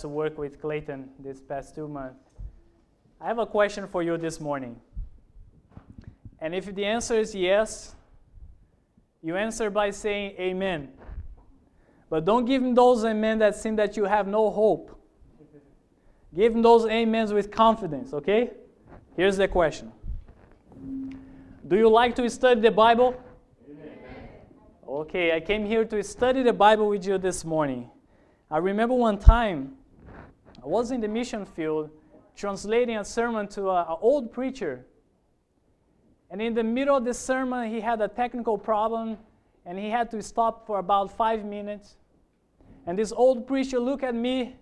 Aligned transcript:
to 0.00 0.08
work 0.08 0.38
with 0.38 0.60
Clayton 0.60 1.08
this 1.18 1.40
past 1.40 1.74
two 1.74 1.88
months. 1.88 2.20
I 3.20 3.26
have 3.26 3.38
a 3.38 3.46
question 3.46 3.86
for 3.86 4.02
you 4.02 4.16
this 4.16 4.40
morning. 4.40 4.80
And 6.40 6.54
if 6.54 6.74
the 6.74 6.84
answer 6.84 7.14
is 7.14 7.34
yes, 7.34 7.94
you 9.22 9.36
answer 9.36 9.68
by 9.68 9.90
saying 9.90 10.36
amen. 10.38 10.88
But 12.08 12.24
don't 12.24 12.44
give 12.44 12.62
him 12.62 12.74
those 12.74 13.04
amen 13.04 13.38
that 13.38 13.54
seem 13.56 13.76
that 13.76 13.96
you 13.96 14.04
have 14.04 14.26
no 14.26 14.50
hope. 14.50 14.96
Give 16.34 16.54
him 16.54 16.62
those 16.62 16.84
amens 16.84 17.32
with 17.32 17.50
confidence, 17.50 18.12
okay? 18.14 18.50
Here's 19.16 19.36
the 19.36 19.48
question 19.48 19.92
Do 21.66 21.76
you 21.76 21.90
like 21.90 22.14
to 22.16 22.30
study 22.30 22.60
the 22.60 22.70
Bible? 22.70 23.14
Okay, 24.88 25.32
I 25.36 25.40
came 25.40 25.66
here 25.66 25.84
to 25.84 26.02
study 26.02 26.42
the 26.42 26.52
Bible 26.52 26.88
with 26.88 27.06
you 27.06 27.18
this 27.18 27.44
morning. 27.44 27.90
I 28.50 28.58
remember 28.58 28.94
one 28.94 29.18
time 29.18 29.74
I 30.62 30.66
was 30.66 30.90
in 30.90 31.00
the 31.00 31.08
mission 31.08 31.44
field 31.44 31.90
translating 32.36 32.96
a 32.96 33.04
sermon 33.04 33.48
to 33.48 33.70
an 33.70 33.86
old 34.00 34.32
preacher. 34.32 34.86
And 36.30 36.40
in 36.40 36.54
the 36.54 36.62
middle 36.62 36.96
of 36.96 37.04
the 37.04 37.14
sermon, 37.14 37.70
he 37.70 37.80
had 37.80 38.00
a 38.00 38.08
technical 38.08 38.56
problem 38.56 39.18
and 39.66 39.78
he 39.78 39.90
had 39.90 40.10
to 40.10 40.22
stop 40.22 40.66
for 40.66 40.78
about 40.78 41.16
five 41.16 41.44
minutes. 41.44 41.96
And 42.86 42.98
this 42.98 43.12
old 43.12 43.46
preacher 43.46 43.78
looked 43.78 44.04
at 44.04 44.14
me 44.14 44.56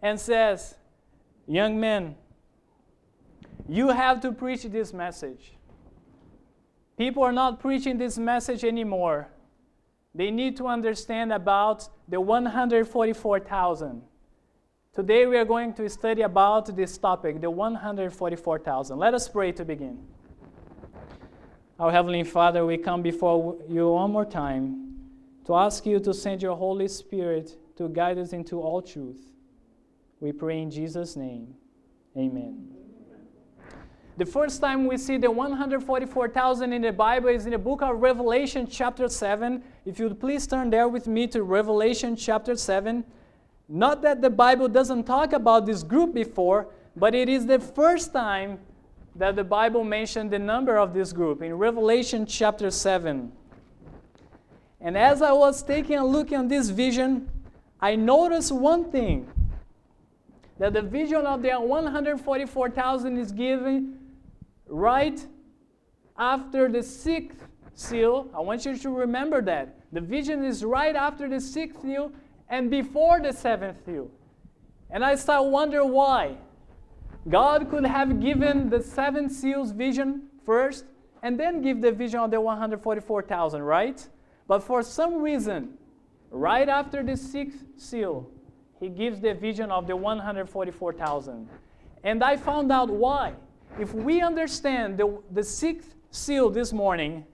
and 0.00 0.18
says, 0.18 0.76
Young 1.46 1.78
man, 1.78 2.16
you 3.68 3.88
have 3.88 4.20
to 4.20 4.32
preach 4.32 4.62
this 4.64 4.92
message. 4.92 5.54
People 6.96 7.22
are 7.22 7.32
not 7.32 7.60
preaching 7.60 7.98
this 7.98 8.16
message 8.18 8.64
anymore. 8.64 9.28
They 10.14 10.30
need 10.30 10.56
to 10.56 10.66
understand 10.66 11.32
about 11.32 11.88
the 12.08 12.20
144,000. 12.20 14.02
Today 14.96 15.26
we 15.26 15.36
are 15.36 15.44
going 15.44 15.74
to 15.74 15.90
study 15.90 16.22
about 16.22 16.74
this 16.74 16.96
topic, 16.96 17.42
the 17.42 17.50
144,000. 17.50 18.98
Let 18.98 19.12
us 19.12 19.28
pray 19.28 19.52
to 19.52 19.62
begin. 19.62 19.98
Our 21.78 21.92
Heavenly 21.92 22.24
Father, 22.24 22.64
we 22.64 22.78
come 22.78 23.02
before 23.02 23.58
you 23.68 23.90
one 23.90 24.10
more 24.10 24.24
time 24.24 24.94
to 25.44 25.54
ask 25.54 25.84
you 25.84 26.00
to 26.00 26.14
send 26.14 26.40
your 26.40 26.56
Holy 26.56 26.88
Spirit 26.88 27.58
to 27.76 27.90
guide 27.90 28.16
us 28.16 28.32
into 28.32 28.58
all 28.62 28.80
truth. 28.80 29.20
We 30.20 30.32
pray 30.32 30.62
in 30.62 30.70
Jesus' 30.70 31.14
name. 31.14 31.54
Amen. 32.16 32.70
The 34.16 34.24
first 34.24 34.62
time 34.62 34.86
we 34.86 34.96
see 34.96 35.18
the 35.18 35.30
144,000 35.30 36.72
in 36.72 36.80
the 36.80 36.90
Bible 36.90 37.28
is 37.28 37.44
in 37.44 37.52
the 37.52 37.58
book 37.58 37.82
of 37.82 38.00
Revelation, 38.00 38.66
chapter 38.66 39.10
7. 39.10 39.62
If 39.84 39.98
you'd 39.98 40.18
please 40.18 40.46
turn 40.46 40.70
there 40.70 40.88
with 40.88 41.06
me 41.06 41.26
to 41.26 41.42
Revelation, 41.42 42.16
chapter 42.16 42.56
7. 42.56 43.04
Not 43.68 44.02
that 44.02 44.22
the 44.22 44.30
Bible 44.30 44.68
doesn't 44.68 45.04
talk 45.04 45.32
about 45.32 45.66
this 45.66 45.82
group 45.82 46.14
before, 46.14 46.68
but 46.94 47.14
it 47.14 47.28
is 47.28 47.46
the 47.46 47.58
first 47.58 48.12
time 48.12 48.58
that 49.16 49.34
the 49.34 49.44
Bible 49.44 49.82
mentioned 49.82 50.30
the 50.30 50.38
number 50.38 50.76
of 50.76 50.94
this 50.94 51.12
group 51.12 51.42
in 51.42 51.54
Revelation, 51.54 52.26
chapter 52.26 52.70
7. 52.70 53.32
And 54.80 54.96
as 54.96 55.22
I 55.22 55.32
was 55.32 55.62
taking 55.62 55.96
a 55.96 56.04
look 56.04 56.32
at 56.32 56.48
this 56.48 56.68
vision, 56.68 57.28
I 57.80 57.96
noticed 57.96 58.52
one 58.52 58.90
thing 58.90 59.28
that 60.58 60.72
the 60.72 60.82
vision 60.82 61.26
of 61.26 61.42
the 61.42 61.52
144,000 61.52 63.18
is 63.18 63.32
given 63.32 63.98
right 64.66 65.26
after 66.18 66.68
the 66.68 66.82
sixth 66.82 67.38
seal. 67.74 68.28
I 68.34 68.40
want 68.40 68.64
you 68.64 68.76
to 68.76 68.90
remember 68.90 69.42
that. 69.42 69.76
The 69.92 70.00
vision 70.00 70.44
is 70.44 70.64
right 70.64 70.96
after 70.96 71.28
the 71.28 71.40
sixth 71.40 71.82
seal 71.82 72.12
and 72.48 72.70
before 72.70 73.20
the 73.20 73.32
seventh 73.32 73.84
seal. 73.84 74.10
And 74.90 75.04
I 75.04 75.14
start 75.16 75.46
wonder 75.46 75.84
why. 75.84 76.36
God 77.28 77.68
could 77.70 77.84
have 77.84 78.20
given 78.20 78.70
the 78.70 78.80
seven 78.80 79.28
seals 79.28 79.72
vision 79.72 80.28
first 80.44 80.84
and 81.22 81.38
then 81.40 81.60
give 81.60 81.80
the 81.80 81.90
vision 81.90 82.20
of 82.20 82.30
the 82.30 82.40
144,000, 82.40 83.62
right? 83.62 84.08
But 84.46 84.62
for 84.62 84.82
some 84.82 85.20
reason, 85.20 85.74
right 86.30 86.68
after 86.68 87.02
the 87.02 87.16
sixth 87.16 87.64
seal, 87.76 88.30
he 88.78 88.88
gives 88.88 89.20
the 89.20 89.34
vision 89.34 89.72
of 89.72 89.86
the 89.86 89.96
144,000. 89.96 91.48
And 92.04 92.22
I 92.22 92.36
found 92.36 92.70
out 92.70 92.90
why 92.90 93.34
if 93.78 93.92
we 93.92 94.20
understand 94.20 94.98
the, 94.98 95.18
the 95.32 95.42
sixth 95.42 95.94
seal 96.10 96.48
this 96.48 96.72
morning, 96.72 97.24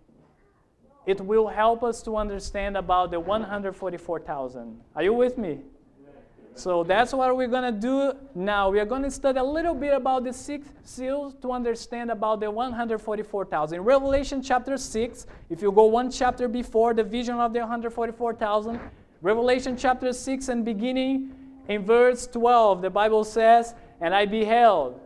it 1.07 1.21
will 1.21 1.49
help 1.49 1.83
us 1.83 2.03
to 2.03 2.17
understand 2.17 2.77
about 2.77 3.11
the 3.11 3.19
144,000. 3.19 4.81
Are 4.95 5.03
you 5.03 5.13
with 5.13 5.37
me? 5.39 5.61
So 6.55 6.85
that's 6.85 7.15
what 7.15 7.35
we're 7.35 7.49
going 7.49 7.73
to 7.75 7.81
do 7.81 8.13
now. 8.35 8.71
We 8.71 8.79
are 8.79 8.85
going 8.85 9.03
to 9.03 9.11
study 9.11 9.39
a 9.39 9.45
little 9.45 9.75
bit 9.75 9.95
about 9.95 10.25
the 10.25 10.33
sixth 10.33 10.71
seal 10.85 11.33
to 11.41 11.51
understand 11.51 12.11
about 12.11 12.41
the 12.41 12.51
144,000. 12.51 13.79
In 13.79 13.85
Revelation 13.85 14.43
chapter 14.43 14.77
6, 14.77 15.27
if 15.49 15.63
you 15.63 15.73
go 15.73 15.85
one 15.85 16.11
chapter 16.11 16.49
before 16.49 16.93
the 16.93 17.03
vision 17.03 17.37
of 17.37 17.55
the 17.55 17.61
144,000, 17.61 18.79
Revelation 19.23 19.77
chapter 19.77 20.13
6 20.13 20.49
and 20.49 20.65
beginning 20.65 21.33
in 21.69 21.85
verse 21.85 22.27
12, 22.27 22.83
the 22.83 22.91
Bible 22.91 23.25
says, 23.25 23.75
And 24.01 24.15
I 24.15 24.27
beheld 24.27 25.01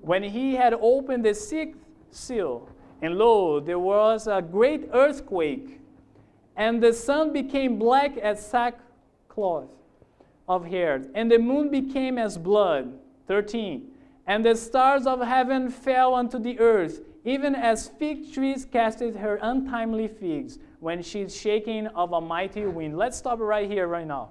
when 0.00 0.22
he 0.22 0.54
had 0.54 0.74
opened 0.74 1.24
the 1.24 1.34
sixth 1.34 1.80
seal, 2.10 2.68
and 3.04 3.18
lo, 3.18 3.60
there 3.60 3.78
was 3.78 4.26
a 4.26 4.40
great 4.40 4.88
earthquake, 4.94 5.78
and 6.56 6.82
the 6.82 6.90
sun 6.90 7.34
became 7.34 7.78
black 7.78 8.16
as 8.16 8.46
sackcloth 8.46 9.68
of 10.48 10.64
hair, 10.64 11.02
and 11.14 11.30
the 11.30 11.38
moon 11.38 11.70
became 11.70 12.16
as 12.16 12.38
blood. 12.38 12.98
13. 13.26 13.90
And 14.26 14.42
the 14.42 14.54
stars 14.56 15.06
of 15.06 15.20
heaven 15.20 15.68
fell 15.70 16.14
unto 16.14 16.38
the 16.38 16.58
earth, 16.58 17.02
even 17.26 17.54
as 17.54 17.88
fig 17.88 18.32
trees 18.32 18.64
casteth 18.64 19.16
her 19.16 19.38
untimely 19.42 20.08
figs 20.08 20.58
when 20.80 21.02
she's 21.02 21.36
shaking 21.36 21.88
of 21.88 22.12
a 22.12 22.20
mighty 22.22 22.64
wind. 22.64 22.96
Let's 22.96 23.18
stop 23.18 23.38
right 23.38 23.70
here, 23.70 23.86
right 23.86 24.06
now. 24.06 24.30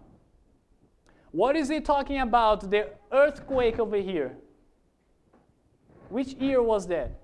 What 1.32 1.56
is 1.56 1.70
he 1.70 1.80
talking 1.80 2.22
about? 2.22 2.72
The 2.72 2.90
earthquake 3.12 3.78
over 3.78 3.98
here. 3.98 4.36
Which 6.10 6.34
year 6.34 6.64
was 6.64 6.88
that? 6.88 7.20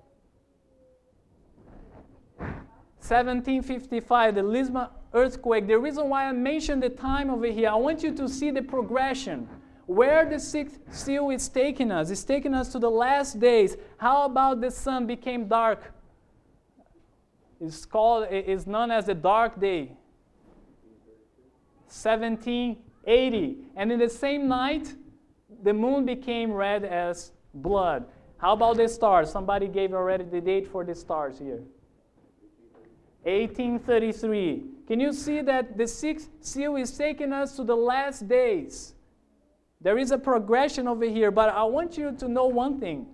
1755, 3.10 4.36
the 4.36 4.42
Lisbon 4.42 4.86
earthquake. 5.12 5.66
The 5.66 5.76
reason 5.76 6.08
why 6.08 6.26
I 6.26 6.32
mentioned 6.32 6.80
the 6.80 6.90
time 6.90 7.28
over 7.28 7.46
here, 7.46 7.68
I 7.68 7.74
want 7.74 8.04
you 8.04 8.14
to 8.14 8.28
see 8.28 8.52
the 8.52 8.62
progression. 8.62 9.48
Where 9.86 10.24
the 10.24 10.38
sixth 10.38 10.78
seal 10.92 11.30
is 11.30 11.48
taking 11.48 11.90
us, 11.90 12.10
it's 12.10 12.22
taking 12.22 12.54
us 12.54 12.70
to 12.70 12.78
the 12.78 12.88
last 12.88 13.40
days. 13.40 13.76
How 13.96 14.26
about 14.26 14.60
the 14.60 14.70
sun 14.70 15.08
became 15.08 15.48
dark? 15.48 15.92
It's 17.60 17.84
called, 17.84 18.28
it's 18.30 18.68
known 18.68 18.92
as 18.92 19.06
the 19.06 19.14
dark 19.14 19.60
day. 19.60 19.96
1780. 21.88 23.56
And 23.74 23.90
in 23.90 23.98
the 23.98 24.08
same 24.08 24.46
night, 24.46 24.94
the 25.64 25.72
moon 25.72 26.06
became 26.06 26.52
red 26.52 26.84
as 26.84 27.32
blood. 27.52 28.06
How 28.38 28.52
about 28.52 28.76
the 28.76 28.86
stars? 28.86 29.32
Somebody 29.32 29.66
gave 29.66 29.92
already 29.92 30.22
the 30.22 30.40
date 30.40 30.68
for 30.68 30.84
the 30.84 30.94
stars 30.94 31.40
here. 31.40 31.64
1833. 33.24 34.64
Can 34.86 35.00
you 35.00 35.12
see 35.12 35.40
that 35.42 35.76
the 35.76 35.86
sixth 35.86 36.28
seal 36.40 36.76
is 36.76 36.96
taking 36.96 37.32
us 37.32 37.54
to 37.56 37.64
the 37.64 37.76
last 37.76 38.26
days? 38.26 38.94
There 39.80 39.98
is 39.98 40.10
a 40.10 40.18
progression 40.18 40.88
over 40.88 41.04
here, 41.04 41.30
but 41.30 41.48
I 41.48 41.64
want 41.64 41.96
you 41.96 42.12
to 42.12 42.28
know 42.28 42.46
one 42.46 42.80
thing. 42.80 43.06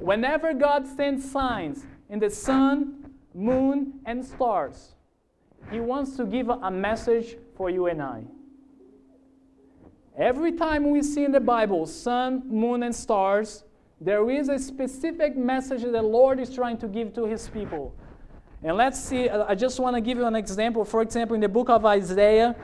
Whenever 0.00 0.54
God 0.54 0.86
sends 0.86 1.30
signs 1.30 1.86
in 2.08 2.18
the 2.18 2.30
sun, 2.30 3.12
moon, 3.34 4.00
and 4.04 4.24
stars, 4.24 4.94
He 5.70 5.78
wants 5.78 6.16
to 6.16 6.24
give 6.24 6.48
a 6.48 6.70
message 6.70 7.36
for 7.56 7.70
you 7.70 7.86
and 7.86 8.02
I. 8.02 8.22
Every 10.16 10.52
time 10.52 10.90
we 10.90 11.02
see 11.02 11.24
in 11.24 11.30
the 11.30 11.40
Bible 11.40 11.86
sun, 11.86 12.42
moon, 12.48 12.82
and 12.82 12.94
stars, 12.94 13.64
there 14.00 14.28
is 14.30 14.48
a 14.48 14.58
specific 14.58 15.36
message 15.36 15.82
that 15.82 15.92
the 15.92 16.02
Lord 16.02 16.40
is 16.40 16.52
trying 16.52 16.78
to 16.78 16.88
give 16.88 17.12
to 17.14 17.24
his 17.24 17.48
people. 17.48 17.94
And 18.62 18.76
let's 18.76 19.00
see, 19.00 19.28
I 19.28 19.54
just 19.54 19.78
want 19.78 19.94
to 19.94 20.00
give 20.00 20.18
you 20.18 20.26
an 20.26 20.34
example. 20.34 20.84
For 20.84 21.00
example, 21.00 21.34
in 21.34 21.40
the 21.40 21.48
book 21.48 21.70
of 21.70 21.86
Isaiah, 21.86 22.56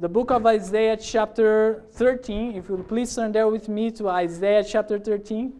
the 0.00 0.08
book 0.08 0.32
of 0.32 0.44
Isaiah, 0.46 0.96
chapter 0.96 1.84
13, 1.92 2.56
if 2.56 2.68
you'll 2.68 2.82
please 2.82 3.14
turn 3.14 3.30
there 3.30 3.46
with 3.46 3.68
me 3.68 3.92
to 3.92 4.08
Isaiah 4.08 4.64
chapter 4.64 4.98
13. 4.98 5.52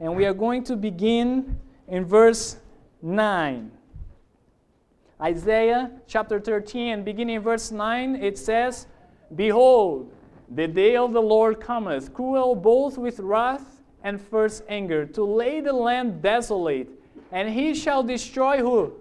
And 0.00 0.16
we 0.16 0.26
are 0.26 0.34
going 0.34 0.64
to 0.64 0.74
begin 0.74 1.56
in 1.86 2.04
verse 2.04 2.56
9. 3.02 3.70
Isaiah 5.20 5.92
chapter 6.08 6.40
13, 6.40 6.92
and 6.92 7.04
beginning 7.04 7.36
in 7.36 7.42
verse 7.42 7.70
9, 7.70 8.16
it 8.16 8.36
says, 8.36 8.88
Behold, 9.36 10.12
the 10.50 10.66
day 10.66 10.96
of 10.96 11.12
the 11.12 11.22
Lord 11.22 11.60
cometh, 11.60 12.12
cruel 12.12 12.56
both 12.56 12.98
with 12.98 13.20
wrath 13.20 13.73
and 14.04 14.20
first 14.20 14.62
anger, 14.68 15.04
to 15.06 15.24
lay 15.24 15.60
the 15.60 15.72
land 15.72 16.22
desolate, 16.22 16.88
and 17.32 17.48
he 17.48 17.74
shall 17.74 18.04
destroy 18.04 18.58
who? 18.58 18.92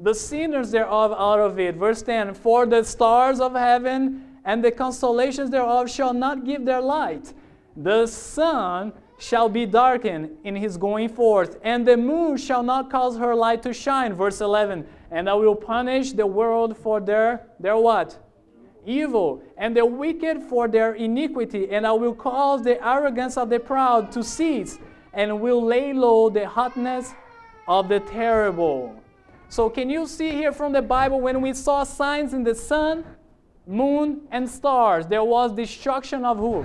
the 0.00 0.14
sinners 0.14 0.70
thereof 0.70 1.12
out 1.12 1.38
of 1.38 1.60
it. 1.60 1.76
Verse 1.76 2.02
10 2.02 2.34
For 2.34 2.66
the 2.66 2.82
stars 2.82 3.38
of 3.38 3.54
heaven 3.54 4.38
and 4.44 4.64
the 4.64 4.72
constellations 4.72 5.50
thereof 5.50 5.90
shall 5.90 6.14
not 6.14 6.44
give 6.44 6.64
their 6.64 6.80
light. 6.80 7.34
The 7.76 8.06
sun 8.06 8.94
shall 9.18 9.50
be 9.50 9.66
darkened 9.66 10.38
in 10.44 10.56
his 10.56 10.78
going 10.78 11.10
forth, 11.10 11.58
and 11.62 11.86
the 11.86 11.96
moon 11.96 12.38
shall 12.38 12.62
not 12.62 12.90
cause 12.90 13.18
her 13.18 13.34
light 13.34 13.62
to 13.62 13.74
shine. 13.74 14.14
Verse 14.14 14.40
11 14.40 14.86
And 15.10 15.28
I 15.28 15.34
will 15.34 15.54
punish 15.54 16.12
the 16.12 16.26
world 16.26 16.76
for 16.76 17.00
their, 17.00 17.46
their 17.60 17.76
what? 17.76 18.18
Evil, 18.86 19.42
and 19.56 19.76
the 19.76 19.84
wicked 19.84 20.42
for 20.42 20.66
their 20.68 20.94
iniquity, 20.94 21.70
and 21.70 21.86
I 21.86 21.92
will 21.92 22.14
cause 22.14 22.62
the 22.62 22.84
arrogance 22.86 23.36
of 23.36 23.50
the 23.50 23.60
proud 23.60 24.10
to 24.12 24.22
cease, 24.22 24.78
and 25.12 25.40
will 25.40 25.62
lay 25.62 25.92
low 25.92 26.30
the 26.30 26.48
hotness 26.48 27.12
of 27.68 27.88
the 27.88 28.00
terrible. 28.00 28.96
So, 29.48 29.68
can 29.68 29.90
you 29.90 30.06
see 30.06 30.30
here 30.30 30.52
from 30.52 30.72
the 30.72 30.82
Bible 30.82 31.20
when 31.20 31.40
we 31.40 31.52
saw 31.54 31.84
signs 31.84 32.32
in 32.32 32.44
the 32.44 32.54
sun, 32.54 33.04
moon, 33.66 34.22
and 34.30 34.48
stars, 34.48 35.06
there 35.06 35.24
was 35.24 35.52
destruction 35.52 36.24
of 36.24 36.38
who? 36.38 36.64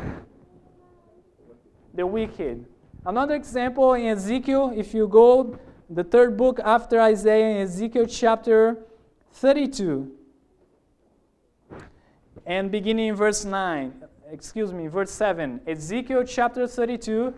The 1.93 2.05
wicked. 2.05 2.65
Another 3.05 3.35
example 3.35 3.93
in 3.93 4.07
Ezekiel, 4.07 4.73
if 4.75 4.93
you 4.93 5.07
go 5.07 5.59
the 5.89 6.03
third 6.03 6.37
book 6.37 6.59
after 6.63 6.99
Isaiah, 6.99 7.55
in 7.55 7.61
Ezekiel 7.61 8.05
chapter 8.05 8.77
32, 9.33 10.14
and 12.45 12.71
beginning 12.71 13.07
in 13.07 13.15
verse 13.15 13.43
9, 13.43 13.93
excuse 14.31 14.71
me, 14.71 14.87
verse 14.87 15.11
7. 15.11 15.61
Ezekiel 15.65 16.23
chapter 16.23 16.67
32 16.67 17.33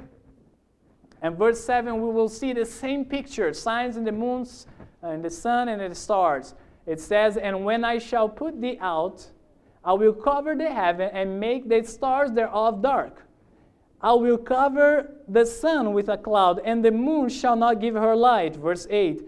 and 1.21 1.37
verse 1.37 1.63
7, 1.63 2.01
we 2.01 2.09
will 2.09 2.29
see 2.29 2.53
the 2.53 2.65
same 2.65 3.05
picture 3.05 3.53
signs 3.53 3.97
in 3.97 4.03
the 4.03 4.11
moons 4.11 4.67
uh, 5.03 5.07
and 5.07 5.23
the 5.23 5.29
sun 5.29 5.69
and 5.69 5.81
the 5.81 5.95
stars. 5.95 6.55
It 6.85 6.99
says, 6.99 7.37
And 7.37 7.65
when 7.65 7.83
I 7.83 7.97
shall 7.97 8.29
put 8.29 8.61
thee 8.61 8.77
out, 8.81 9.27
I 9.83 9.93
will 9.93 10.13
cover 10.13 10.55
the 10.55 10.71
heaven 10.71 11.09
and 11.13 11.39
make 11.39 11.69
the 11.69 11.83
stars 11.83 12.31
thereof 12.31 12.81
dark. 12.81 13.23
I 14.01 14.13
will 14.13 14.37
cover 14.37 15.15
the 15.27 15.45
sun 15.45 15.93
with 15.93 16.09
a 16.09 16.17
cloud, 16.17 16.61
and 16.63 16.85
the 16.85 16.91
moon 16.91 17.29
shall 17.29 17.55
not 17.55 17.81
give 17.81 17.95
her 17.95 18.15
light. 18.15 18.55
Verse 18.55 18.85
8 18.89 19.23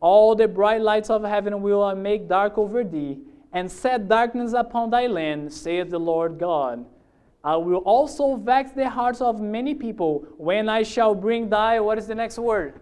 All 0.00 0.34
the 0.34 0.48
bright 0.48 0.80
lights 0.80 1.10
of 1.10 1.24
heaven 1.24 1.60
will 1.60 1.82
I 1.82 1.94
make 1.94 2.28
dark 2.28 2.56
over 2.56 2.84
thee, 2.84 3.18
and 3.54 3.70
set 3.70 4.08
darkness 4.08 4.52
upon 4.52 4.90
thy 4.90 5.06
land, 5.06 5.52
saith 5.52 5.88
the 5.88 5.98
Lord 5.98 6.38
God. 6.38 6.84
I 7.44 7.56
will 7.56 7.78
also 7.78 8.36
vex 8.36 8.72
the 8.72 8.90
hearts 8.90 9.20
of 9.20 9.40
many 9.40 9.74
people 9.74 10.26
when 10.38 10.68
I 10.68 10.82
shall 10.82 11.14
bring 11.14 11.48
thy, 11.48 11.78
what 11.78 11.96
is 11.96 12.06
the 12.06 12.14
next 12.14 12.38
word? 12.38 12.80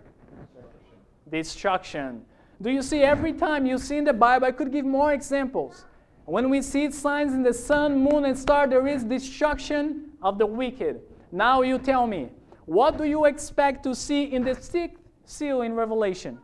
Destruction. 1.30 2.24
Do 2.60 2.70
you 2.70 2.80
see 2.80 3.02
every 3.02 3.32
time 3.32 3.66
you 3.66 3.76
see 3.76 3.98
in 3.98 4.04
the 4.04 4.12
Bible? 4.12 4.46
I 4.46 4.52
could 4.52 4.72
give 4.72 4.84
more 4.84 5.12
examples. 5.12 5.84
When 6.24 6.48
we 6.48 6.62
see 6.62 6.90
signs 6.90 7.34
in 7.34 7.42
the 7.42 7.52
sun, 7.52 7.98
moon, 7.98 8.25
and 8.25 8.38
star, 8.38 8.68
there 8.68 8.86
is 8.86 9.04
destruction 9.04 10.12
of 10.22 10.38
the 10.38 10.46
wicked. 10.46 11.00
Now 11.32 11.62
you 11.62 11.78
tell 11.78 12.06
me, 12.06 12.30
what 12.64 12.96
do 12.96 13.04
you 13.04 13.25
expect 13.25 13.82
to 13.84 13.94
see 13.94 14.25
in 14.25 14.44
the 14.44 14.54
sixth 14.54 15.02
seal 15.25 15.62
in 15.62 15.75
Revelation? 15.75 16.38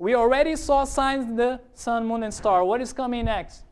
We 0.00 0.14
already 0.14 0.56
saw 0.56 0.84
signs 0.84 1.26
in 1.26 1.36
the 1.36 1.60
sun, 1.74 2.06
moon, 2.06 2.22
and 2.22 2.32
star. 2.32 2.64
What 2.64 2.80
is 2.80 2.90
coming 2.90 3.26
next? 3.26 3.64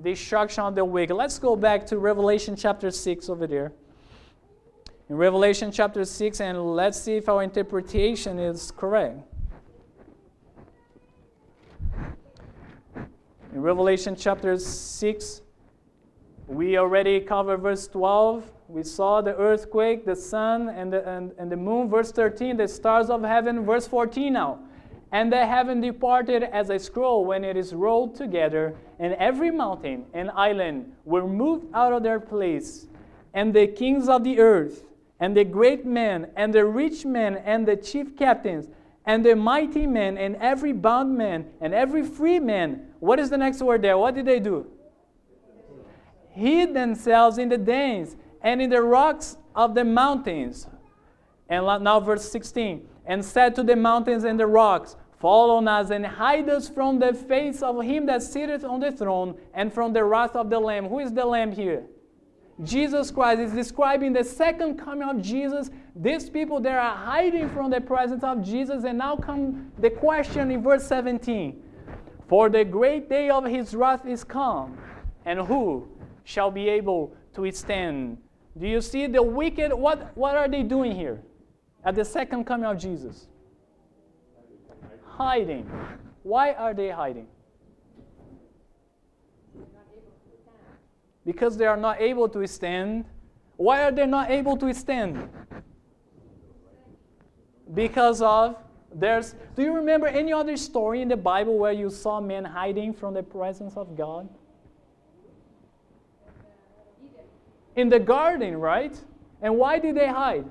Destruction 0.00 0.62
of 0.62 0.76
the 0.76 0.84
wicked. 0.84 1.16
Let's 1.16 1.36
go 1.36 1.56
back 1.56 1.84
to 1.86 1.98
Revelation 1.98 2.54
chapter 2.54 2.92
6 2.92 3.28
over 3.28 3.48
there. 3.48 3.72
In 5.08 5.16
Revelation 5.16 5.72
chapter 5.72 6.04
6, 6.04 6.40
and 6.40 6.76
let's 6.76 7.00
see 7.00 7.16
if 7.16 7.28
our 7.28 7.42
interpretation 7.42 8.38
is 8.38 8.70
correct. 8.70 9.18
In 13.52 13.62
Revelation 13.62 14.14
chapter 14.14 14.56
6, 14.56 15.42
we 16.46 16.78
already 16.78 17.18
covered 17.18 17.56
verse 17.56 17.88
12. 17.88 18.48
We 18.68 18.84
saw 18.84 19.20
the 19.22 19.34
earthquake, 19.34 20.06
the 20.06 20.14
sun, 20.14 20.68
and 20.68 20.92
the, 20.92 21.04
and, 21.08 21.32
and 21.36 21.50
the 21.50 21.56
moon. 21.56 21.90
Verse 21.90 22.12
13, 22.12 22.58
the 22.58 22.68
stars 22.68 23.10
of 23.10 23.24
heaven. 23.24 23.64
Verse 23.64 23.88
14 23.88 24.32
now. 24.32 24.60
And 25.12 25.32
the 25.32 25.44
heaven 25.44 25.80
departed 25.80 26.44
as 26.44 26.70
a 26.70 26.78
scroll 26.78 27.24
when 27.24 27.44
it 27.44 27.56
is 27.56 27.74
rolled 27.74 28.14
together, 28.14 28.76
and 28.98 29.14
every 29.14 29.50
mountain 29.50 30.06
and 30.14 30.30
island 30.30 30.92
were 31.04 31.26
moved 31.26 31.66
out 31.74 31.92
of 31.92 32.02
their 32.02 32.20
place. 32.20 32.86
And 33.34 33.52
the 33.52 33.66
kings 33.66 34.08
of 34.08 34.22
the 34.22 34.38
earth, 34.38 34.84
and 35.18 35.36
the 35.36 35.44
great 35.44 35.84
men, 35.84 36.30
and 36.36 36.54
the 36.54 36.64
rich 36.64 37.04
men, 37.04 37.36
and 37.38 37.66
the 37.66 37.76
chief 37.76 38.16
captains, 38.16 38.68
and 39.04 39.24
the 39.24 39.34
mighty 39.34 39.86
men, 39.86 40.16
and 40.16 40.36
every 40.36 40.72
bound 40.72 41.16
man, 41.18 41.46
and 41.60 41.74
every 41.74 42.04
free 42.04 42.38
man, 42.38 42.86
what 43.00 43.18
is 43.18 43.30
the 43.30 43.38
next 43.38 43.60
word 43.62 43.82
there? 43.82 43.98
What 43.98 44.14
did 44.14 44.26
they 44.26 44.38
do? 44.38 44.66
Hid 46.28 46.74
themselves 46.74 47.38
in 47.38 47.48
the 47.48 47.58
dens 47.58 48.16
and 48.42 48.62
in 48.62 48.70
the 48.70 48.82
rocks 48.82 49.36
of 49.56 49.74
the 49.74 49.84
mountains. 49.84 50.68
And 51.48 51.66
now, 51.82 51.98
verse 51.98 52.30
16 52.30 52.86
and 53.10 53.24
said 53.24 53.56
to 53.56 53.64
the 53.64 53.74
mountains 53.74 54.22
and 54.22 54.38
the 54.38 54.46
rocks, 54.46 54.94
Fall 55.20 55.50
on 55.50 55.68
us 55.68 55.90
and 55.90 56.06
hide 56.06 56.48
us 56.48 56.66
from 56.66 56.98
the 56.98 57.12
face 57.12 57.62
of 57.62 57.82
him 57.82 58.06
that 58.06 58.22
sitteth 58.22 58.64
on 58.64 58.80
the 58.80 58.90
throne 58.90 59.36
and 59.52 59.70
from 59.70 59.92
the 59.92 60.02
wrath 60.02 60.34
of 60.34 60.48
the 60.48 60.58
Lamb. 60.58 60.88
Who 60.88 60.98
is 60.98 61.12
the 61.12 61.26
Lamb 61.26 61.52
here? 61.52 61.84
Jesus 62.64 63.10
Christ 63.10 63.40
is 63.40 63.52
describing 63.52 64.14
the 64.14 64.24
second 64.24 64.78
coming 64.78 65.08
of 65.08 65.20
Jesus. 65.20 65.70
These 65.94 66.30
people 66.30 66.58
they 66.58 66.70
are 66.70 66.96
hiding 66.96 67.50
from 67.50 67.70
the 67.70 67.82
presence 67.82 68.24
of 68.24 68.42
Jesus, 68.42 68.84
and 68.84 68.96
now 68.98 69.16
come 69.16 69.70
the 69.78 69.90
question 69.90 70.50
in 70.50 70.62
verse 70.62 70.86
17. 70.86 71.62
For 72.26 72.48
the 72.48 72.64
great 72.64 73.08
day 73.10 73.28
of 73.28 73.44
his 73.44 73.74
wrath 73.74 74.06
is 74.06 74.24
come, 74.24 74.78
and 75.26 75.40
who 75.40 75.88
shall 76.24 76.50
be 76.50 76.68
able 76.68 77.14
to 77.34 77.42
withstand? 77.42 78.18
Do 78.58 78.66
you 78.66 78.80
see 78.80 79.06
the 79.06 79.22
wicked? 79.22 79.72
What, 79.72 80.16
what 80.16 80.36
are 80.36 80.48
they 80.48 80.62
doing 80.62 80.92
here 80.92 81.20
at 81.84 81.94
the 81.94 82.04
second 82.04 82.44
coming 82.44 82.66
of 82.66 82.78
Jesus? 82.78 83.26
Hiding. 85.20 85.70
Why 86.22 86.52
are 86.52 86.72
they 86.72 86.88
hiding? 86.88 87.26
Because 91.26 91.58
they 91.58 91.66
are 91.66 91.76
not 91.76 92.00
able 92.00 92.26
to 92.30 92.46
stand. 92.46 93.04
Why 93.56 93.82
are 93.82 93.92
they 93.92 94.06
not 94.06 94.30
able 94.30 94.56
to 94.56 94.72
stand? 94.72 95.28
Because 97.74 98.22
of 98.22 98.56
there's, 98.94 99.34
do 99.56 99.62
you 99.62 99.74
remember 99.74 100.06
any 100.06 100.32
other 100.32 100.56
story 100.56 101.02
in 101.02 101.08
the 101.08 101.18
Bible 101.18 101.58
where 101.58 101.72
you 101.72 101.90
saw 101.90 102.18
men 102.18 102.46
hiding 102.46 102.94
from 102.94 103.12
the 103.12 103.22
presence 103.22 103.76
of 103.76 103.94
God? 103.98 104.26
In 107.76 107.90
the 107.90 108.00
garden, 108.00 108.56
right? 108.56 108.98
And 109.42 109.58
why 109.58 109.80
did 109.80 109.96
they 109.96 110.08
hide? 110.08 110.46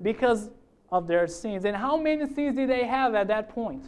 Because 0.00 0.50
of 0.94 1.06
their 1.06 1.26
sins. 1.26 1.64
And 1.64 1.76
how 1.76 1.96
many 1.96 2.24
sins 2.26 2.56
did 2.56 2.70
they 2.70 2.84
have 2.84 3.14
at 3.14 3.28
that 3.28 3.48
point? 3.48 3.84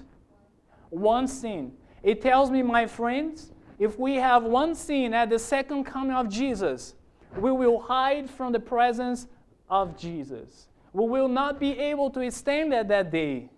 One 0.91 1.27
sin. 1.27 1.73
It 2.03 2.21
tells 2.21 2.51
me, 2.51 2.63
my 2.63 2.87
friends, 2.87 3.53
if 3.79 3.99
we 3.99 4.17
have 4.17 4.45
one 4.45 4.75
sin 4.75 5.15
at 5.15 5.31
the 5.31 5.39
second 5.39 5.85
coming 5.85 6.17
of 6.17 6.29
Jesus, 6.29 6.95
we 7.39 7.51
will 7.51 7.81
hide 7.81 8.29
from 8.29 8.53
the 8.53 8.61
presence 8.61 9.27
of 9.69 9.99
Jesus 9.99 10.69
we 10.97 11.07
will 11.07 11.29
not 11.29 11.61
be 11.61 11.79
able 11.79 12.09
to 12.11 12.31
stand 12.31 12.73
at 12.73 12.89
that 12.89 13.11
day. 13.11 13.51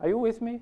Are 0.00 0.08
you 0.08 0.18
with 0.18 0.40
me? 0.40 0.60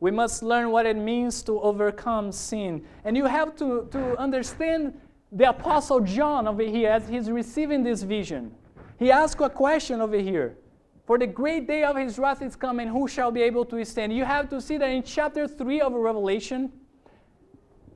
We 0.00 0.10
must 0.10 0.42
learn 0.42 0.70
what 0.70 0.86
it 0.86 0.96
means 0.96 1.42
to 1.42 1.60
overcome 1.60 2.32
sin. 2.32 2.82
And 3.04 3.18
you 3.18 3.26
have 3.26 3.54
to, 3.56 3.86
to 3.92 4.18
understand 4.18 4.98
the 5.30 5.50
Apostle 5.50 6.00
John 6.00 6.48
over 6.48 6.62
here 6.62 6.88
as 6.88 7.06
he's 7.06 7.30
receiving 7.30 7.82
this 7.82 8.02
vision. 8.02 8.50
He 9.00 9.10
asked 9.10 9.40
a 9.40 9.50
question 9.50 10.00
over 10.00 10.18
here. 10.18 10.56
For 11.06 11.18
the 11.18 11.26
great 11.26 11.66
day 11.66 11.82
of 11.82 11.96
his 11.96 12.16
wrath 12.20 12.40
is 12.40 12.54
coming, 12.54 12.86
who 12.86 13.08
shall 13.08 13.32
be 13.32 13.42
able 13.42 13.64
to 13.64 13.84
stand? 13.84 14.12
You 14.12 14.24
have 14.24 14.48
to 14.50 14.60
see 14.60 14.76
that 14.78 14.90
in 14.90 15.02
chapter 15.02 15.48
3 15.48 15.80
of 15.80 15.92
Revelation, 15.94 16.70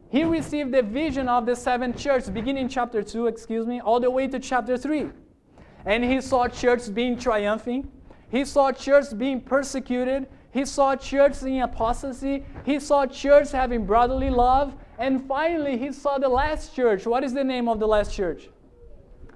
he 0.08 0.24
received 0.24 0.72
the 0.72 0.82
vision 0.82 1.28
of 1.28 1.46
the 1.46 1.54
seven 1.54 1.94
churches, 1.94 2.30
beginning 2.30 2.68
chapter 2.68 3.04
2, 3.04 3.28
excuse 3.28 3.68
me, 3.68 3.80
all 3.80 4.00
the 4.00 4.10
way 4.10 4.26
to 4.26 4.40
chapter 4.40 4.76
3 4.76 5.10
and 5.86 6.04
he 6.04 6.20
saw 6.20 6.48
church 6.48 6.92
being 6.94 7.18
triumphing. 7.18 7.90
He 8.30 8.44
saw 8.44 8.72
church 8.72 9.16
being 9.16 9.40
persecuted. 9.40 10.26
He 10.50 10.64
saw 10.64 10.96
church 10.96 11.42
in 11.42 11.60
apostasy. 11.60 12.44
He 12.64 12.80
saw 12.80 13.06
church 13.06 13.50
having 13.50 13.84
brotherly 13.84 14.30
love. 14.30 14.74
And 14.98 15.26
finally, 15.26 15.76
he 15.76 15.92
saw 15.92 16.18
the 16.18 16.28
last 16.28 16.74
church. 16.74 17.06
What 17.06 17.22
is 17.24 17.34
the 17.34 17.44
name 17.44 17.68
of 17.68 17.80
the 17.80 17.86
last 17.86 18.14
church? 18.14 18.48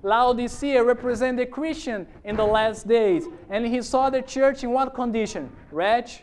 Laodicea 0.03 0.83
represent 0.83 1.37
the 1.37 1.47
Christian 1.47 2.07
in 2.25 2.37
the 2.37 2.45
last 2.45 2.87
days. 2.87 3.25
And 3.51 3.67
he 3.67 3.83
saw 3.83 4.11
the 4.11 4.23
church 4.23 4.63
in 4.65 4.71
what 4.71 4.95
condition? 4.95 5.51
Wretched, 5.71 6.23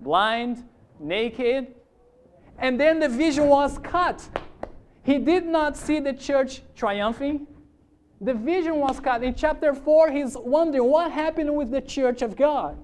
blind, 0.00 0.64
naked. 1.00 1.74
And 2.58 2.78
then 2.80 3.00
the 3.00 3.08
vision 3.08 3.48
was 3.48 3.78
cut. 3.78 4.26
He 5.02 5.18
did 5.18 5.46
not 5.46 5.76
see 5.76 6.00
the 6.00 6.12
church 6.12 6.62
triumphing. 6.74 7.46
The 8.20 8.34
vision 8.34 8.76
was 8.76 8.98
cut. 8.98 9.22
In 9.22 9.34
chapter 9.34 9.74
4, 9.74 10.10
he's 10.10 10.36
wondering 10.36 10.84
what 10.84 11.10
happened 11.12 11.54
with 11.54 11.70
the 11.70 11.80
church 11.80 12.22
of 12.22 12.34
God. 12.34 12.78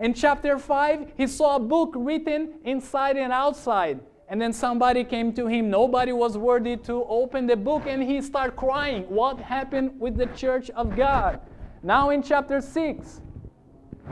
In 0.00 0.14
chapter 0.14 0.58
5, 0.58 1.12
he 1.16 1.26
saw 1.26 1.56
a 1.56 1.60
book 1.60 1.92
written 1.96 2.54
inside 2.64 3.16
and 3.16 3.32
outside. 3.32 4.00
And 4.28 4.40
then 4.40 4.52
somebody 4.52 5.04
came 5.04 5.32
to 5.34 5.46
him. 5.46 5.70
Nobody 5.70 6.12
was 6.12 6.36
worthy 6.36 6.76
to 6.78 7.04
open 7.04 7.46
the 7.46 7.56
book, 7.56 7.84
and 7.86 8.02
he 8.02 8.20
started 8.20 8.56
crying. 8.56 9.04
What 9.04 9.38
happened 9.38 9.98
with 9.98 10.16
the 10.16 10.26
church 10.26 10.68
of 10.70 10.94
God? 10.94 11.40
Now, 11.82 12.10
in 12.10 12.22
chapter 12.22 12.60
6, 12.60 13.22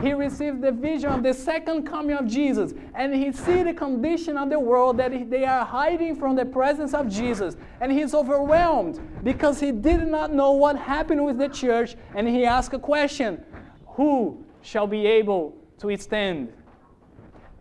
he 0.01 0.13
received 0.13 0.61
the 0.61 0.73
vision 0.73 1.11
of 1.11 1.23
the 1.23 1.33
second 1.33 1.87
coming 1.87 2.17
of 2.17 2.27
Jesus, 2.27 2.75
and 2.95 3.15
he 3.15 3.33
see 3.33 3.63
the 3.63 3.73
condition 3.73 4.37
of 4.37 4.51
the 4.51 4.59
world 4.59 4.99
that 4.99 5.31
they 5.31 5.45
are 5.45 5.65
hiding 5.65 6.17
from 6.17 6.37
the 6.37 6.45
presence 6.45 6.93
of 6.93 7.09
Jesus, 7.09 7.57
and 7.81 7.91
he's 7.91 8.15
overwhelmed 8.15 9.01
because 9.25 9.59
he 9.59 9.73
did 9.73 10.07
not 10.07 10.33
know 10.33 10.53
what 10.53 10.77
happened 10.77 11.25
with 11.25 11.39
the 11.39 11.49
church, 11.49 11.97
and 12.15 12.29
he 12.29 12.45
asked 12.45 12.75
a 12.75 12.79
question: 12.79 13.43
Who 13.87 14.45
shall 14.61 14.87
be 14.87 15.07
able 15.07 15.57
to 15.79 15.97
stand? 15.97 16.53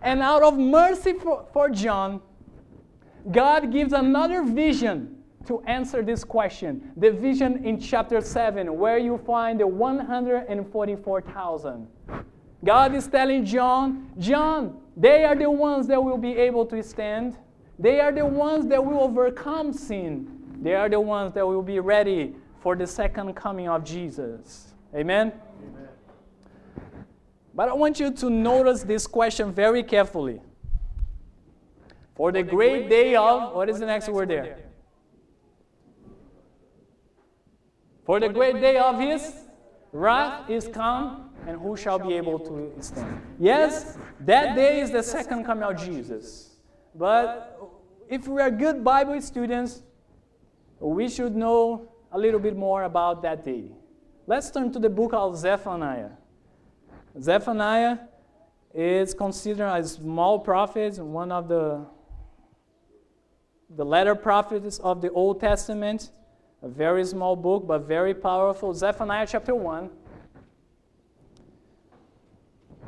And 0.02 0.22
out 0.22 0.44
of 0.44 0.58
mercy 0.58 1.14
for, 1.14 1.46
for 1.54 1.70
John, 1.70 2.22
God 3.32 3.72
gives 3.72 3.94
another 3.94 4.44
vision 4.44 5.16
to 5.48 5.62
answer 5.62 6.04
this 6.04 6.24
question. 6.24 6.92
The 6.98 7.12
vision 7.12 7.66
in 7.66 7.80
chapter 7.80 8.22
7, 8.22 8.78
where 8.78 8.98
you 8.98 9.18
find 9.26 9.60
the 9.60 9.68
144,000. 9.68 11.88
God 12.64 12.96
is 12.96 13.08
telling 13.08 13.44
John, 13.46 14.10
John, 14.18 14.80
they 14.98 15.24
are 15.24 15.36
the 15.36 15.52
ones 15.52 15.86
that 15.88 16.04
will 16.04 16.18
be 16.18 16.36
able 16.38 16.66
to 16.68 16.82
stand. 16.82 17.38
They 17.78 18.00
are 18.00 18.12
the 18.12 18.26
ones 18.26 18.66
that 18.68 18.84
will 18.84 19.02
overcome 19.02 19.72
sin. 19.74 20.32
They 20.62 20.74
are 20.74 20.90
the 20.90 21.00
ones 21.00 21.34
that 21.34 21.46
will 21.46 21.62
be 21.62 21.80
ready 21.80 22.34
for 22.62 22.76
the 22.76 22.88
second 22.88 23.36
coming 23.36 23.68
of 23.68 23.84
Jesus. 23.84 24.74
Amen? 24.96 25.32
Amen. 25.62 25.90
But 27.54 27.70
I 27.70 27.74
want 27.74 28.00
you 28.00 28.10
to 28.12 28.30
notice 28.30 28.84
this 28.84 29.06
question 29.06 29.52
very 29.52 29.84
carefully. 29.84 30.42
For 32.16 32.32
the, 32.32 32.44
great, 32.44 32.90
day 32.90 33.16
of, 33.16 33.54
what 33.54 33.70
is 33.70 33.80
the 33.80 33.86
next 33.86 34.08
word 34.08 34.30
there? 34.30 34.58
For 38.06 38.20
the 38.20 38.30
great 38.30 38.62
day 38.62 38.78
of 38.78 39.00
his 39.00 39.34
wrath 39.92 40.50
is 40.50 40.68
come, 40.68 41.32
and 41.46 41.60
who 41.60 41.76
shall 41.76 42.00
be 42.00 42.14
able 42.14 42.40
to 42.40 42.72
stand? 42.80 43.22
Yes, 43.38 43.98
that 44.22 44.56
day 44.56 44.80
is 44.80 44.92
the 44.92 45.04
second 45.04 45.44
coming 45.44 45.64
of 45.64 45.78
Jesus. 45.78 46.56
But 46.94 47.60
if 48.08 48.28
we 48.28 48.42
are 48.42 48.50
good 48.50 48.84
Bible 48.84 49.20
students, 49.22 49.84
we 50.80 51.10
should 51.10 51.36
know 51.36 51.92
a 52.12 52.18
little 52.18 52.40
bit 52.40 52.56
more 52.56 52.84
about 52.84 53.22
that 53.24 53.44
day. 53.44 53.72
Let's 54.26 54.50
turn 54.50 54.72
to 54.72 54.80
the 54.80 54.90
book 54.90 55.14
of 55.14 55.38
Zephaniah. 55.38 56.12
Zephaniah 57.20 57.98
is 58.74 59.14
considered 59.14 59.68
a 59.68 59.84
small 59.86 60.40
prophet, 60.40 60.98
one 61.00 61.32
of 61.32 61.48
the 61.48 61.86
the 63.76 63.86
letter 63.86 64.16
prophets 64.16 64.80
of 64.80 65.02
the 65.02 65.12
Old 65.12 65.40
Testament, 65.40 66.12
a 66.62 66.68
very 66.68 67.04
small 67.06 67.36
book 67.36 67.68
but 67.68 67.80
very 67.80 68.14
powerful. 68.14 68.74
Zephaniah 68.74 69.28
chapter 69.28 69.54
1. 69.54 69.90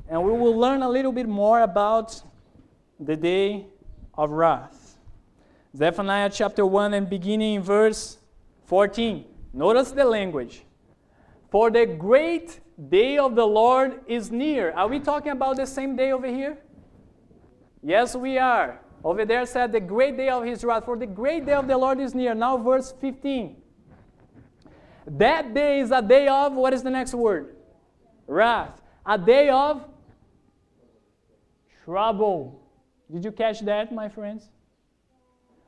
And 0.10 0.24
we 0.24 0.32
will 0.32 0.58
learn 0.58 0.82
a 0.84 0.90
little 0.90 1.12
bit 1.12 1.28
more 1.28 1.62
about 1.62 2.22
the 3.00 3.16
day 3.16 3.66
of 4.14 4.32
wrath. 4.32 4.98
Zephaniah 5.76 6.30
chapter 6.34 6.66
1 6.66 6.94
and 6.94 7.10
beginning 7.10 7.56
in 7.56 7.62
verse 7.62 8.18
14. 8.66 9.26
Notice 9.54 9.92
the 9.92 10.06
language. 10.06 10.64
For 11.52 11.70
the 11.70 11.86
great 11.86 12.62
day 12.90 13.18
of 13.18 13.36
the 13.36 13.46
Lord 13.46 14.02
is 14.08 14.32
near. 14.32 14.72
Are 14.72 14.88
we 14.88 15.00
talking 15.00 15.34
about 15.34 15.58
the 15.58 15.66
same 15.66 15.96
day 15.96 16.14
over 16.14 16.28
here? 16.28 16.58
Yes, 17.84 18.16
we 18.16 18.38
are. 18.38 18.80
Over 19.04 19.26
there 19.26 19.46
said, 19.46 19.72
The 19.72 19.80
great 19.80 20.18
day 20.18 20.30
of 20.30 20.44
his 20.44 20.64
wrath, 20.64 20.86
for 20.86 20.98
the 20.98 21.06
great 21.06 21.46
day 21.46 21.54
of 21.54 21.68
the 21.68 21.78
Lord 21.78 22.00
is 22.00 22.14
near. 22.16 22.34
Now, 22.34 22.58
verse 22.58 22.94
15. 23.00 23.56
That 25.08 25.54
day 25.54 25.80
is 25.80 25.92
a 25.92 26.02
day 26.02 26.28
of, 26.28 26.54
what 26.54 26.74
is 26.74 26.84
the 26.84 26.90
next 26.90 27.14
word? 27.14 27.56
Wrath. 28.28 28.82
A 29.06 29.18
day 29.18 29.50
of 29.50 29.86
trouble. 31.86 32.62
Did 33.12 33.24
you 33.24 33.32
catch 33.32 33.62
that, 33.62 33.94
my 33.94 34.10
friends? 34.10 34.50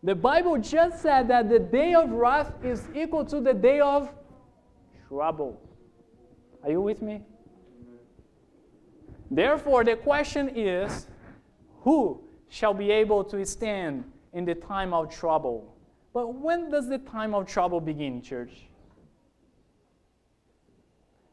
The 0.03 0.15
Bible 0.15 0.57
just 0.57 1.01
said 1.01 1.27
that 1.29 1.49
the 1.49 1.59
day 1.59 1.93
of 1.93 2.11
wrath 2.11 2.53
is 2.63 2.83
equal 2.93 3.25
to 3.25 3.39
the 3.39 3.53
day 3.53 3.79
of 3.79 4.09
trouble. 5.07 5.61
Are 6.63 6.71
you 6.71 6.81
with 6.81 7.01
me? 7.01 7.21
Therefore, 9.31 9.83
the 9.83 9.95
question 9.95 10.49
is 10.49 11.07
who 11.81 12.21
shall 12.49 12.73
be 12.73 12.91
able 12.91 13.23
to 13.23 13.45
stand 13.45 14.03
in 14.33 14.45
the 14.45 14.55
time 14.55 14.93
of 14.93 15.13
trouble. 15.13 15.75
But 16.13 16.33
when 16.33 16.69
does 16.69 16.89
the 16.89 16.97
time 16.97 17.33
of 17.33 17.47
trouble 17.47 17.79
begin, 17.79 18.21
church? 18.21 18.51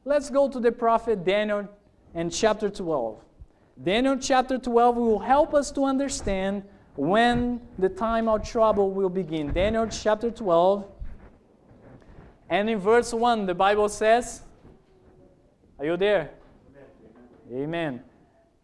Let's 0.05 0.31
go 0.31 0.49
to 0.49 0.61
the 0.61 0.71
prophet 0.71 1.25
Daniel 1.25 1.69
and 2.15 2.33
chapter 2.33 2.71
12. 2.71 3.21
Daniel 3.83 4.17
chapter 4.17 4.59
12 4.59 4.97
will 4.97 5.19
help 5.19 5.53
us 5.53 5.71
to 5.73 5.85
understand 5.85 6.63
when 6.95 7.61
the 7.79 7.89
time 7.89 8.29
of 8.29 8.49
trouble 8.49 8.91
will 8.91 9.09
begin. 9.09 9.53
Daniel 9.53 9.87
chapter 9.87 10.31
12. 10.31 10.87
And 12.49 12.71
in 12.71 12.79
verse 12.79 13.13
1, 13.13 13.47
the 13.47 13.55
Bible 13.55 13.89
says, 13.89 14.43
Are 15.79 15.85
you 15.85 15.97
there? 15.97 16.31
Amen. 17.51 17.63
Amen. 17.65 18.03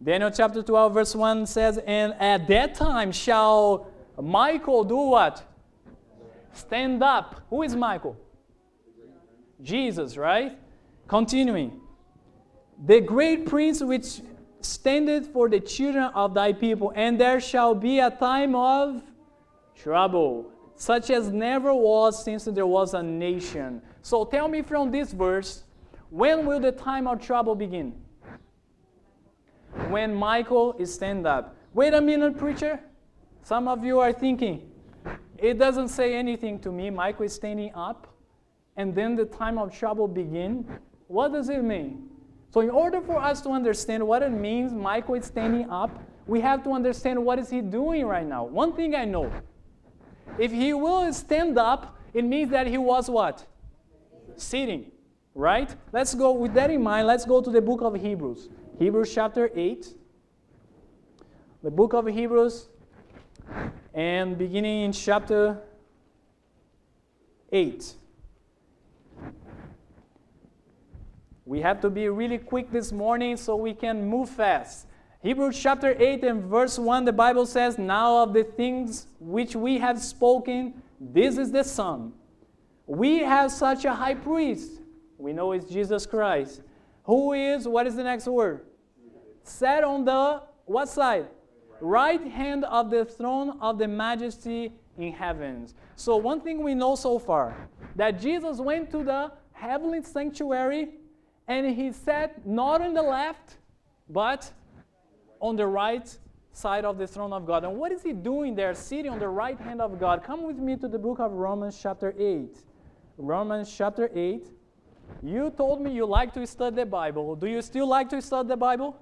Daniel 0.02 0.30
chapter 0.30 0.62
12, 0.62 0.94
verse 0.94 1.14
1 1.14 1.46
says, 1.46 1.78
And 1.86 2.14
at 2.14 2.48
that 2.48 2.74
time 2.74 3.12
shall 3.12 3.86
Michael 4.20 4.82
do 4.82 4.96
what? 4.96 5.44
Stand 6.52 7.02
up. 7.02 7.42
Who 7.50 7.62
is 7.62 7.76
Michael? 7.76 8.16
Jesus, 9.62 10.16
right? 10.16 10.58
Continuing. 11.06 11.80
The 12.84 13.00
great 13.00 13.46
prince 13.46 13.80
which 13.80 14.22
standeth 14.60 15.32
for 15.32 15.48
the 15.48 15.60
children 15.60 16.10
of 16.14 16.34
thy 16.34 16.52
people, 16.52 16.92
and 16.96 17.20
there 17.20 17.40
shall 17.40 17.74
be 17.74 18.00
a 18.00 18.10
time 18.10 18.56
of 18.56 19.02
trouble, 19.76 20.50
such 20.74 21.10
as 21.10 21.30
never 21.30 21.72
was 21.72 22.24
since 22.24 22.44
there 22.46 22.66
was 22.66 22.94
a 22.94 23.02
nation. 23.02 23.80
So 24.02 24.24
tell 24.24 24.48
me 24.48 24.62
from 24.62 24.90
this 24.90 25.12
verse, 25.12 25.62
when 26.10 26.44
will 26.44 26.58
the 26.58 26.72
time 26.72 27.06
of 27.06 27.20
trouble 27.20 27.54
begin? 27.54 28.01
When 29.88 30.14
Michael 30.14 30.74
is 30.78 30.92
stand 30.92 31.26
up. 31.26 31.56
Wait 31.74 31.94
a 31.94 32.00
minute, 32.00 32.36
preacher. 32.36 32.80
Some 33.42 33.68
of 33.68 33.84
you 33.84 33.98
are 33.98 34.12
thinking, 34.12 34.70
it 35.38 35.58
doesn't 35.58 35.88
say 35.88 36.14
anything 36.14 36.60
to 36.60 36.70
me. 36.70 36.90
Michael 36.90 37.24
is 37.24 37.34
standing 37.34 37.72
up, 37.74 38.06
and 38.76 38.94
then 38.94 39.16
the 39.16 39.24
time 39.24 39.58
of 39.58 39.76
trouble 39.76 40.06
begin. 40.06 40.66
What 41.08 41.32
does 41.32 41.48
it 41.48 41.62
mean? 41.62 42.08
So, 42.50 42.60
in 42.60 42.70
order 42.70 43.00
for 43.00 43.18
us 43.18 43.40
to 43.42 43.50
understand 43.50 44.06
what 44.06 44.22
it 44.22 44.30
means, 44.30 44.72
Michael 44.72 45.14
is 45.14 45.24
standing 45.24 45.68
up, 45.70 45.90
we 46.26 46.40
have 46.40 46.62
to 46.64 46.70
understand 46.70 47.24
what 47.24 47.38
is 47.38 47.50
he 47.50 47.60
doing 47.60 48.06
right 48.06 48.26
now. 48.26 48.44
One 48.44 48.74
thing 48.74 48.94
I 48.94 49.04
know, 49.04 49.32
if 50.38 50.52
he 50.52 50.72
will 50.72 51.12
stand 51.12 51.58
up, 51.58 51.98
it 52.14 52.24
means 52.24 52.50
that 52.50 52.66
he 52.66 52.78
was 52.78 53.08
what? 53.08 53.46
Sitting, 54.36 54.92
right? 55.34 55.74
Let's 55.92 56.14
go 56.14 56.32
with 56.32 56.54
that 56.54 56.70
in 56.70 56.82
mind. 56.82 57.06
Let's 57.06 57.24
go 57.24 57.40
to 57.40 57.50
the 57.50 57.60
book 57.60 57.80
of 57.80 57.94
Hebrews. 57.94 58.48
Hebrews 58.78 59.14
chapter 59.14 59.50
8. 59.54 59.94
The 61.62 61.70
book 61.70 61.92
of 61.92 62.06
Hebrews, 62.06 62.68
and 63.94 64.36
beginning 64.36 64.82
in 64.82 64.92
chapter 64.92 65.58
8. 67.52 67.94
We 71.44 71.60
have 71.60 71.80
to 71.82 71.90
be 71.90 72.08
really 72.08 72.38
quick 72.38 72.72
this 72.72 72.90
morning 72.92 73.36
so 73.36 73.54
we 73.56 73.74
can 73.74 74.08
move 74.08 74.30
fast. 74.30 74.86
Hebrews 75.22 75.60
chapter 75.60 75.94
8 75.96 76.24
and 76.24 76.44
verse 76.44 76.78
1, 76.78 77.04
the 77.04 77.12
Bible 77.12 77.46
says, 77.46 77.78
Now 77.78 78.22
of 78.22 78.32
the 78.32 78.42
things 78.42 79.06
which 79.20 79.54
we 79.54 79.78
have 79.78 80.00
spoken, 80.00 80.82
this 80.98 81.36
is 81.36 81.52
the 81.52 81.62
sum. 81.62 82.14
We 82.86 83.18
have 83.18 83.52
such 83.52 83.84
a 83.84 83.94
high 83.94 84.14
priest. 84.14 84.80
We 85.18 85.32
know 85.32 85.52
it's 85.52 85.66
Jesus 85.66 86.06
Christ 86.06 86.62
who 87.04 87.32
is, 87.32 87.66
what 87.66 87.86
is 87.86 87.96
the 87.96 88.04
next 88.04 88.26
word? 88.26 88.60
Sat 89.42 89.82
on 89.82 90.04
the, 90.04 90.42
what 90.66 90.88
side? 90.88 91.26
Right 91.80 92.22
hand 92.22 92.64
of 92.64 92.90
the 92.90 93.04
throne 93.04 93.58
of 93.60 93.78
the 93.78 93.88
majesty 93.88 94.72
in 94.96 95.12
heavens. 95.12 95.74
So, 95.96 96.16
one 96.16 96.40
thing 96.40 96.62
we 96.62 96.74
know 96.74 96.94
so 96.94 97.18
far 97.18 97.68
that 97.96 98.20
Jesus 98.20 98.58
went 98.58 98.90
to 98.92 99.02
the 99.02 99.32
heavenly 99.52 100.02
sanctuary 100.02 100.90
and 101.48 101.74
he 101.74 101.92
sat 101.92 102.46
not 102.46 102.80
on 102.80 102.94
the 102.94 103.02
left, 103.02 103.56
but 104.08 104.50
on 105.40 105.56
the 105.56 105.66
right 105.66 106.16
side 106.52 106.84
of 106.84 106.98
the 106.98 107.06
throne 107.06 107.32
of 107.32 107.46
God. 107.46 107.64
And 107.64 107.76
what 107.76 107.90
is 107.90 108.02
he 108.02 108.12
doing 108.12 108.54
there, 108.54 108.74
sitting 108.74 109.10
on 109.10 109.18
the 109.18 109.28
right 109.28 109.58
hand 109.58 109.80
of 109.80 109.98
God? 109.98 110.22
Come 110.22 110.44
with 110.44 110.58
me 110.58 110.76
to 110.76 110.86
the 110.86 110.98
book 110.98 111.18
of 111.18 111.32
Romans, 111.32 111.78
chapter 111.80 112.14
8. 112.16 112.58
Romans, 113.18 113.74
chapter 113.76 114.08
8 114.14 114.46
you 115.22 115.50
told 115.50 115.80
me 115.80 115.92
you 115.92 116.06
like 116.06 116.32
to 116.34 116.46
study 116.46 116.76
the 116.76 116.86
Bible. 116.86 117.36
Do 117.36 117.46
you 117.46 117.62
still 117.62 117.86
like 117.86 118.08
to 118.10 118.22
study 118.22 118.48
the 118.48 118.56
Bible? 118.56 118.96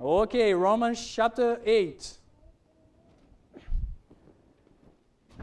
Okay, 0.00 0.52
Romans 0.54 1.04
chapter 1.14 1.60
8. 1.64 2.18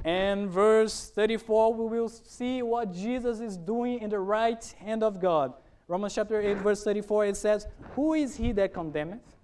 And 0.05 0.49
verse 0.49 1.11
34, 1.13 1.73
we 1.73 1.97
will 1.97 2.09
see 2.09 2.61
what 2.61 2.93
Jesus 2.93 3.39
is 3.41 3.57
doing 3.57 3.99
in 3.99 4.09
the 4.09 4.19
right 4.19 4.63
hand 4.79 5.03
of 5.03 5.19
God. 5.19 5.53
Romans 5.87 6.15
chapter 6.15 6.39
8, 6.39 6.57
verse 6.57 6.83
34, 6.83 7.25
it 7.25 7.37
says, 7.37 7.67
Who 7.95 8.13
is 8.13 8.35
he 8.35 8.51
that 8.53 8.73
condemneth? 8.73 9.35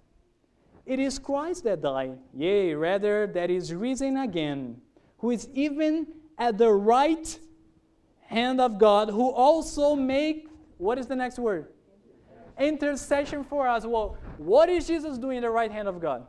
It 0.86 1.00
is 1.00 1.18
Christ 1.18 1.64
that 1.64 1.82
died, 1.82 2.16
yea, 2.32 2.74
rather, 2.74 3.26
that 3.26 3.50
is 3.50 3.74
risen 3.74 4.16
again, 4.16 4.80
who 5.18 5.32
is 5.32 5.48
even 5.52 6.06
at 6.38 6.58
the 6.58 6.70
right 6.70 7.38
hand 8.26 8.60
of 8.60 8.78
God, 8.78 9.10
who 9.10 9.30
also 9.30 9.96
make, 9.96 10.45
what 10.78 10.98
is 10.98 11.06
the 11.06 11.16
next 11.16 11.38
word? 11.38 11.68
Intercession 12.58 13.44
for 13.44 13.68
us. 13.68 13.84
Well, 13.84 14.16
what 14.38 14.68
is 14.68 14.86
Jesus 14.86 15.18
doing 15.18 15.38
in 15.38 15.42
the 15.42 15.50
right 15.50 15.70
hand 15.70 15.88
of 15.88 16.00
God? 16.00 16.26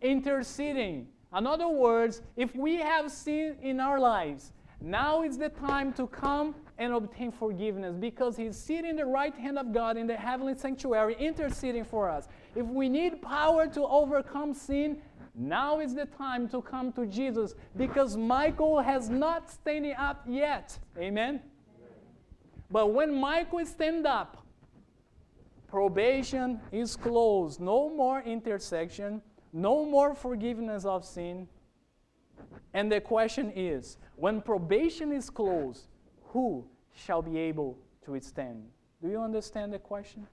Interceding. 0.00 1.08
In 1.36 1.46
other 1.46 1.68
words, 1.68 2.22
if 2.36 2.54
we 2.54 2.76
have 2.76 3.10
sin 3.10 3.56
in 3.62 3.80
our 3.80 4.00
lives, 4.00 4.52
now 4.80 5.22
is 5.22 5.36
the 5.36 5.50
time 5.50 5.92
to 5.94 6.06
come 6.06 6.54
and 6.78 6.94
obtain 6.94 7.30
forgiveness 7.30 7.94
because 7.98 8.36
he's 8.36 8.56
sitting 8.56 8.90
in 8.90 8.96
the 8.96 9.04
right 9.04 9.34
hand 9.34 9.58
of 9.58 9.72
God 9.72 9.96
in 9.96 10.06
the 10.06 10.16
heavenly 10.16 10.56
sanctuary 10.56 11.14
interceding 11.18 11.84
for 11.84 12.08
us. 12.08 12.28
If 12.54 12.66
we 12.66 12.88
need 12.88 13.20
power 13.20 13.66
to 13.68 13.84
overcome 13.84 14.54
sin, 14.54 15.02
now 15.34 15.80
is 15.80 15.94
the 15.94 16.06
time 16.06 16.48
to 16.48 16.62
come 16.62 16.92
to 16.92 17.06
Jesus 17.06 17.54
because 17.76 18.16
Michael 18.16 18.80
has 18.80 19.10
not 19.10 19.50
standing 19.50 19.94
up 19.94 20.24
yet. 20.26 20.78
Amen. 20.98 21.40
But 22.70 22.92
when 22.92 23.12
Michael 23.14 23.64
stand 23.66 24.06
up, 24.06 24.46
probation 25.66 26.60
is 26.70 26.96
closed. 26.96 27.60
No 27.60 27.88
more 27.88 28.20
intercession, 28.20 29.22
no 29.52 29.84
more 29.84 30.14
forgiveness 30.14 30.84
of 30.84 31.04
sin. 31.04 31.48
And 32.72 32.90
the 32.90 33.00
question 33.00 33.52
is 33.54 33.98
when 34.16 34.40
probation 34.40 35.12
is 35.12 35.30
closed, 35.30 35.88
who 36.28 36.64
shall 36.92 37.22
be 37.22 37.38
able 37.38 37.78
to 38.04 38.12
withstand? 38.12 38.64
Do 39.02 39.08
you 39.08 39.20
understand 39.20 39.72
the 39.72 39.78
question? 39.78 40.26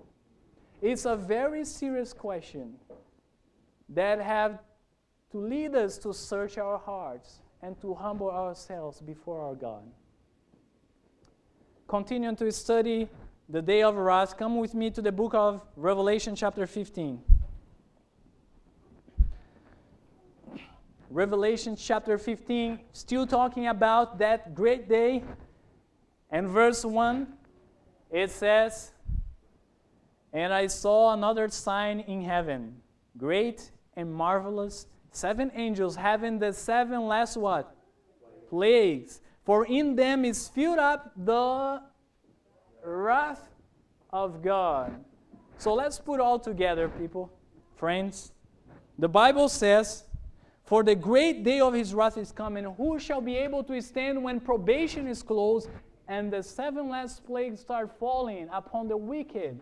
It's 0.81 1.05
a 1.05 1.15
very 1.15 1.65
serious 1.65 2.13
question 2.13 2.75
that 3.89 4.19
have 4.21 4.59
to 5.31 5.37
lead 5.39 5.75
us 5.75 5.97
to 5.99 6.13
search 6.13 6.57
our 6.57 6.77
hearts 6.77 7.39
and 7.61 7.79
to 7.81 7.95
humble 7.95 8.29
ourselves 8.29 9.01
before 9.01 9.41
our 9.41 9.55
God. 9.55 9.83
Continuing 11.87 12.35
to 12.35 12.51
study 12.51 13.07
the 13.47 13.61
day 13.61 13.81
of 13.81 13.95
wrath, 13.95 14.35
come 14.35 14.57
with 14.57 14.73
me 14.73 14.91
to 14.91 15.01
the 15.01 15.11
book 15.11 15.33
of 15.33 15.61
Revelation, 15.77 16.35
chapter 16.35 16.67
15. 16.67 17.21
Revelation 21.09 21.77
chapter 21.77 22.17
15, 22.17 22.77
still 22.91 23.25
talking 23.25 23.67
about 23.67 24.19
that 24.19 24.53
great 24.53 24.89
day. 24.89 25.23
And 26.29 26.49
verse 26.49 26.83
1, 26.83 27.25
it 28.11 28.31
says, 28.31 28.91
And 30.33 30.53
I 30.53 30.67
saw 30.67 31.13
another 31.13 31.47
sign 31.47 32.01
in 32.01 32.21
heaven, 32.21 32.81
great 33.17 33.71
and 33.95 34.13
marvelous, 34.13 34.87
seven 35.11 35.53
angels 35.55 35.95
having 35.95 36.39
the 36.39 36.51
seven 36.51 37.07
last 37.07 37.37
what? 37.37 37.73
Plagues. 38.49 39.21
For 39.47 39.65
in 39.65 39.95
them 39.95 40.25
is 40.25 40.49
filled 40.49 40.77
up 40.77 41.13
the 41.15 41.81
wrath 42.83 43.47
of 44.11 44.41
God. 44.41 45.05
So 45.57 45.73
let's 45.73 45.99
put 45.99 46.19
all 46.19 46.37
together, 46.37 46.89
people, 46.89 47.31
friends. 47.77 48.33
The 48.99 49.07
Bible 49.07 49.47
says, 49.47 50.03
For 50.65 50.83
the 50.83 50.95
great 50.95 51.45
day 51.45 51.61
of 51.61 51.73
his 51.73 51.93
wrath 51.93 52.17
is 52.17 52.33
coming. 52.33 52.65
Who 52.65 52.99
shall 52.99 53.21
be 53.21 53.37
able 53.37 53.63
to 53.63 53.81
stand 53.81 54.21
when 54.21 54.41
probation 54.41 55.07
is 55.07 55.23
closed 55.23 55.69
and 56.09 56.29
the 56.29 56.43
seven 56.43 56.89
last 56.89 57.25
plagues 57.25 57.61
start 57.61 57.97
falling 57.97 58.49
upon 58.51 58.89
the 58.89 58.97
wicked? 58.97 59.61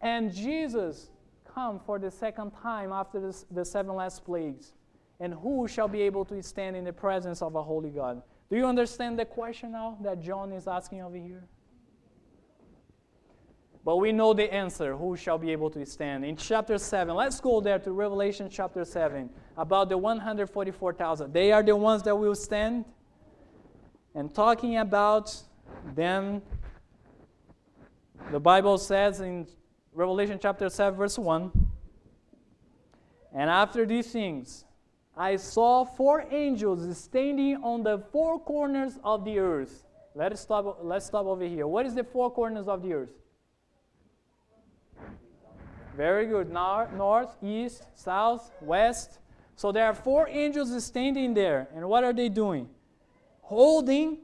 And 0.00 0.32
Jesus 0.32 1.10
come 1.52 1.80
for 1.80 1.98
the 1.98 2.12
second 2.12 2.52
time 2.52 2.92
after 2.92 3.18
this, 3.18 3.44
the 3.50 3.64
seven 3.64 3.96
last 3.96 4.24
plagues. 4.24 4.72
And 5.18 5.34
who 5.34 5.66
shall 5.66 5.88
be 5.88 6.00
able 6.02 6.24
to 6.26 6.40
stand 6.44 6.76
in 6.76 6.84
the 6.84 6.92
presence 6.92 7.42
of 7.42 7.56
a 7.56 7.62
holy 7.64 7.90
God? 7.90 8.22
Do 8.50 8.56
you 8.56 8.66
understand 8.66 9.16
the 9.16 9.24
question 9.24 9.72
now 9.72 9.96
that 10.02 10.20
John 10.20 10.52
is 10.52 10.66
asking 10.66 11.02
over 11.02 11.16
here? 11.16 11.44
But 13.84 13.96
we 13.96 14.12
know 14.12 14.34
the 14.34 14.52
answer 14.52 14.96
who 14.96 15.16
shall 15.16 15.38
be 15.38 15.52
able 15.52 15.70
to 15.70 15.86
stand. 15.86 16.24
In 16.24 16.36
chapter 16.36 16.76
7, 16.76 17.14
let's 17.14 17.40
go 17.40 17.60
there 17.60 17.78
to 17.78 17.92
Revelation 17.92 18.48
chapter 18.50 18.84
7 18.84 19.30
about 19.56 19.88
the 19.88 19.96
144,000. 19.96 21.32
They 21.32 21.52
are 21.52 21.62
the 21.62 21.76
ones 21.76 22.02
that 22.02 22.14
will 22.14 22.34
stand. 22.34 22.84
And 24.14 24.34
talking 24.34 24.76
about 24.76 25.34
them, 25.94 26.42
the 28.32 28.40
Bible 28.40 28.76
says 28.78 29.20
in 29.20 29.46
Revelation 29.94 30.38
chapter 30.42 30.68
7, 30.68 30.98
verse 30.98 31.18
1 31.18 31.50
And 33.32 33.48
after 33.48 33.86
these 33.86 34.10
things, 34.12 34.64
I 35.20 35.36
saw 35.36 35.84
four 35.84 36.24
angels 36.30 36.96
standing 36.96 37.56
on 37.56 37.82
the 37.82 37.98
four 38.10 38.40
corners 38.40 38.98
of 39.04 39.22
the 39.26 39.38
earth. 39.38 39.84
Let's 40.14 40.40
stop, 40.40 40.78
let's 40.82 41.04
stop 41.04 41.26
over 41.26 41.44
here. 41.44 41.66
What 41.66 41.84
is 41.84 41.94
the 41.94 42.04
four 42.04 42.30
corners 42.30 42.68
of 42.68 42.82
the 42.82 42.94
earth? 42.94 43.10
Very 45.94 46.24
good. 46.24 46.50
North, 46.50 46.94
north, 46.94 47.36
east, 47.42 47.86
south, 47.94 48.50
west. 48.62 49.18
So 49.56 49.70
there 49.72 49.84
are 49.84 49.92
four 49.92 50.26
angels 50.26 50.82
standing 50.82 51.34
there. 51.34 51.68
And 51.74 51.86
what 51.86 52.02
are 52.02 52.14
they 52.14 52.30
doing? 52.30 52.70
Holding 53.42 54.20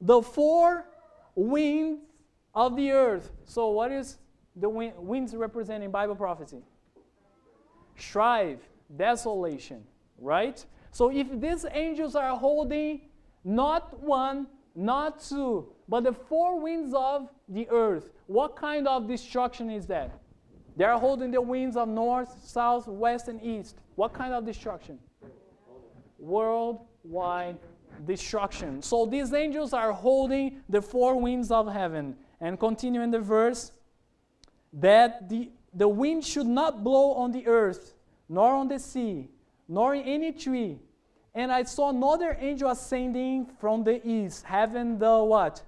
the 0.00 0.22
four 0.22 0.86
winds 1.34 2.00
of 2.54 2.74
the 2.74 2.90
earth. 2.92 3.30
So 3.44 3.68
what 3.68 3.92
is 3.92 4.16
the 4.56 4.70
wind, 4.70 4.94
winds 4.96 5.36
representing 5.36 5.90
Bible 5.90 6.16
prophecy? 6.16 6.62
Strife, 7.98 8.60
desolation, 8.96 9.84
right? 10.18 10.64
So 10.90 11.10
if 11.10 11.28
these 11.40 11.64
angels 11.72 12.14
are 12.14 12.36
holding 12.36 13.02
not 13.44 13.98
one, 14.00 14.46
not 14.74 15.20
two, 15.20 15.72
but 15.88 16.04
the 16.04 16.12
four 16.12 16.60
winds 16.60 16.94
of 16.94 17.28
the 17.48 17.68
earth, 17.70 18.10
what 18.26 18.56
kind 18.56 18.86
of 18.86 19.08
destruction 19.08 19.70
is 19.70 19.86
that? 19.86 20.18
They 20.76 20.84
are 20.84 20.98
holding 20.98 21.30
the 21.30 21.40
winds 21.40 21.76
of 21.76 21.88
north, 21.88 22.44
south, 22.44 22.88
west, 22.88 23.28
and 23.28 23.42
east. 23.42 23.76
What 23.94 24.14
kind 24.14 24.32
of 24.32 24.46
destruction? 24.46 24.98
Worldwide 26.18 27.58
destruction. 28.06 28.80
So 28.80 29.04
these 29.04 29.34
angels 29.34 29.72
are 29.74 29.92
holding 29.92 30.62
the 30.68 30.80
four 30.80 31.20
winds 31.20 31.50
of 31.50 31.70
heaven. 31.70 32.16
And 32.40 32.58
continue 32.58 33.02
in 33.02 33.10
the 33.10 33.20
verse 33.20 33.72
that 34.72 35.28
the, 35.28 35.50
the 35.74 35.88
wind 35.88 36.24
should 36.24 36.46
not 36.46 36.82
blow 36.82 37.12
on 37.12 37.32
the 37.32 37.46
earth, 37.46 37.94
nor 38.28 38.54
on 38.54 38.68
the 38.68 38.78
sea, 38.78 39.28
nor 39.72 39.94
in 39.94 40.02
any 40.02 40.32
tree. 40.32 40.78
And 41.34 41.50
I 41.50 41.62
saw 41.62 41.88
another 41.88 42.36
angel 42.38 42.70
ascending 42.70 43.46
from 43.58 43.84
the 43.84 44.06
east, 44.06 44.44
having 44.44 44.98
the 44.98 45.24
what? 45.24 45.62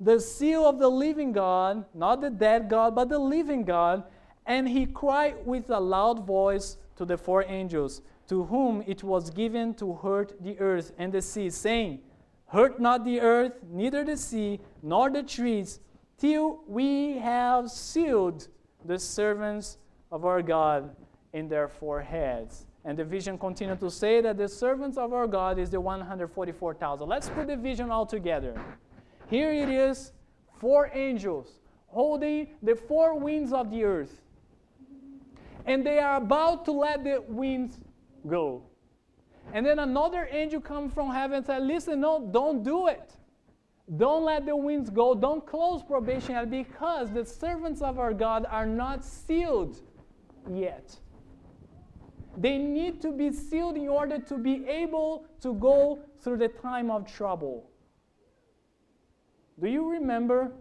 the 0.00 0.20
seal 0.20 0.66
of 0.66 0.78
the 0.78 0.88
living 0.88 1.32
God, 1.32 1.84
not 1.94 2.20
the 2.20 2.30
dead 2.30 2.68
God, 2.68 2.94
but 2.94 3.08
the 3.08 3.18
living 3.18 3.64
God. 3.64 4.04
And 4.44 4.68
he 4.68 4.86
cried 4.86 5.44
with 5.44 5.70
a 5.70 5.80
loud 5.80 6.26
voice 6.26 6.76
to 6.96 7.04
the 7.04 7.16
four 7.16 7.44
angels, 7.44 8.02
to 8.28 8.44
whom 8.44 8.82
it 8.86 9.02
was 9.02 9.30
given 9.30 9.74
to 9.74 9.94
hurt 9.94 10.40
the 10.42 10.58
earth 10.58 10.92
and 10.98 11.12
the 11.12 11.22
sea, 11.22 11.50
saying, 11.50 12.00
Hurt 12.48 12.78
not 12.78 13.04
the 13.04 13.20
earth, 13.20 13.52
neither 13.70 14.04
the 14.04 14.16
sea, 14.16 14.60
nor 14.82 15.10
the 15.10 15.22
trees, 15.22 15.80
till 16.16 16.60
we 16.68 17.18
have 17.18 17.70
sealed 17.70 18.48
the 18.84 18.98
servants 18.98 19.78
of 20.12 20.24
our 20.24 20.42
God 20.42 20.94
in 21.32 21.48
their 21.48 21.68
foreheads. 21.68 22.66
And 22.86 22.96
the 22.96 23.04
vision 23.04 23.36
continued 23.36 23.80
to 23.80 23.90
say 23.90 24.20
that 24.20 24.38
the 24.38 24.48
servants 24.48 24.96
of 24.96 25.12
our 25.12 25.26
God 25.26 25.58
is 25.58 25.70
the 25.70 25.80
144,000. 25.80 27.08
Let's 27.08 27.28
put 27.28 27.48
the 27.48 27.56
vision 27.56 27.90
all 27.90 28.06
together. 28.06 28.54
Here 29.28 29.52
it 29.52 29.68
is 29.68 30.12
four 30.60 30.92
angels 30.94 31.58
holding 31.88 32.46
the 32.62 32.76
four 32.76 33.18
winds 33.18 33.52
of 33.52 33.72
the 33.72 33.82
earth. 33.82 34.22
And 35.66 35.84
they 35.84 35.98
are 35.98 36.18
about 36.18 36.64
to 36.66 36.72
let 36.72 37.02
the 37.02 37.24
winds 37.26 37.80
go. 38.24 38.62
And 39.52 39.66
then 39.66 39.80
another 39.80 40.28
angel 40.30 40.60
comes 40.60 40.94
from 40.94 41.10
heaven 41.10 41.38
and 41.38 41.46
said, 41.46 41.62
Listen, 41.62 42.00
no, 42.00 42.28
don't 42.30 42.62
do 42.62 42.86
it. 42.86 43.14
Don't 43.96 44.24
let 44.24 44.46
the 44.46 44.54
winds 44.54 44.90
go. 44.90 45.12
Don't 45.12 45.44
close 45.44 45.82
probation 45.82 46.48
because 46.48 47.10
the 47.10 47.24
servants 47.24 47.82
of 47.82 47.98
our 47.98 48.14
God 48.14 48.46
are 48.48 48.66
not 48.66 49.04
sealed 49.04 49.80
yet. 50.48 50.96
They 52.36 52.58
need 52.58 53.00
to 53.02 53.12
be 53.12 53.32
sealed 53.32 53.76
in 53.76 53.88
order 53.88 54.18
to 54.18 54.36
be 54.36 54.68
able 54.68 55.24
to 55.40 55.54
go 55.54 56.00
through 56.20 56.36
the 56.38 56.48
time 56.48 56.90
of 56.90 57.10
trouble. 57.10 57.70
Do 59.58 59.68
you 59.68 59.90
remember 59.90 60.52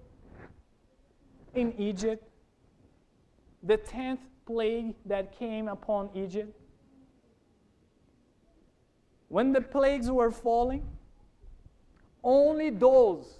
in 1.53 1.73
Egypt, 1.77 2.23
the 3.61 3.75
tenth 3.75 4.21
plague 4.45 4.95
that 5.05 5.37
came 5.37 5.67
upon 5.67 6.09
Egypt? 6.13 6.57
When 9.27 9.51
the 9.51 9.61
plagues 9.61 10.09
were 10.09 10.31
falling, 10.31 10.85
only 12.23 12.69
those 12.69 13.39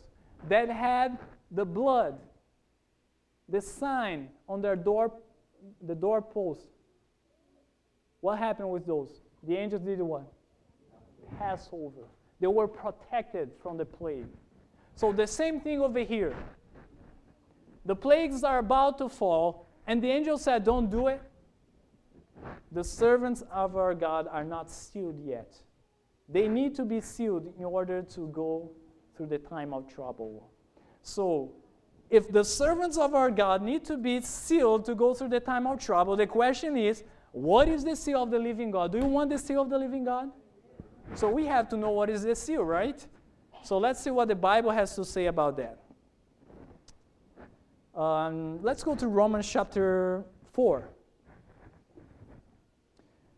that 0.49 0.69
had 0.69 1.17
the 1.51 1.63
blood, 1.63 2.19
the 3.47 3.61
sign 3.61 4.29
on 4.49 4.61
their 4.61 4.75
door, 4.75 5.13
the 5.81 5.95
doorpost, 5.95 6.67
what 8.25 8.39
happened 8.39 8.71
with 8.71 8.87
those? 8.87 9.21
The 9.43 9.55
angels 9.55 9.83
did 9.83 10.01
what? 10.01 10.25
Passover. 11.37 12.07
They 12.39 12.47
were 12.47 12.67
protected 12.67 13.51
from 13.61 13.77
the 13.77 13.85
plague. 13.85 14.25
So 14.95 15.13
the 15.13 15.27
same 15.27 15.61
thing 15.61 15.79
over 15.79 15.99
here. 15.99 16.35
The 17.85 17.95
plagues 17.95 18.43
are 18.43 18.57
about 18.57 18.97
to 18.97 19.09
fall, 19.09 19.67
and 19.85 20.01
the 20.01 20.09
angel 20.09 20.39
said, 20.39 20.63
Don't 20.63 20.89
do 20.89 21.05
it. 21.05 21.21
The 22.71 22.83
servants 22.83 23.43
of 23.51 23.75
our 23.75 23.93
God 23.93 24.27
are 24.31 24.43
not 24.43 24.71
sealed 24.71 25.19
yet. 25.23 25.53
They 26.27 26.47
need 26.47 26.73
to 26.77 26.83
be 26.83 27.01
sealed 27.01 27.53
in 27.59 27.65
order 27.65 28.01
to 28.01 28.27
go 28.29 28.71
through 29.15 29.27
the 29.27 29.37
time 29.37 29.71
of 29.71 29.87
trouble. 29.87 30.49
So, 31.03 31.51
if 32.09 32.31
the 32.31 32.43
servants 32.43 32.97
of 32.97 33.13
our 33.13 33.29
God 33.29 33.61
need 33.61 33.85
to 33.85 33.97
be 33.97 34.19
sealed 34.21 34.85
to 34.85 34.95
go 34.95 35.13
through 35.13 35.29
the 35.29 35.39
time 35.39 35.67
of 35.67 35.79
trouble, 35.79 36.15
the 36.15 36.25
question 36.25 36.75
is, 36.75 37.03
what 37.35 37.67
is 37.67 37.83
the 37.83 37.97
seal 37.97 38.23
of 38.23 38.31
the 38.31 38.39
living 38.39 38.71
God? 38.71 38.93
Do 38.93 38.97
you 38.97 39.03
want 39.03 39.29
the 39.29 39.37
seal 39.37 39.61
of 39.61 39.69
the 39.69 39.77
living 39.77 40.05
God? 40.05 40.31
So 41.15 41.29
we 41.29 41.45
have 41.47 41.67
to 41.67 41.75
know 41.75 41.89
what 41.89 42.09
is 42.09 42.23
the 42.23 42.33
seal, 42.33 42.63
right? 42.63 43.05
So 43.61 43.77
let's 43.77 43.99
see 43.99 44.09
what 44.09 44.29
the 44.29 44.35
Bible 44.35 44.71
has 44.71 44.95
to 44.95 45.03
say 45.03 45.25
about 45.25 45.57
that. 45.57 45.79
Um, 47.99 48.63
let's 48.63 48.83
go 48.83 48.95
to 48.95 49.07
Romans 49.09 49.49
chapter 49.49 50.23
4. 50.53 50.87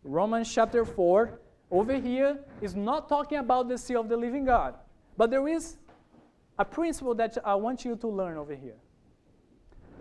Romans 0.03 0.53
chapter 0.53 0.85
4 0.85 1.39
over 1.71 1.95
here 1.95 2.37
is 2.61 2.75
not 2.75 3.09
talking 3.09 3.39
about 3.39 3.67
the 3.67 3.79
seal 3.79 4.01
of 4.01 4.09
the 4.09 4.17
living 4.17 4.45
God, 4.45 4.75
but 5.17 5.31
there 5.31 5.47
is 5.47 5.77
a 6.59 6.63
principle 6.63 7.15
that 7.15 7.35
I 7.43 7.55
want 7.55 7.83
you 7.83 7.95
to 7.95 8.07
learn 8.07 8.37
over 8.37 8.53
here. 8.53 8.75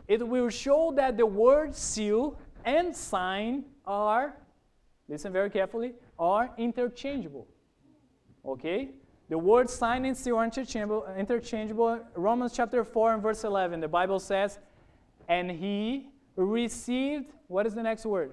It 0.06 0.26
will 0.28 0.50
show 0.50 0.92
that 0.96 1.16
the 1.16 1.24
word 1.24 1.74
seal 1.74 2.38
and 2.62 2.94
sign 2.94 3.64
are, 3.86 4.34
listen 5.08 5.32
very 5.32 5.50
carefully, 5.50 5.94
are 6.18 6.50
interchangeable. 6.58 7.46
Okay? 8.44 8.90
The 9.28 9.38
word 9.38 9.68
sign 9.68 10.04
and 10.04 10.16
seal 10.16 10.36
are 10.36 10.44
interchangeable, 10.44 11.06
interchangeable. 11.18 12.00
Romans 12.14 12.52
chapter 12.54 12.84
4 12.84 13.14
and 13.14 13.22
verse 13.22 13.44
11, 13.44 13.80
the 13.80 13.88
Bible 13.88 14.20
says, 14.20 14.58
And 15.28 15.50
he 15.50 16.08
received, 16.36 17.32
what 17.48 17.66
is 17.66 17.74
the 17.74 17.82
next 17.82 18.06
word? 18.06 18.32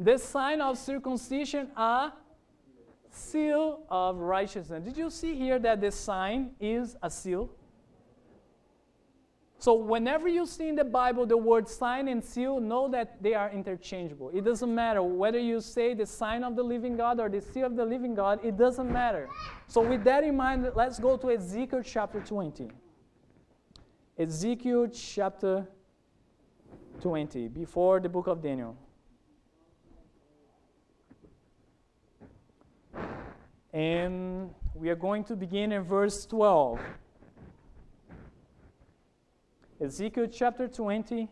The 0.00 0.18
sign 0.18 0.60
of 0.60 0.76
circumcision, 0.78 1.68
a 1.76 2.12
seal 3.10 3.82
of 3.88 4.16
righteousness. 4.16 4.82
Did 4.82 4.96
you 4.96 5.10
see 5.10 5.36
here 5.36 5.60
that 5.60 5.80
this 5.80 5.94
sign 5.94 6.50
is 6.58 6.96
a 7.00 7.08
seal? 7.08 7.50
So, 9.64 9.72
whenever 9.72 10.28
you 10.28 10.44
see 10.44 10.68
in 10.68 10.74
the 10.74 10.84
Bible 10.84 11.24
the 11.24 11.38
word 11.38 11.66
sign 11.66 12.08
and 12.08 12.22
seal, 12.22 12.60
know 12.60 12.86
that 12.88 13.22
they 13.22 13.32
are 13.32 13.50
interchangeable. 13.50 14.28
It 14.34 14.44
doesn't 14.44 14.74
matter 14.74 15.02
whether 15.02 15.38
you 15.38 15.62
say 15.62 15.94
the 15.94 16.04
sign 16.04 16.44
of 16.44 16.54
the 16.54 16.62
living 16.62 16.98
God 16.98 17.18
or 17.18 17.30
the 17.30 17.40
seal 17.40 17.64
of 17.64 17.74
the 17.74 17.86
living 17.86 18.14
God, 18.14 18.44
it 18.44 18.58
doesn't 18.58 18.92
matter. 18.92 19.26
So, 19.66 19.80
with 19.80 20.04
that 20.04 20.22
in 20.22 20.36
mind, 20.36 20.70
let's 20.74 20.98
go 20.98 21.16
to 21.16 21.30
Ezekiel 21.30 21.80
chapter 21.82 22.20
20. 22.20 22.72
Ezekiel 24.18 24.88
chapter 24.88 25.66
20, 27.00 27.48
before 27.48 28.00
the 28.00 28.08
book 28.10 28.26
of 28.26 28.42
Daniel. 28.42 28.76
And 33.72 34.50
we 34.74 34.90
are 34.90 34.94
going 34.94 35.24
to 35.24 35.34
begin 35.34 35.72
in 35.72 35.84
verse 35.84 36.26
12. 36.26 36.78
Ezekiel 39.84 40.26
chapter 40.32 40.66
20 40.66 41.28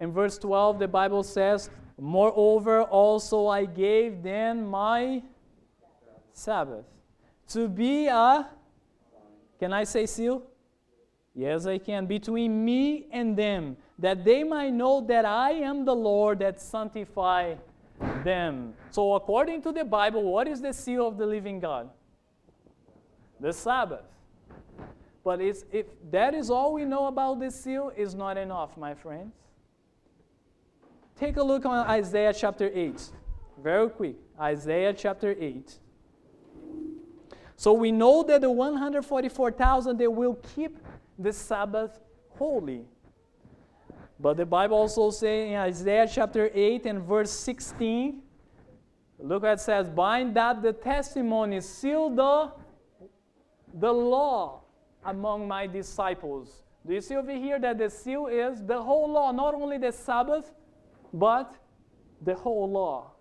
in 0.00 0.12
verse 0.12 0.38
12, 0.38 0.80
the 0.80 0.88
Bible 0.88 1.22
says, 1.22 1.70
Moreover, 1.98 2.82
also 2.82 3.46
I 3.46 3.64
gave 3.64 4.22
them 4.22 4.66
my 4.66 5.22
Sabbath 6.32 6.84
to 7.48 7.68
be 7.68 8.08
a, 8.08 8.48
can 9.60 9.72
I 9.72 9.84
say 9.84 10.06
seal? 10.06 10.42
Yes, 11.34 11.66
I 11.66 11.78
can. 11.78 12.06
Between 12.06 12.64
me 12.64 13.06
and 13.12 13.36
them, 13.36 13.76
that 13.98 14.24
they 14.24 14.42
might 14.42 14.72
know 14.72 15.00
that 15.06 15.24
I 15.24 15.52
am 15.52 15.84
the 15.84 15.94
Lord 15.94 16.40
that 16.40 16.60
sanctify 16.60 17.54
them. 18.24 18.74
So, 18.90 19.14
according 19.14 19.62
to 19.62 19.72
the 19.72 19.84
Bible, 19.84 20.22
what 20.24 20.48
is 20.48 20.60
the 20.60 20.72
seal 20.72 21.06
of 21.06 21.16
the 21.18 21.26
living 21.26 21.60
God? 21.60 21.88
The 23.40 23.52
Sabbath. 23.52 24.13
But 25.24 25.40
if 25.40 25.86
that 26.10 26.34
is 26.34 26.50
all 26.50 26.74
we 26.74 26.84
know 26.84 27.06
about 27.06 27.40
this 27.40 27.58
seal, 27.58 27.90
is 27.96 28.14
not 28.14 28.36
enough, 28.36 28.76
my 28.76 28.94
friends. 28.94 29.32
Take 31.16 31.38
a 31.38 31.42
look 31.42 31.64
on 31.64 31.86
Isaiah 31.86 32.34
chapter 32.34 32.70
8. 32.72 33.10
Very 33.62 33.88
quick. 33.88 34.16
Isaiah 34.38 34.92
chapter 34.92 35.34
8. 35.38 35.78
So 37.56 37.72
we 37.72 37.90
know 37.90 38.22
that 38.24 38.42
the 38.42 38.50
144,000 38.50 39.96
they 39.96 40.08
will 40.08 40.34
keep 40.54 40.76
the 41.18 41.32
Sabbath 41.32 42.00
holy. 42.36 42.84
But 44.20 44.36
the 44.36 44.44
Bible 44.44 44.76
also 44.76 45.10
says 45.10 45.48
in 45.48 45.54
Isaiah 45.54 46.08
chapter 46.12 46.50
8 46.52 46.84
and 46.84 47.02
verse 47.02 47.30
16, 47.30 48.20
look 49.20 49.42
what 49.42 49.52
it 49.52 49.60
says, 49.60 49.88
bind 49.88 50.36
up 50.36 50.60
the 50.60 50.72
testimony, 50.72 51.60
seal 51.60 52.10
the, 52.10 52.52
the 53.72 53.92
law 53.92 54.63
among 55.04 55.48
my 55.48 55.66
disciples. 55.66 56.62
Do 56.86 56.94
you 56.94 57.00
see 57.00 57.16
over 57.16 57.32
here 57.32 57.58
that 57.58 57.78
the 57.78 57.88
seal 57.88 58.26
is 58.26 58.62
the 58.62 58.82
whole 58.82 59.10
law, 59.10 59.32
not 59.32 59.54
only 59.54 59.78
the 59.78 59.92
Sabbath, 59.92 60.52
but 61.12 61.54
the 62.20 62.34
whole 62.34 62.70
law. 62.70 63.12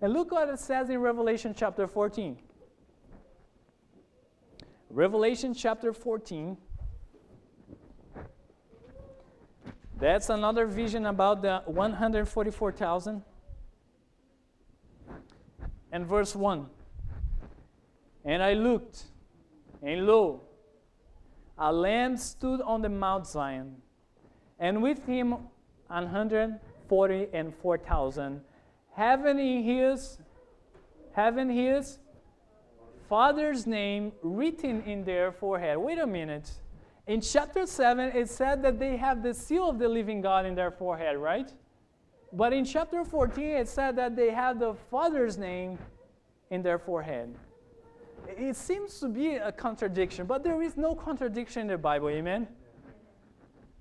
And 0.00 0.12
look 0.12 0.32
what 0.32 0.48
it 0.48 0.58
says 0.58 0.90
in 0.90 0.98
Revelation 0.98 1.54
chapter 1.56 1.86
14. 1.86 2.38
Revelation 4.90 5.54
chapter 5.54 5.92
14. 5.92 6.56
That's 9.98 10.28
another 10.28 10.66
vision 10.66 11.06
about 11.06 11.42
the 11.42 11.62
144,000. 11.66 13.22
And 15.92 16.06
verse 16.06 16.34
1 16.34 16.66
And 18.24 18.42
I 18.42 18.54
looked, 18.54 19.04
and 19.82 20.06
lo, 20.06 20.42
a 21.58 21.72
lamb 21.72 22.16
stood 22.16 22.60
on 22.60 22.82
the 22.82 22.88
Mount 22.88 23.26
Zion, 23.26 23.76
and 24.58 24.82
with 24.82 25.04
him 25.06 25.36
140 25.88 27.28
and 27.32 27.54
4,000, 27.54 28.40
having 28.92 29.62
his, 29.62 30.18
having 31.12 31.50
his 31.50 31.98
father's 33.08 33.66
name 33.66 34.12
written 34.22 34.82
in 34.82 35.04
their 35.04 35.32
forehead. 35.32 35.78
Wait 35.78 35.98
a 35.98 36.06
minute. 36.06 36.50
In 37.06 37.20
chapter 37.20 37.66
7, 37.66 38.16
it 38.16 38.30
said 38.30 38.62
that 38.62 38.78
they 38.78 38.96
have 38.96 39.22
the 39.22 39.34
seal 39.34 39.68
of 39.68 39.78
the 39.78 39.88
living 39.88 40.20
God 40.22 40.46
in 40.46 40.54
their 40.54 40.70
forehead, 40.70 41.18
right? 41.18 41.52
But 42.32 42.52
in 42.52 42.64
chapter 42.64 43.04
14, 43.04 43.44
it 43.44 43.68
said 43.68 43.96
that 43.96 44.16
they 44.16 44.30
have 44.30 44.58
the 44.58 44.74
Father's 44.90 45.36
name 45.36 45.78
in 46.50 46.62
their 46.62 46.78
forehead. 46.78 47.34
It 48.28 48.56
seems 48.56 48.98
to 49.00 49.08
be 49.08 49.36
a 49.36 49.52
contradiction, 49.52 50.26
but 50.26 50.42
there 50.42 50.62
is 50.62 50.76
no 50.76 50.94
contradiction 50.94 51.62
in 51.62 51.68
the 51.68 51.78
Bible, 51.78 52.08
amen? 52.08 52.48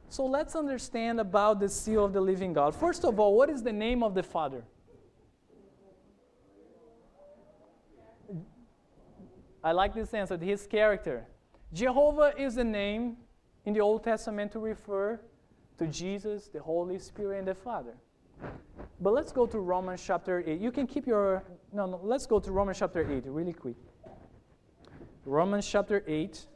So 0.10 0.26
let's 0.26 0.56
understand 0.56 1.20
about 1.20 1.60
the 1.60 1.70
seal 1.70 2.06
of 2.06 2.14
the 2.14 2.22
living 2.22 2.54
God. 2.54 2.76
First 2.76 3.04
of 3.04 3.20
all, 3.20 3.36
what 3.36 3.50
is 3.50 3.64
the 3.64 3.74
name 3.74 4.04
of 4.04 4.14
the 4.14 4.24
Father? 4.24 4.64
I 9.64 9.72
like 9.72 9.94
this 9.94 10.14
answer, 10.14 10.38
his 10.38 10.68
character. 10.68 11.26
Jehovah 11.74 12.34
is 12.38 12.56
the 12.56 12.64
name 12.64 13.18
in 13.66 13.74
the 13.74 13.80
Old 13.80 14.04
Testament 14.04 14.52
to 14.52 14.60
refer 14.60 15.20
to 15.78 15.88
Jesus, 15.88 16.48
the 16.48 16.60
Holy 16.60 17.00
Spirit, 17.00 17.40
and 17.40 17.48
the 17.48 17.56
Father. 17.56 17.96
But 19.00 19.14
let's 19.14 19.32
go 19.32 19.46
to 19.46 19.60
Romans 19.60 20.04
chapter 20.06 20.44
8. 20.46 20.60
You 20.60 20.72
can 20.72 20.86
keep 20.86 21.08
your. 21.08 21.44
No, 21.72 21.86
no, 21.86 22.00
let's 22.04 22.26
go 22.26 22.40
to 22.40 22.52
Romans 22.52 22.80
chapter 22.80 23.00
8 23.10 23.24
really 23.28 23.54
quick. 23.54 23.76
Romans 25.26 25.66
chapter 25.66 26.04
8. 26.06 26.48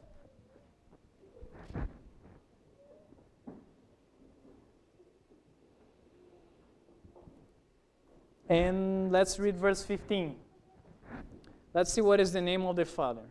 And 8.50 9.10
let's 9.10 9.38
read 9.38 9.56
verse 9.56 9.82
15. 9.82 10.36
Let's 11.72 11.92
see 11.92 12.02
what 12.02 12.20
is 12.20 12.32
the 12.32 12.42
name 12.42 12.66
of 12.66 12.76
the 12.76 12.84
Father. 12.84 13.22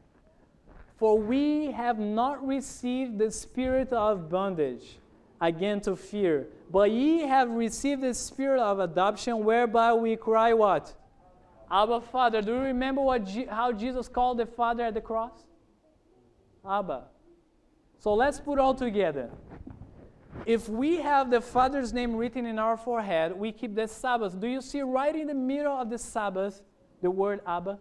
For 0.98 1.20
we 1.20 1.72
have 1.72 2.00
not 2.00 2.46
received 2.46 3.20
the 3.20 3.30
spirit 3.30 3.94
of 3.94 4.30
bondage, 4.30 4.98
again 5.40 5.82
to 5.82 5.96
fear. 5.96 6.48
But 6.72 6.90
ye 6.90 7.22
have 7.22 7.52
received 7.52 8.02
the 8.02 8.16
spirit 8.16 8.60
of 8.60 8.80
adoption, 8.80 9.44
whereby 9.44 9.94
we 9.94 10.16
cry, 10.16 10.54
What? 10.54 10.96
Abba, 11.70 12.02
Father. 12.02 12.42
Do 12.42 12.54
you 12.54 12.60
remember 12.60 13.02
what 13.02 13.28
how 13.50 13.72
Jesus 13.72 14.08
called 14.08 14.38
the 14.38 14.46
Father 14.46 14.84
at 14.84 14.94
the 14.94 15.02
cross? 15.02 15.46
Abba. 16.68 17.06
So 18.00 18.14
let's 18.14 18.40
put 18.40 18.60
all 18.60 18.74
together. 18.74 19.30
If 20.46 20.70
we 20.70 20.98
have 20.98 21.30
the 21.32 21.42
Father's 21.42 21.94
name 21.94 22.16
written 22.16 22.46
in 22.46 22.60
our 22.60 22.78
forehead, 22.78 23.34
we 23.38 23.52
keep 23.52 23.76
the 23.76 23.88
Sabbath. 23.88 24.40
Do 24.40 24.48
you 24.48 24.62
see 24.62 24.82
right 24.82 25.16
in 25.16 25.28
the 25.28 25.34
middle 25.34 25.74
of 25.74 25.90
the 25.90 25.98
Sabbath 25.98 26.62
the 27.02 27.12
word 27.12 27.42
Abba? 27.46 27.80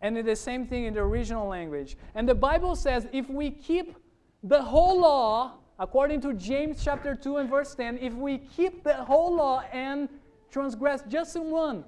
And 0.00 0.16
the 0.16 0.36
same 0.36 0.66
thing 0.66 0.84
in 0.84 0.94
the 0.94 1.00
original 1.00 1.48
language. 1.48 1.96
And 2.14 2.28
the 2.28 2.34
Bible 2.34 2.76
says 2.76 3.08
if 3.12 3.28
we 3.28 3.50
keep 3.50 3.96
the 4.44 4.62
whole 4.62 5.00
law, 5.00 5.54
according 5.78 6.20
to 6.20 6.34
James 6.34 6.84
chapter 6.84 7.16
2 7.16 7.38
and 7.38 7.50
verse 7.50 7.74
10, 7.74 7.98
if 7.98 8.14
we 8.14 8.38
keep 8.38 8.84
the 8.84 8.94
whole 8.94 9.34
law 9.34 9.64
and 9.72 10.08
transgress 10.50 11.02
just 11.08 11.36
in 11.36 11.50
one, 11.50 11.84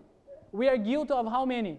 we 0.53 0.69
are 0.69 0.77
guilty 0.77 1.13
of 1.13 1.27
how 1.27 1.45
many? 1.45 1.79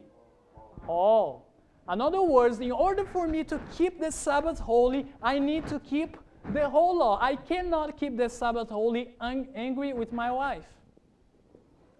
All. 0.87 1.47
In 1.91 1.99
other 1.99 2.21
words, 2.21 2.59
in 2.59 2.71
order 2.71 3.05
for 3.05 3.27
me 3.27 3.43
to 3.45 3.59
keep 3.75 3.99
the 3.99 4.11
Sabbath 4.11 4.59
holy, 4.59 5.05
I 5.21 5.39
need 5.39 5.67
to 5.67 5.79
keep 5.79 6.17
the 6.53 6.69
whole 6.69 6.97
law. 6.97 7.19
I 7.21 7.35
cannot 7.35 7.97
keep 7.97 8.17
the 8.17 8.29
Sabbath 8.29 8.69
holy 8.69 9.15
angry 9.19 9.93
with 9.93 10.11
my 10.11 10.31
wife. 10.31 10.65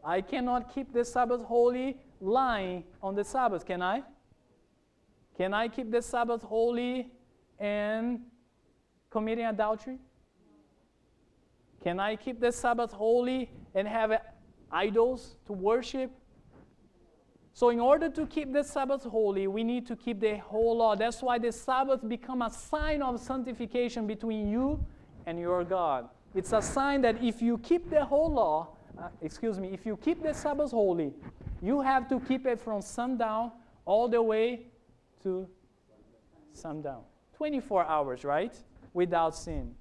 I 0.03 0.21
cannot 0.21 0.73
keep 0.73 0.93
the 0.93 1.05
Sabbath 1.05 1.43
holy 1.43 1.97
lying 2.19 2.83
on 3.03 3.15
the 3.15 3.23
Sabbath, 3.23 3.65
can 3.65 3.81
I? 3.81 4.03
Can 5.37 5.53
I 5.53 5.67
keep 5.67 5.91
the 5.91 6.01
Sabbath 6.01 6.41
holy 6.41 7.11
and 7.59 8.21
committing 9.09 9.45
adultery? 9.45 9.97
Can 11.83 11.99
I 11.99 12.15
keep 12.15 12.39
the 12.39 12.51
Sabbath 12.51 12.91
holy 12.91 13.49
and 13.73 13.87
have 13.87 14.11
idols 14.71 15.35
to 15.47 15.53
worship? 15.53 16.11
So, 17.53 17.69
in 17.69 17.79
order 17.79 18.09
to 18.09 18.25
keep 18.27 18.53
the 18.53 18.63
Sabbath 18.63 19.03
holy, 19.03 19.47
we 19.47 19.63
need 19.63 19.85
to 19.87 19.95
keep 19.95 20.19
the 20.19 20.37
whole 20.37 20.77
law. 20.77 20.95
That's 20.95 21.21
why 21.21 21.37
the 21.37 21.51
Sabbath 21.51 22.07
become 22.07 22.41
a 22.41 22.49
sign 22.49 23.01
of 23.01 23.19
sanctification 23.19 24.07
between 24.07 24.49
you 24.49 24.83
and 25.25 25.37
your 25.37 25.63
God. 25.63 26.07
It's 26.33 26.53
a 26.53 26.61
sign 26.61 27.01
that 27.01 27.21
if 27.21 27.41
you 27.41 27.57
keep 27.57 27.89
the 27.89 28.05
whole 28.05 28.31
law, 28.31 28.69
uh, 28.97 29.09
excuse 29.21 29.59
me, 29.59 29.69
if 29.73 29.85
you 29.85 29.97
keep 29.97 30.23
the 30.23 30.33
Sabbath 30.33 30.71
holy, 30.71 31.13
you 31.61 31.81
have 31.81 32.07
to 32.09 32.19
keep 32.21 32.45
it 32.45 32.59
from 32.59 32.81
sundown 32.81 33.51
all 33.85 34.07
the 34.07 34.21
way 34.21 34.67
to 35.23 35.47
sundown. 36.53 37.03
24 37.35 37.85
hours, 37.85 38.23
right? 38.23 38.55
Without 38.93 39.35
sin. 39.35 39.75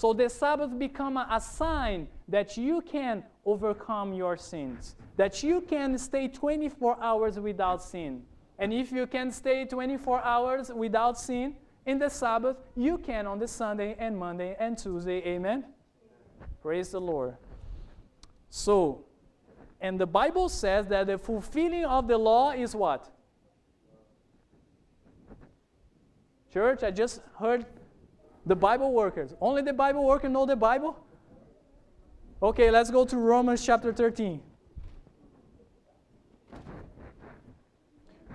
So 0.00 0.14
the 0.14 0.30
Sabbath 0.30 0.78
become 0.78 1.18
a, 1.18 1.38
sign 1.38 2.08
that 2.26 2.56
you 2.56 2.80
can 2.80 3.22
overcome 3.44 4.14
your 4.14 4.38
sins, 4.38 4.96
that 5.18 5.42
you 5.42 5.60
can 5.60 5.98
stay 5.98 6.26
24 6.26 6.96
hours 7.02 7.38
without 7.38 7.82
sin. 7.82 8.22
And 8.58 8.72
if 8.72 8.92
you 8.92 9.06
can 9.06 9.30
stay 9.30 9.66
24 9.66 10.22
hours 10.22 10.72
without 10.72 11.20
sin 11.20 11.54
in 11.84 11.98
the 11.98 12.08
Sabbath, 12.08 12.56
you 12.74 12.96
can 12.96 13.26
on 13.26 13.38
the 13.38 13.46
Sunday 13.46 13.94
and 13.98 14.16
Monday 14.16 14.56
and 14.58 14.78
Tuesday. 14.78 15.18
Amen? 15.18 15.66
Praise 16.62 16.88
the 16.92 17.00
Lord. 17.02 17.36
So, 18.48 19.04
and 19.82 20.00
the 20.00 20.06
Bible 20.06 20.48
says 20.48 20.86
that 20.86 21.08
the 21.08 21.18
fulfilling 21.18 21.84
of 21.84 22.08
the 22.08 22.16
law 22.16 22.52
is 22.52 22.74
what? 22.74 23.12
Church, 26.50 26.82
I 26.84 26.90
just 26.90 27.20
heard 27.38 27.66
the 28.50 28.56
Bible 28.56 28.92
workers. 28.92 29.32
Only 29.40 29.62
the 29.62 29.72
Bible 29.72 30.04
workers 30.04 30.28
know 30.28 30.44
the 30.44 30.56
Bible? 30.56 30.98
Okay, 32.42 32.68
let's 32.68 32.90
go 32.90 33.04
to 33.04 33.16
Romans 33.16 33.64
chapter 33.64 33.92
13. 33.92 34.42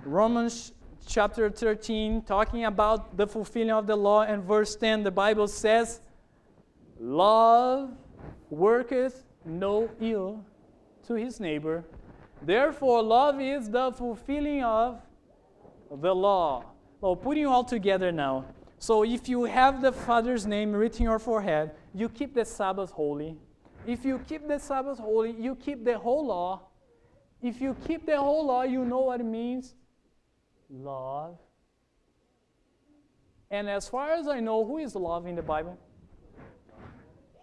Romans 0.06 0.72
chapter 1.06 1.50
13, 1.50 2.22
talking 2.22 2.64
about 2.64 3.14
the 3.14 3.26
fulfilling 3.26 3.72
of 3.72 3.86
the 3.86 3.94
law, 3.94 4.22
and 4.22 4.42
verse 4.42 4.74
10, 4.74 5.02
the 5.02 5.10
Bible 5.10 5.48
says, 5.48 6.00
Love 6.98 7.90
worketh 8.48 9.22
no 9.44 9.90
ill 10.00 10.42
to 11.06 11.12
his 11.12 11.40
neighbor. 11.40 11.84
Therefore, 12.40 13.02
love 13.02 13.38
is 13.38 13.68
the 13.68 13.92
fulfilling 13.92 14.64
of 14.64 14.98
the 15.90 16.14
law. 16.14 16.64
Well, 17.02 17.16
putting 17.16 17.44
all 17.44 17.64
together 17.64 18.10
now. 18.10 18.46
So 18.78 19.04
if 19.04 19.28
you 19.28 19.44
have 19.44 19.82
the 19.82 19.92
Father's 19.92 20.46
name 20.46 20.72
written 20.72 21.06
on 21.06 21.12
your 21.12 21.18
forehead, 21.18 21.72
you 21.94 22.08
keep 22.08 22.34
the 22.34 22.44
Sabbath 22.44 22.90
holy. 22.90 23.36
If 23.86 24.04
you 24.04 24.18
keep 24.18 24.46
the 24.46 24.58
Sabbath 24.58 24.98
holy, 24.98 25.32
you 25.32 25.54
keep 25.54 25.84
the 25.84 25.98
whole 25.98 26.26
law. 26.26 26.62
If 27.42 27.60
you 27.60 27.76
keep 27.86 28.06
the 28.06 28.18
whole 28.18 28.46
law, 28.46 28.62
you 28.62 28.84
know 28.84 29.00
what 29.00 29.20
it 29.20 29.24
means 29.24 29.74
love. 30.70 31.38
And 33.50 33.68
as 33.70 33.88
far 33.88 34.12
as 34.12 34.26
I 34.26 34.40
know, 34.40 34.64
who 34.64 34.78
is 34.78 34.94
love 34.94 35.26
in 35.26 35.36
the 35.36 35.42
Bible? 35.42 35.78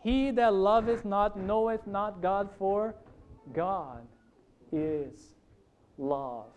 He 0.01 0.31
that 0.31 0.53
loveth 0.53 1.05
not 1.05 1.39
knoweth 1.39 1.87
not 1.87 2.21
God, 2.21 2.49
for 2.57 2.93
God 3.53 4.05
is 4.71 5.33
love. 5.97 6.47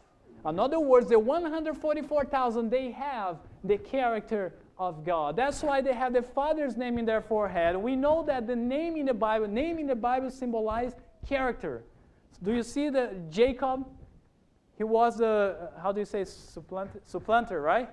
In 0.44 0.58
other 0.58 0.80
words, 0.80 1.08
the 1.08 1.18
144,000, 1.18 2.70
they 2.70 2.90
have 2.90 3.38
the 3.62 3.78
character 3.78 4.52
of 4.78 5.04
God. 5.04 5.36
That's 5.36 5.62
why 5.62 5.80
they 5.80 5.94
have 5.94 6.12
the 6.12 6.22
Father's 6.22 6.76
name 6.76 6.98
in 6.98 7.04
their 7.04 7.22
forehead. 7.22 7.76
We 7.76 7.96
know 7.96 8.22
that 8.24 8.46
the 8.46 8.56
name 8.56 8.96
in 8.96 9.06
the 9.06 9.14
Bible, 9.14 9.48
name 9.48 9.78
in 9.78 9.86
the 9.86 9.94
Bible 9.94 10.30
symbolizes 10.30 10.94
character. 11.26 11.84
Do 12.42 12.52
you 12.52 12.62
see 12.62 12.90
the 12.90 13.16
Jacob? 13.30 13.86
He 14.76 14.84
was 14.84 15.20
a, 15.20 15.70
how 15.82 15.92
do 15.92 16.00
you 16.00 16.04
say, 16.04 16.24
supplanter, 16.24 17.00
supplanter, 17.04 17.62
right? 17.62 17.88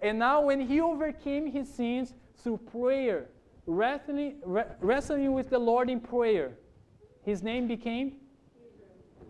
And 0.00 0.18
now 0.18 0.42
when 0.42 0.60
he 0.60 0.80
overcame 0.80 1.46
his 1.46 1.72
sins 1.72 2.14
through 2.38 2.58
prayer, 2.58 3.26
wrestling, 3.66 4.36
wrestling 4.44 5.32
with 5.32 5.50
the 5.50 5.58
Lord 5.58 5.90
in 5.90 6.00
prayer, 6.00 6.52
his 7.24 7.42
name 7.42 7.66
became 7.66 8.16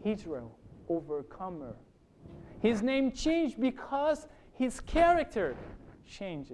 Israel, 0.05 0.59
overcomer. 0.89 1.75
His 2.61 2.83
name 2.83 3.13
changed 3.13 3.61
because 3.61 4.27
his 4.55 4.81
character 4.81 5.57
changed. 6.07 6.53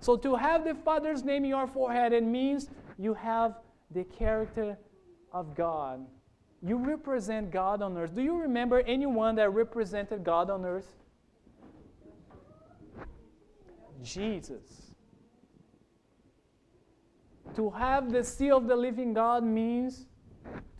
So 0.00 0.16
to 0.16 0.34
have 0.34 0.64
the 0.64 0.74
Father's 0.74 1.22
name 1.22 1.44
in 1.44 1.50
your 1.50 1.66
forehead, 1.66 2.12
it 2.12 2.24
means 2.24 2.68
you 2.98 3.14
have 3.14 3.58
the 3.90 4.04
character 4.04 4.76
of 5.32 5.54
God. 5.54 6.04
You 6.62 6.76
represent 6.76 7.50
God 7.50 7.82
on 7.82 7.96
earth. 7.96 8.14
Do 8.14 8.22
you 8.22 8.36
remember 8.36 8.80
anyone 8.80 9.34
that 9.36 9.50
represented 9.50 10.24
God 10.24 10.50
on 10.50 10.64
earth? 10.64 10.90
Jesus. 14.02 14.92
To 17.56 17.70
have 17.70 18.10
the 18.10 18.24
seal 18.24 18.56
of 18.56 18.66
the 18.66 18.76
living 18.76 19.12
God 19.12 19.44
means 19.44 20.06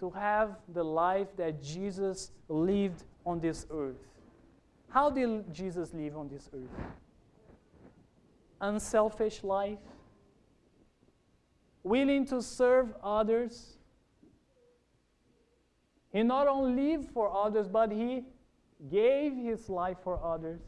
to 0.00 0.10
have 0.10 0.56
the 0.72 0.84
life 0.84 1.28
that 1.36 1.62
Jesus 1.62 2.32
lived 2.48 3.04
on 3.24 3.40
this 3.40 3.66
earth. 3.70 3.98
How 4.88 5.10
did 5.10 5.52
Jesus 5.54 5.92
live 5.94 6.16
on 6.16 6.28
this 6.28 6.48
earth? 6.52 6.70
Unselfish 8.62 9.44
life, 9.44 9.78
willing 11.82 12.24
to 12.26 12.40
serve 12.40 12.94
others. 13.02 13.76
He 16.12 16.22
not 16.22 16.46
only 16.46 16.92
lived 16.92 17.10
for 17.12 17.30
others, 17.34 17.66
but 17.68 17.90
he 17.90 18.24
gave 18.90 19.36
his 19.36 19.68
life 19.68 19.98
for 20.02 20.22
others. 20.24 20.60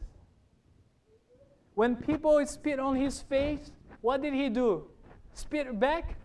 When 1.73 1.95
people 1.95 2.45
spit 2.45 2.79
on 2.79 2.95
his 2.95 3.21
face, 3.21 3.71
what 4.01 4.21
did 4.21 4.33
he 4.33 4.49
do? 4.49 4.87
Spit 5.33 5.79
back? 5.79 6.17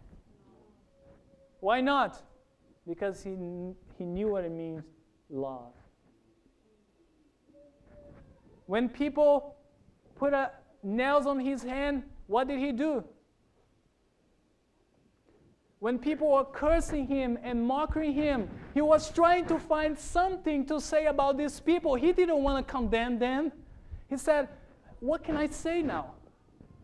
Why 1.61 1.81
not? 1.81 2.23
Because 2.87 3.23
he, 3.23 3.37
he 3.99 4.05
knew 4.05 4.29
what 4.29 4.45
it 4.45 4.53
means 4.53 4.83
love. 5.29 5.73
When 8.67 8.89
people 8.89 9.57
put 10.17 10.33
a, 10.33 10.51
nails 10.83 11.27
on 11.27 11.39
his 11.39 11.63
hand, 11.63 12.03
what 12.27 12.49
did 12.49 12.59
he 12.59 12.73
do? 12.73 13.05
When 15.79 15.99
people 15.99 16.33
were 16.33 16.45
cursing 16.45 17.07
him 17.07 17.39
and 17.43 17.67
mocking 17.67 18.13
him, 18.13 18.49
he 18.75 18.83
was 18.83 19.11
trying 19.11 19.47
to 19.47 19.59
find 19.59 19.99
something 19.99 20.67
to 20.67 20.81
say 20.81 21.07
about 21.07 21.39
these 21.39 21.59
people. 21.59 21.95
He 21.95 22.13
didn't 22.13 22.43
want 22.43 22.67
to 22.67 22.71
condemn 22.71 23.19
them. 23.19 23.51
He 24.09 24.19
said, 24.19 24.49
What 25.01 25.25
can 25.25 25.37
I 25.37 25.49
say 25.49 25.81
now? 25.81 26.13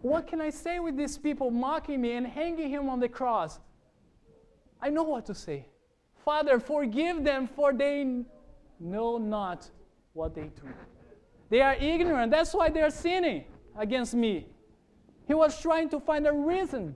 What 0.00 0.26
can 0.26 0.40
I 0.40 0.50
say 0.50 0.78
with 0.78 0.96
these 0.96 1.18
people 1.18 1.50
mocking 1.50 2.00
me 2.00 2.12
and 2.12 2.26
hanging 2.26 2.70
him 2.70 2.88
on 2.88 3.00
the 3.00 3.08
cross? 3.08 3.60
I 4.80 4.88
know 4.88 5.02
what 5.02 5.26
to 5.26 5.34
say. 5.34 5.66
Father, 6.24 6.58
forgive 6.58 7.22
them, 7.22 7.46
for 7.46 7.72
they 7.72 8.22
know 8.80 9.18
not 9.18 9.68
what 10.14 10.34
they 10.34 10.50
do. 10.60 10.68
They 11.50 11.60
are 11.60 11.74
ignorant. 11.74 12.30
That's 12.30 12.54
why 12.54 12.70
they 12.70 12.80
are 12.80 12.90
sinning 12.90 13.44
against 13.78 14.14
me. 14.14 14.46
He 15.26 15.34
was 15.34 15.60
trying 15.60 15.88
to 15.90 16.00
find 16.00 16.26
a 16.26 16.32
reason. 16.32 16.94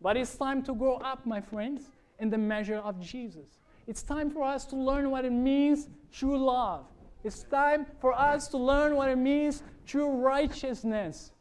But 0.00 0.16
it's 0.16 0.34
time 0.36 0.62
to 0.64 0.74
grow 0.74 0.96
up, 0.96 1.26
my 1.26 1.40
friends, 1.40 1.90
in 2.18 2.30
the 2.30 2.38
measure 2.38 2.78
of 2.78 3.00
Jesus. 3.00 3.58
It's 3.86 4.02
time 4.02 4.30
for 4.30 4.42
us 4.42 4.64
to 4.66 4.76
learn 4.76 5.10
what 5.10 5.24
it 5.24 5.32
means 5.32 5.88
true 6.12 6.38
love. 6.38 6.86
It's 7.22 7.42
time 7.44 7.86
for 8.00 8.12
us 8.12 8.48
to 8.48 8.56
learn 8.56 8.96
what 8.96 9.08
it 9.10 9.16
means 9.16 9.62
true 9.86 10.10
righteousness, 10.10 11.32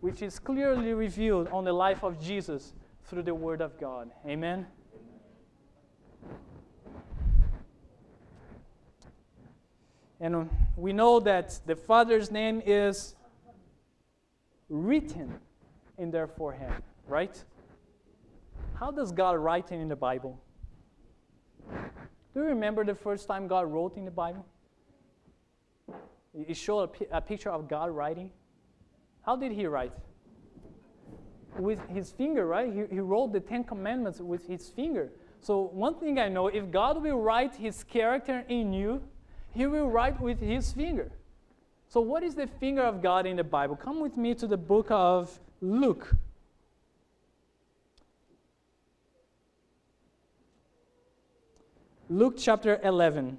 which 0.00 0.22
is 0.22 0.38
clearly 0.38 0.92
revealed 0.92 1.48
on 1.48 1.64
the 1.64 1.72
life 1.72 2.04
of 2.04 2.20
Jesus 2.20 2.74
through 3.06 3.22
the 3.22 3.34
Word 3.34 3.60
of 3.60 3.78
God. 3.80 4.10
Amen. 4.26 4.66
And 10.24 10.48
we 10.74 10.94
know 10.94 11.20
that 11.20 11.60
the 11.66 11.76
Father's 11.76 12.30
name 12.30 12.62
is 12.64 13.14
written 14.70 15.34
in 15.98 16.10
their 16.10 16.26
forehead, 16.26 16.72
right? 17.06 17.44
How 18.72 18.90
does 18.90 19.12
God 19.12 19.36
write 19.36 19.70
in 19.70 19.86
the 19.86 19.96
Bible? 19.96 20.40
Do 21.70 22.40
you 22.40 22.44
remember 22.44 22.86
the 22.86 22.94
first 22.94 23.28
time 23.28 23.46
God 23.46 23.70
wrote 23.70 23.98
in 23.98 24.06
the 24.06 24.10
Bible? 24.10 24.46
It 26.32 26.56
showed 26.56 26.88
a, 27.10 27.20
picture 27.20 27.50
of 27.50 27.68
God 27.68 27.90
writing. 27.90 28.30
How 29.26 29.36
did 29.36 29.52
he 29.52 29.66
write? 29.66 29.92
With 31.58 31.86
his 31.90 32.12
finger, 32.12 32.46
right? 32.46 32.72
He, 32.72 32.84
he 32.90 33.00
wrote 33.00 33.34
the 33.34 33.40
Ten 33.40 33.62
Commandments 33.62 34.20
with 34.20 34.46
his 34.46 34.70
finger. 34.70 35.12
So, 35.42 35.68
one 35.74 35.96
thing 35.96 36.18
I 36.18 36.30
know 36.30 36.46
if 36.46 36.70
God 36.70 37.02
will 37.02 37.20
write 37.20 37.54
his 37.56 37.84
character 37.84 38.42
in 38.48 38.72
you, 38.72 39.02
he 39.54 39.66
will 39.66 39.88
write 39.88 40.20
with 40.20 40.40
his 40.40 40.72
finger. 40.72 41.10
So, 41.88 42.00
what 42.00 42.22
is 42.22 42.34
the 42.34 42.46
finger 42.46 42.82
of 42.82 43.02
God 43.02 43.26
in 43.26 43.36
the 43.36 43.44
Bible? 43.44 43.76
Come 43.76 44.00
with 44.00 44.16
me 44.16 44.34
to 44.34 44.46
the 44.46 44.56
book 44.56 44.88
of 44.90 45.38
Luke. 45.60 46.16
Luke 52.10 52.34
chapter 52.36 52.80
11. 52.82 53.38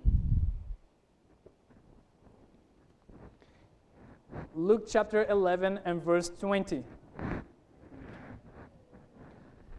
Luke 4.55 4.87
chapter 4.89 5.25
11 5.29 5.81
and 5.83 6.01
verse 6.01 6.31
20. 6.39 6.83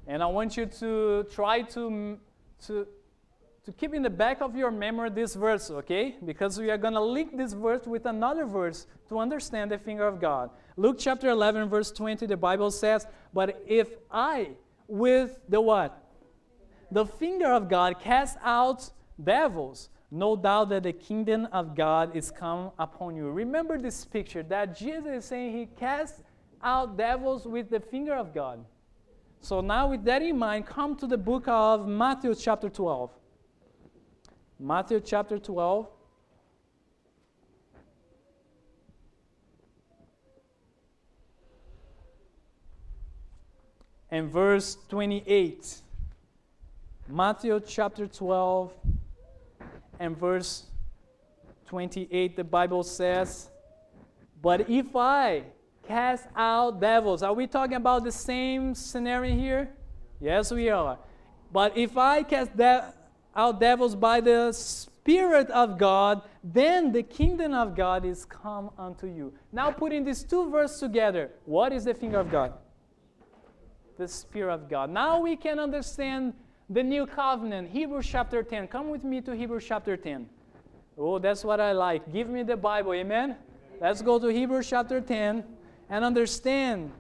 And 0.07 0.23
I 0.23 0.27
want 0.27 0.57
you 0.57 0.67
to 0.67 1.27
try 1.33 1.63
to, 1.63 2.19
to 2.67 2.87
to 3.67 3.73
keep 3.73 3.93
in 3.93 4.03
the 4.03 4.11
back 4.11 4.41
of 4.41 4.55
your 4.55 4.71
memory 4.71 5.11
this 5.11 5.35
verse, 5.35 5.73
okay? 5.73 6.15
Because 6.25 6.57
we 6.57 6.71
are 6.71 6.79
going 6.79 6.95
to 6.95 7.01
link 7.01 7.37
this 7.37 7.53
verse 7.53 7.85
with 7.85 8.07
another 8.07 8.47
verse 8.47 8.87
to 9.09 9.19
understand 9.19 9.73
the 9.73 9.79
finger 9.79 10.07
of 10.07 10.21
God. 10.21 10.51
Luke 10.77 10.99
chapter 11.01 11.29
11, 11.29 11.69
verse 11.69 11.91
20, 11.91 12.27
the 12.27 12.37
Bible 12.37 12.71
says, 12.71 13.09
But 13.35 13.61
if 13.67 13.89
I, 14.09 14.51
with 14.87 15.41
the 15.49 15.61
what? 15.61 16.01
The 16.93 17.05
finger 17.05 17.51
of 17.51 17.69
God, 17.69 17.99
cast 17.99 18.39
out 18.45 18.89
devils, 19.23 19.89
no 20.13 20.37
doubt 20.37 20.69
that 20.69 20.85
the 20.85 20.93
kingdom 20.93 21.49
of 21.51 21.75
God 21.75 22.15
is 22.15 22.31
come 22.31 22.71
upon 22.79 23.17
you. 23.17 23.33
Remember 23.33 23.79
this 23.79 24.05
picture 24.05 24.45
that 24.45 24.79
Jesus 24.79 25.07
is 25.07 25.25
saying 25.25 25.57
he 25.57 25.67
cast 25.67 26.23
out 26.63 26.97
devils 26.97 27.49
with 27.49 27.69
the 27.71 27.81
finger 27.81 28.15
of 28.15 28.33
God. 28.33 28.65
So 29.41 29.61
now, 29.61 29.89
with 29.89 30.05
that 30.05 30.23
in 30.23 30.39
mind, 30.39 30.67
come 30.67 30.95
to 30.97 31.07
the 31.09 31.19
book 31.19 31.49
of 31.49 31.89
Matthew 31.89 32.33
chapter 32.37 32.69
12. 32.69 33.11
Matthew 34.59 35.01
chapter 35.01 35.39
12. 35.39 35.87
And 44.11 44.31
verse 44.31 44.79
28. 44.89 45.83
Matthew 47.09 47.61
chapter 47.61 48.07
12 48.07 48.73
and 50.01 50.17
verse 50.17 50.65
28, 51.67 52.37
the 52.37 52.45
Bible 52.45 52.83
says, 52.83 53.51
But 54.41 54.71
if 54.71 54.95
I 54.97 55.43
cast 55.87 56.27
out 56.35 56.81
devils, 56.81 57.23
are 57.23 57.33
we 57.33 57.47
talking 57.47 57.77
about 57.77 58.05
the 58.05 58.13
same 58.13 58.75
scenario 58.75 59.35
here? 59.35 59.71
Yes, 60.21 60.51
we 60.51 60.71
are. 60.71 60.99
But 61.53 61.77
if 61.77 61.97
I 61.97 62.23
cast 62.23 62.57
devils, 62.57 62.95
out 63.37 63.61
devils 63.61 63.95
by 63.95 64.21
the 64.21 64.53
Spirit 64.53 65.51
of 65.51 65.79
God, 65.79 66.23
then 66.43 66.91
the 66.91 67.03
kingdom 67.03 67.55
of 67.55 67.77
God 67.77 68.05
is 68.05 68.25
come 68.25 68.71
unto 68.77 69.07
you. 69.07 69.33
Now, 69.53 69.71
putting 69.71 70.05
these 70.05 70.25
two 70.25 70.51
verses 70.51 70.81
together, 70.81 71.31
what 71.45 71.73
is 71.73 71.85
the 71.85 71.95
finger 71.95 72.19
of 72.19 72.31
God? 72.31 72.55
The 73.99 74.09
Spirit 74.09 74.55
of 74.55 74.69
God. 74.69 74.91
Now 74.91 75.21
we 75.21 75.37
can 75.37 75.59
understand 75.59 76.35
the 76.69 76.83
new 76.83 77.07
covenant. 77.07 77.71
Hebrews 77.71 78.07
chapter 78.07 78.43
10. 78.43 78.69
Come 78.69 78.91
with 78.91 79.05
me 79.05 79.21
to 79.21 79.35
Hebrews 79.37 79.65
chapter 79.67 79.97
10. 79.97 80.29
Oh, 80.99 81.19
that's 81.19 81.45
what 81.45 81.61
I 81.61 81.73
like. 81.73 82.13
Give 82.13 82.29
me 82.29 82.43
the 82.43 82.57
Bible. 82.57 82.95
Amen? 82.95 83.37
Let's 83.81 84.03
go 84.03 84.19
to 84.19 84.29
Hebrews 84.29 84.69
chapter 84.69 85.01
10 85.01 85.45
and 85.91 86.05
understand 86.05 86.91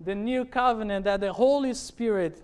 the 0.00 0.14
new 0.14 0.44
covenant 0.44 1.04
that 1.04 1.20
the 1.20 1.32
Holy 1.32 1.74
Spirit 1.74 2.42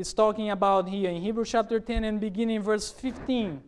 is 0.00 0.14
talking 0.14 0.50
about 0.50 0.88
here 0.88 1.10
in 1.10 1.20
Hebrews 1.20 1.50
chapter 1.50 1.78
10 1.78 2.04
and 2.04 2.18
beginning 2.18 2.62
verse 2.62 2.90
15. 2.90 3.62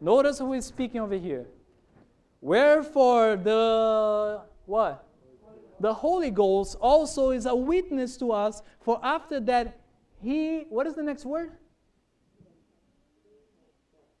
Notice 0.00 0.38
who 0.38 0.54
is 0.54 0.64
speaking 0.64 1.00
over 1.00 1.14
here. 1.14 1.46
Wherefore 2.40 3.36
the 3.36 4.40
what? 4.64 5.04
The 5.80 5.92
Holy 5.92 6.30
Ghost 6.30 6.76
also 6.80 7.30
is 7.30 7.44
a 7.46 7.54
witness 7.54 8.16
to 8.16 8.32
us, 8.32 8.62
for 8.80 8.98
after 9.02 9.40
that 9.40 9.78
he 10.22 10.64
what 10.70 10.86
is 10.86 10.94
the 10.94 11.02
next 11.02 11.26
word? 11.26 11.52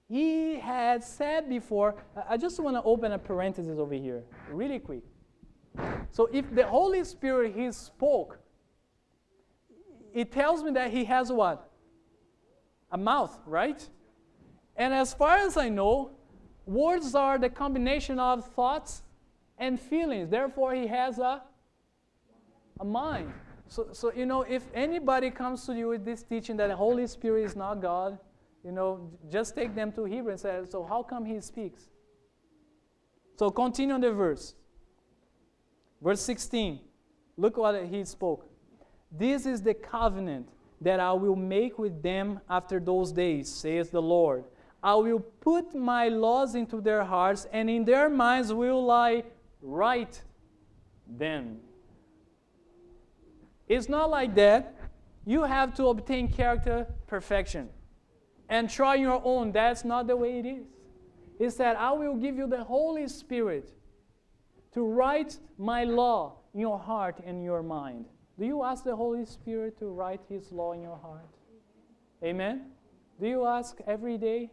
He 0.08 0.58
had 0.58 1.02
said 1.02 1.48
before, 1.48 1.94
I 2.28 2.36
just 2.36 2.60
want 2.60 2.76
to 2.76 2.82
open 2.82 3.12
a 3.12 3.18
parenthesis 3.18 3.78
over 3.78 3.94
here, 3.94 4.22
really 4.50 4.78
quick. 4.78 5.02
So 6.10 6.28
if 6.32 6.54
the 6.54 6.66
Holy 6.66 7.04
Spirit 7.04 7.54
he 7.56 7.72
spoke 7.72 8.38
it 10.18 10.32
tells 10.32 10.64
me 10.64 10.72
that 10.72 10.90
he 10.90 11.04
has 11.04 11.30
what? 11.30 11.70
A 12.90 12.98
mouth, 12.98 13.38
right? 13.46 13.88
And 14.76 14.92
as 14.92 15.14
far 15.14 15.36
as 15.36 15.56
I 15.56 15.68
know, 15.68 16.10
words 16.66 17.14
are 17.14 17.38
the 17.38 17.48
combination 17.48 18.18
of 18.18 18.44
thoughts 18.52 19.02
and 19.58 19.78
feelings. 19.78 20.28
Therefore, 20.28 20.74
he 20.74 20.88
has 20.88 21.20
a, 21.20 21.40
a 22.80 22.84
mind. 22.84 23.32
So, 23.68 23.90
so, 23.92 24.12
you 24.12 24.26
know, 24.26 24.42
if 24.42 24.64
anybody 24.74 25.30
comes 25.30 25.64
to 25.66 25.74
you 25.74 25.86
with 25.86 26.04
this 26.04 26.24
teaching 26.24 26.56
that 26.56 26.66
the 26.66 26.74
Holy 26.74 27.06
Spirit 27.06 27.44
is 27.44 27.54
not 27.54 27.80
God, 27.80 28.18
you 28.64 28.72
know, 28.72 29.12
just 29.30 29.54
take 29.54 29.72
them 29.76 29.92
to 29.92 30.04
Hebrew 30.04 30.32
and 30.32 30.40
say, 30.40 30.62
so 30.68 30.84
how 30.84 31.04
come 31.04 31.26
he 31.26 31.40
speaks? 31.40 31.90
So 33.38 33.50
continue 33.50 33.94
on 33.94 34.00
the 34.00 34.10
verse. 34.10 34.56
Verse 36.02 36.20
16. 36.22 36.80
Look 37.36 37.56
what 37.56 37.84
he 37.84 38.04
spoke. 38.04 38.47
This 39.10 39.46
is 39.46 39.62
the 39.62 39.74
covenant 39.74 40.48
that 40.80 41.00
I 41.00 41.12
will 41.12 41.36
make 41.36 41.78
with 41.78 42.02
them 42.02 42.40
after 42.48 42.78
those 42.78 43.12
days, 43.12 43.48
says 43.48 43.90
the 43.90 44.02
Lord. 44.02 44.44
I 44.82 44.94
will 44.94 45.20
put 45.20 45.74
my 45.74 46.08
laws 46.08 46.54
into 46.54 46.80
their 46.80 47.04
hearts, 47.04 47.46
and 47.52 47.68
in 47.68 47.84
their 47.84 48.08
minds 48.08 48.52
will 48.52 48.90
I 48.90 49.24
write 49.60 50.22
them. 51.06 51.58
It's 53.66 53.88
not 53.88 54.10
like 54.10 54.34
that. 54.36 54.74
You 55.26 55.42
have 55.42 55.74
to 55.74 55.88
obtain 55.88 56.28
character 56.28 56.86
perfection 57.06 57.68
and 58.48 58.70
try 58.70 58.94
your 58.94 59.20
own. 59.24 59.52
That's 59.52 59.84
not 59.84 60.06
the 60.06 60.16
way 60.16 60.38
it 60.38 60.46
is. 60.46 60.66
He 61.38 61.50
said, 61.50 61.76
I 61.76 61.92
will 61.92 62.14
give 62.14 62.36
you 62.36 62.46
the 62.46 62.64
Holy 62.64 63.06
Spirit 63.08 63.72
to 64.72 64.82
write 64.82 65.38
my 65.58 65.84
law 65.84 66.36
in 66.54 66.60
your 66.60 66.78
heart 66.78 67.20
and 67.24 67.44
your 67.44 67.62
mind. 67.62 68.06
Do 68.38 68.46
you 68.46 68.62
ask 68.62 68.84
the 68.84 68.94
Holy 68.94 69.24
Spirit 69.24 69.78
to 69.78 69.86
write 69.86 70.20
His 70.28 70.52
law 70.52 70.72
in 70.72 70.80
your 70.80 70.96
heart? 70.96 71.28
Amen? 72.22 72.70
Do 73.20 73.26
you 73.26 73.44
ask 73.44 73.78
every 73.86 74.16
day? 74.16 74.50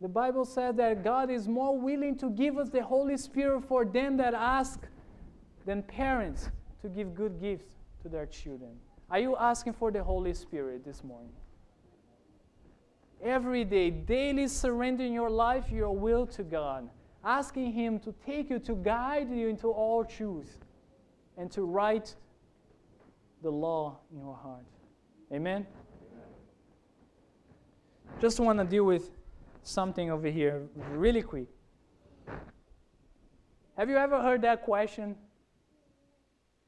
The 0.00 0.08
Bible 0.08 0.44
says 0.44 0.74
that 0.76 1.04
God 1.04 1.30
is 1.30 1.46
more 1.48 1.78
willing 1.78 2.16
to 2.18 2.30
give 2.30 2.58
us 2.58 2.68
the 2.68 2.82
Holy 2.82 3.16
Spirit 3.16 3.64
for 3.64 3.84
them 3.84 4.16
that 4.16 4.34
ask 4.34 4.80
than 5.66 5.82
parents 5.82 6.50
to 6.82 6.88
give 6.88 7.14
good 7.14 7.40
gifts 7.40 7.74
to 8.02 8.08
their 8.08 8.26
children. 8.26 8.70
Are 9.10 9.18
you 9.18 9.36
asking 9.36 9.72
for 9.74 9.90
the 9.90 10.02
Holy 10.02 10.34
Spirit 10.34 10.84
this 10.84 11.02
morning? 11.02 11.32
Every 13.22 13.64
day, 13.64 13.90
daily 13.90 14.46
surrendering 14.48 15.12
your 15.12 15.30
life, 15.30 15.70
your 15.70 15.90
will 15.90 16.26
to 16.26 16.42
God, 16.42 16.88
asking 17.24 17.72
Him 17.72 17.98
to 18.00 18.14
take 18.24 18.50
you, 18.50 18.58
to 18.60 18.74
guide 18.74 19.30
you 19.30 19.48
into 19.48 19.68
all 19.68 20.04
truth, 20.04 20.58
and 21.36 21.50
to 21.52 21.62
write 21.62 22.14
the 23.42 23.50
law 23.50 23.98
in 24.12 24.18
your 24.18 24.36
heart. 24.36 24.64
Amen? 25.32 25.66
Just 28.20 28.40
want 28.40 28.58
to 28.58 28.64
deal 28.64 28.84
with 28.84 29.10
something 29.62 30.10
over 30.10 30.28
here 30.28 30.62
really 30.92 31.22
quick. 31.22 31.46
Have 33.76 33.88
you 33.88 33.96
ever 33.96 34.20
heard 34.20 34.42
that 34.42 34.62
question? 34.62 35.14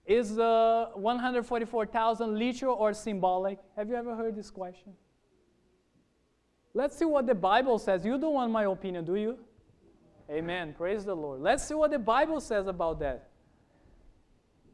Is 0.07 0.35
the 0.37 0.91
144,000 0.95 2.39
literal 2.39 2.77
or 2.77 2.93
symbolic? 2.95 3.59
Have 3.77 3.89
you 3.89 3.97
ever 3.97 4.15
heard 4.15 4.37
this 4.37 4.51
question? 4.51 4.93
Let's 6.73 6.97
see 6.97 7.05
what 7.05 7.27
the 7.27 7.35
Bible 7.35 7.79
says. 7.79 8.05
You 8.05 8.17
don't 8.19 8.35
want 8.35 8.53
my 8.53 8.65
opinion, 8.65 9.05
do 9.05 9.17
you? 9.17 9.39
Amen. 10.31 10.73
Praise 10.77 11.05
the 11.05 11.15
Lord. 11.15 11.41
Let's 11.41 11.67
see 11.67 11.75
what 11.75 11.91
the 11.91 11.99
Bible 11.99 12.41
says 12.41 12.69
about 12.69 13.01
that. 13.01 13.30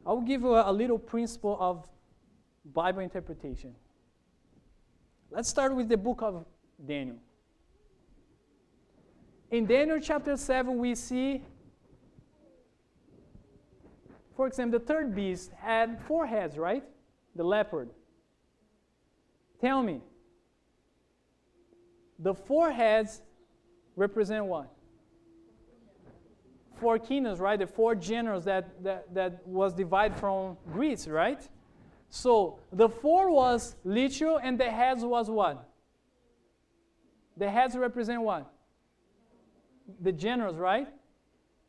I'll 0.07 0.21
give 0.21 0.41
you 0.41 0.55
a, 0.55 0.71
a 0.71 0.73
little 0.73 0.97
principle 0.97 1.57
of 1.59 1.85
Bible 2.73 3.01
interpretation. 3.01 3.75
Let's 5.29 5.49
start 5.49 5.75
with 5.75 5.89
the 5.89 5.97
book 5.97 6.21
of 6.21 6.45
Daniel. 6.83 7.17
In 9.51 9.65
Daniel 9.65 9.99
chapter 9.99 10.37
7, 10.37 10.77
we 10.77 10.95
see, 10.95 11.43
for 14.37 14.47
example, 14.47 14.79
the 14.79 14.85
third 14.85 15.13
beast 15.13 15.51
had 15.59 15.99
four 16.07 16.25
heads, 16.25 16.57
right? 16.57 16.85
The 17.35 17.43
leopard. 17.43 17.89
Tell 19.59 19.83
me, 19.83 19.99
the 22.17 22.33
four 22.33 22.71
heads 22.71 23.21
represent 23.97 24.45
what? 24.45 24.71
Four 26.79 26.99
kingdoms, 26.99 27.39
right? 27.39 27.57
The 27.57 27.67
four 27.67 27.95
generals 27.95 28.45
that, 28.45 28.83
that, 28.83 29.13
that 29.13 29.47
was 29.47 29.73
divided 29.73 30.17
from 30.17 30.57
Greece, 30.71 31.07
right? 31.07 31.41
So 32.09 32.59
the 32.71 32.87
four 32.87 33.31
was 33.31 33.75
literal 33.83 34.37
and 34.37 34.59
the 34.59 34.69
heads 34.69 35.03
was 35.03 35.29
what? 35.29 35.67
The 37.35 37.49
heads 37.49 37.75
represent 37.75 38.21
what? 38.21 38.51
The 40.01 40.11
generals, 40.11 40.57
right? 40.57 40.87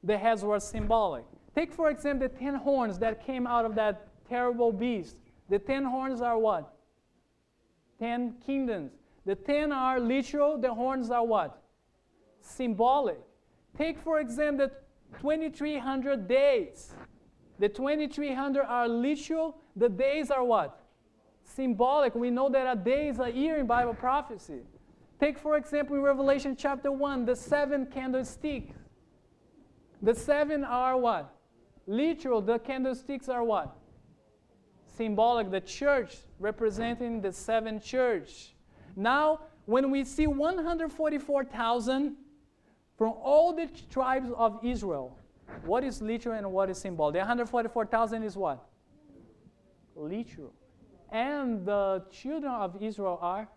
The 0.03 0.17
heads 0.17 0.45
were 0.45 0.61
symbolic. 0.61 1.25
Take, 1.55 1.73
for 1.73 1.91
example, 1.91 2.29
the 2.29 2.35
ten 2.35 2.55
horns 2.55 2.99
that 2.99 3.25
came 3.25 3.47
out 3.47 3.65
of 3.65 3.75
that 3.75 4.09
terrible 4.29 4.73
beast. 4.73 5.17
The 5.49 5.59
ten 5.59 5.85
horns 5.85 6.21
are 6.21 6.39
what? 6.39 6.73
Ten 7.99 8.35
kingdoms. 8.45 8.93
The 9.25 9.35
ten 9.35 9.73
are 9.73 9.99
literal, 9.99 10.59
the 10.59 10.73
horns 10.73 11.11
are 11.11 11.25
what? 11.25 11.63
Symbolic. 12.41 13.19
Take, 13.77 13.99
for 13.99 14.21
example, 14.21 14.67
the 14.67 14.73
2300 15.21 16.29
days. 16.29 16.95
The 17.59 17.69
2300 17.69 18.65
are 18.65 18.89
literal, 18.89 19.57
the 19.75 19.89
days 19.89 20.31
are 20.31 20.45
what? 20.45 20.85
Symbolic. 21.43 22.15
We 22.15 22.31
know 22.31 22.49
that 22.49 22.71
a 22.71 22.77
day 22.79 23.09
is 23.09 23.19
a 23.19 23.31
year 23.31 23.59
in 23.59 23.67
Bible 23.67 23.95
prophecy. 23.95 24.61
Take, 25.19 25.39
for 25.39 25.57
example, 25.57 25.97
in 25.97 26.03
Revelation 26.03 26.55
chapter 26.57 26.93
1, 26.93 27.25
the 27.25 27.35
seven 27.35 27.87
candlesticks. 27.87 28.77
The 30.01 30.15
seven 30.15 30.63
are 30.63 30.97
what? 30.97 31.35
Literal. 31.87 32.41
The 32.41 32.61
candlesticks 32.61 33.29
are 33.29 33.43
what? 33.43 33.77
Symbolic. 34.97 35.51
The 35.51 35.61
church 35.61 36.19
representing 36.39 37.21
the 37.21 37.33
seven 37.33 37.81
church. 37.81 38.55
Now, 38.95 39.41
when 39.65 39.91
we 39.91 40.05
see 40.05 40.29
144,000 40.29 42.17
from 42.99 43.15
all 43.23 43.55
the 43.55 43.69
tribes 43.91 44.29
of 44.37 44.61
Israel, 44.63 45.17
what 45.65 45.85
is 45.85 46.03
literal 46.03 46.37
and 46.37 46.53
what 46.53 46.69
is 46.69 46.79
symbolic? 46.79 47.15
The 47.15 47.21
144,000 47.21 48.23
is 48.23 48.37
what? 48.37 48.69
Literal. 49.97 50.53
And 51.11 51.65
the 51.65 52.05
children 52.11 52.53
of 52.53 52.83
Israel 52.83 53.19
are 53.23 53.49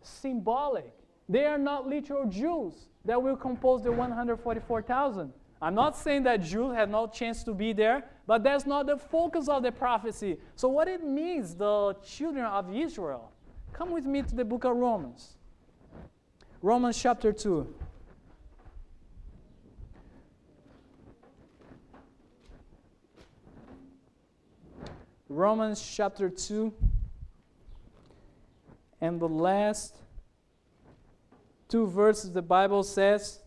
symbolic. 0.00 0.92
They 1.28 1.44
are 1.44 1.58
not 1.58 1.86
literal 1.86 2.26
Jews 2.26 2.88
that 3.04 3.22
will 3.22 3.36
compose 3.36 3.82
the 3.82 3.92
144,000. 3.92 5.32
I'm 5.60 5.74
not 5.74 5.94
saying 5.96 6.22
that 6.22 6.40
Jews 6.42 6.74
have 6.74 6.88
no 6.88 7.06
chance 7.06 7.42
to 7.44 7.52
be 7.52 7.74
there, 7.74 8.04
but 8.26 8.42
that's 8.42 8.64
not 8.64 8.86
the 8.86 8.96
focus 8.96 9.46
of 9.48 9.62
the 9.62 9.70
prophecy. 9.70 10.38
So, 10.56 10.68
what 10.68 10.88
it 10.88 11.04
means, 11.04 11.54
the 11.54 11.94
children 12.02 12.46
of 12.46 12.74
Israel, 12.74 13.30
Come 13.72 13.92
with 13.92 14.04
me 14.04 14.22
to 14.22 14.34
the 14.34 14.44
book 14.44 14.64
of 14.64 14.76
Romans. 14.76 15.36
Romans 16.60 17.00
chapter 17.00 17.32
2. 17.32 17.66
Romans 25.30 25.80
chapter 25.80 26.28
2. 26.28 26.74
And 29.00 29.20
the 29.20 29.28
last 29.28 29.94
two 31.68 31.86
verses, 31.86 32.32
the 32.32 32.42
Bible 32.42 32.82
says, 32.82 33.38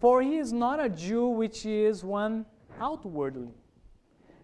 For 0.00 0.22
he 0.22 0.38
is 0.38 0.52
not 0.52 0.84
a 0.84 0.88
Jew 0.88 1.28
which 1.28 1.64
is 1.64 2.02
one 2.02 2.46
outwardly, 2.80 3.54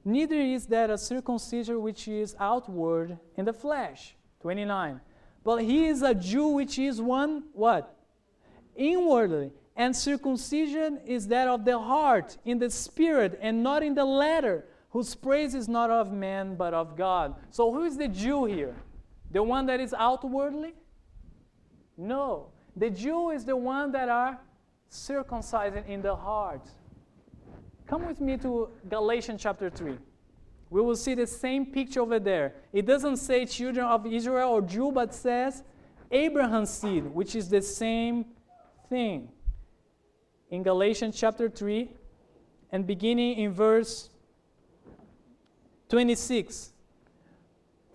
neither 0.04 0.36
is 0.36 0.66
that 0.66 0.90
a 0.90 0.96
circumcision 0.96 1.82
which 1.82 2.06
is 2.06 2.36
outward 2.38 3.18
in 3.36 3.44
the 3.44 3.52
flesh 3.52 4.14
29. 4.42 5.00
But 5.42 5.64
he 5.64 5.86
is 5.86 6.02
a 6.02 6.14
Jew 6.14 6.46
which 6.46 6.78
is 6.78 7.02
one 7.02 7.42
what? 7.52 7.98
Inwardly. 8.76 9.50
And 9.74 9.96
circumcision 9.96 11.00
is 11.04 11.26
that 11.28 11.48
of 11.48 11.64
the 11.64 11.80
heart, 11.80 12.38
in 12.44 12.60
the 12.60 12.70
spirit, 12.70 13.40
and 13.42 13.64
not 13.64 13.82
in 13.82 13.96
the 13.96 14.04
letter, 14.04 14.66
whose 14.93 15.14
praise 15.14 15.55
is 15.55 15.68
not 15.68 15.90
of 15.90 16.12
man, 16.12 16.55
but 16.55 16.72
of 16.72 16.97
God. 16.97 17.34
So 17.51 17.72
who 17.72 17.82
is 17.84 17.97
the 17.97 18.09
Jew 18.09 18.45
here? 18.45 18.76
The 19.30 19.43
one 19.43 19.66
that 19.66 19.80
is 19.80 19.93
outwardly? 19.93 20.74
No. 21.97 22.49
The 22.76 22.90
Jew 22.90 23.30
is 23.30 23.45
the 23.45 23.57
one 23.57 23.93
that 23.93 24.09
are 24.09 24.38
circumcised 24.88 25.76
in 25.88 26.01
the 26.01 26.14
heart. 26.14 26.66
Come 27.86 28.07
with 28.07 28.20
me 28.20 28.36
to 28.38 28.68
Galatians 28.88 29.43
chapter 29.43 29.68
3 29.68 29.99
we 30.72 30.80
will 30.80 30.97
see 30.97 31.14
the 31.14 31.26
same 31.26 31.66
picture 31.66 32.01
over 32.01 32.18
there. 32.18 32.55
It 32.72 32.86
doesn't 32.86 33.18
say 33.18 33.45
children 33.45 33.84
of 33.84 34.07
Israel 34.07 34.53
or 34.53 34.62
Jew, 34.62 34.90
but 34.90 35.12
says 35.14 35.62
Abraham's 36.11 36.70
seed, 36.70 37.05
which 37.05 37.36
is 37.36 37.51
the 37.51 37.61
same 37.61 38.24
thing. 38.88 39.28
In 40.49 40.62
Galatians 40.62 41.14
chapter 41.14 41.51
3, 41.51 41.90
and 42.70 42.86
beginning 42.86 43.36
in 43.36 43.53
verse 43.53 44.09
26. 45.93 46.72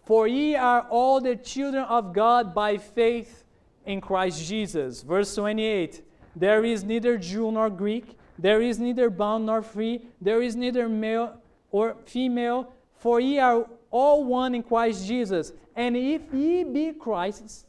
For 0.06 0.28
ye 0.28 0.56
are 0.56 0.82
all 0.82 1.20
the 1.20 1.36
children 1.36 1.84
of 1.86 2.14
God 2.14 2.54
by 2.54 2.78
faith 2.78 3.43
in 3.88 4.02
Christ 4.02 4.48
Jesus. 4.48 5.02
Verse 5.02 5.34
28. 5.34 6.04
There 6.36 6.64
is 6.64 6.84
neither 6.84 7.18
Jew 7.18 7.52
nor 7.52 7.72
Greek, 7.72 8.16
there 8.38 8.62
is 8.62 8.78
neither 8.78 9.10
bond 9.10 9.48
nor 9.48 9.64
free, 9.64 10.02
there 10.22 10.43
is 10.43 10.56
neither 10.56 10.88
male 10.88 11.41
or 11.72 11.95
female, 12.06 12.72
for 12.93 13.20
ye 13.20 13.39
are 13.39 13.68
all 13.89 14.24
one 14.24 14.54
in 14.54 14.62
Christ 14.62 15.08
Jesus. 15.08 15.52
And 15.76 15.98
if 15.98 16.22
ye 16.32 16.64
be 16.66 16.93
Christ's, 16.93 17.66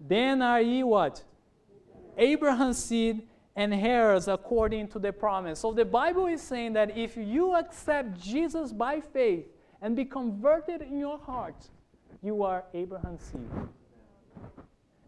then 0.00 0.40
are 0.40 0.62
ye 0.62 0.82
what? 0.84 1.22
Abraham's 2.16 2.82
seed 2.82 3.28
and 3.56 3.74
heirs 3.74 4.28
according 4.28 4.88
to 4.88 4.98
the 4.98 5.12
promise. 5.12 5.58
So 5.60 5.72
the 5.72 5.84
Bible 5.84 6.26
is 6.26 6.40
saying 6.40 6.72
that 6.74 6.96
if 6.96 7.16
you 7.16 7.54
accept 7.54 8.20
Jesus 8.20 8.72
by 8.72 9.00
faith 9.00 9.46
and 9.82 9.96
be 9.96 10.04
converted 10.04 10.82
in 10.82 10.98
your 10.98 11.18
heart, 11.18 11.68
you 12.22 12.42
are 12.42 12.64
Abraham's 12.74 13.22
seed. 13.22 13.48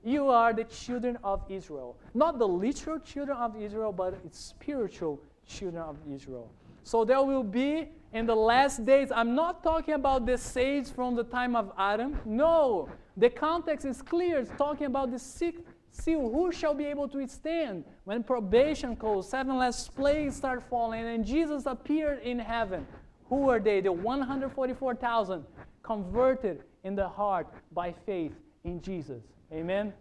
You 0.04 0.28
are 0.28 0.52
the 0.52 0.64
children 0.64 1.16
of 1.22 1.42
Israel. 1.48 1.96
Not 2.14 2.38
the 2.38 2.48
literal 2.48 2.98
children 2.98 3.36
of 3.36 3.54
Israel, 3.56 3.92
but 3.92 4.14
spiritual 4.34 5.20
children 5.46 5.82
of 5.82 5.96
Israel. 6.10 6.50
So 6.82 7.04
there 7.04 7.22
will 7.22 7.44
be 7.44 7.88
in 8.12 8.26
the 8.26 8.34
last 8.34 8.84
days, 8.84 9.10
I'm 9.10 9.34
not 9.34 9.62
talking 9.62 9.94
about 9.94 10.26
the 10.26 10.36
saints 10.36 10.90
from 10.90 11.14
the 11.14 11.24
time 11.24 11.56
of 11.56 11.72
Adam. 11.78 12.18
No, 12.24 12.88
the 13.16 13.30
context 13.30 13.86
is 13.86 14.02
clear. 14.02 14.38
It's 14.40 14.50
talking 14.58 14.86
about 14.86 15.10
the 15.10 15.18
sixth 15.18 15.62
seal. 15.92 16.30
Who 16.30 16.50
shall 16.50 16.74
be 16.74 16.86
able 16.86 17.06
to 17.08 17.18
withstand 17.18 17.84
when 18.04 18.24
probation 18.24 18.94
goes, 18.94 19.28
seven 19.28 19.58
last 19.58 19.94
plagues 19.94 20.36
start 20.36 20.62
falling, 20.68 21.04
and 21.06 21.24
Jesus 21.24 21.66
appeared 21.66 22.20
in 22.22 22.38
heaven? 22.38 22.86
Who 23.28 23.48
are 23.48 23.60
they? 23.60 23.80
The 23.80 23.92
144,000 23.92 25.44
converted 25.82 26.64
in 26.84 26.94
the 26.94 27.08
heart 27.08 27.46
by 27.72 27.92
faith 28.04 28.32
in 28.64 28.80
Jesus. 28.80 29.22
Amen. 29.52 29.92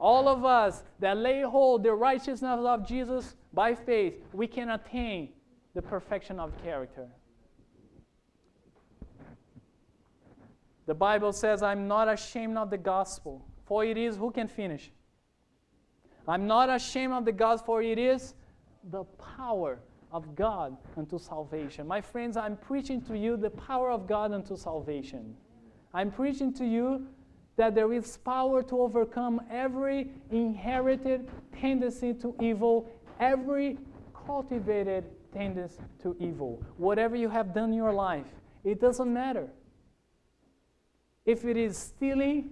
All 0.00 0.28
of 0.28 0.44
us 0.44 0.84
that 1.00 1.16
lay 1.16 1.42
hold 1.42 1.82
the 1.82 1.92
righteousness 1.92 2.60
of 2.60 2.86
Jesus 2.86 3.34
by 3.52 3.74
faith, 3.74 4.14
we 4.32 4.46
can 4.46 4.70
attain 4.70 5.30
the 5.74 5.82
perfection 5.82 6.38
of 6.38 6.52
character. 6.62 7.08
The 10.86 10.94
Bible 10.94 11.32
says, 11.32 11.62
I'm 11.62 11.86
not 11.86 12.08
ashamed 12.08 12.56
of 12.56 12.70
the 12.70 12.78
gospel, 12.78 13.44
for 13.66 13.84
it 13.84 13.98
is, 13.98 14.16
who 14.16 14.30
can 14.30 14.48
finish? 14.48 14.90
I'm 16.28 16.46
not 16.46 16.68
ashamed 16.68 17.14
of 17.14 17.24
the 17.24 17.32
gospel, 17.32 17.74
for 17.74 17.82
it 17.82 17.98
is 17.98 18.34
the 18.90 19.04
power 19.36 19.78
of 20.12 20.34
God 20.34 20.76
unto 20.96 21.18
salvation. 21.18 21.86
My 21.86 22.00
friends, 22.00 22.36
I'm 22.36 22.56
preaching 22.56 23.00
to 23.02 23.16
you 23.16 23.36
the 23.36 23.50
power 23.50 23.90
of 23.90 24.06
God 24.06 24.32
unto 24.32 24.56
salvation. 24.56 25.34
I'm 25.92 26.10
preaching 26.10 26.52
to 26.54 26.64
you 26.64 27.06
that 27.56 27.74
there 27.74 27.92
is 27.92 28.16
power 28.18 28.62
to 28.62 28.80
overcome 28.80 29.40
every 29.50 30.10
inherited 30.30 31.28
tendency 31.58 32.14
to 32.14 32.34
evil, 32.40 32.88
every 33.18 33.78
cultivated 34.26 35.04
tendency 35.32 35.82
to 36.02 36.16
evil. 36.20 36.62
Whatever 36.76 37.16
you 37.16 37.28
have 37.28 37.52
done 37.52 37.70
in 37.70 37.76
your 37.76 37.92
life, 37.92 38.26
it 38.64 38.80
doesn't 38.80 39.12
matter. 39.12 39.48
If 41.24 41.44
it 41.44 41.56
is 41.56 41.76
stealing, 41.76 42.50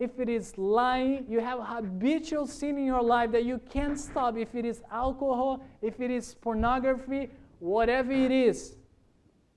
if 0.00 0.18
it 0.18 0.30
is 0.30 0.56
lying, 0.56 1.26
you 1.28 1.40
have 1.40 1.60
habitual 1.62 2.46
sin 2.46 2.78
in 2.78 2.86
your 2.86 3.02
life 3.02 3.30
that 3.32 3.44
you 3.44 3.60
can't 3.70 4.00
stop. 4.00 4.38
If 4.38 4.54
it 4.54 4.64
is 4.64 4.82
alcohol, 4.90 5.62
if 5.82 6.00
it 6.00 6.10
is 6.10 6.34
pornography, 6.34 7.28
whatever 7.58 8.10
it 8.10 8.30
is, 8.30 8.76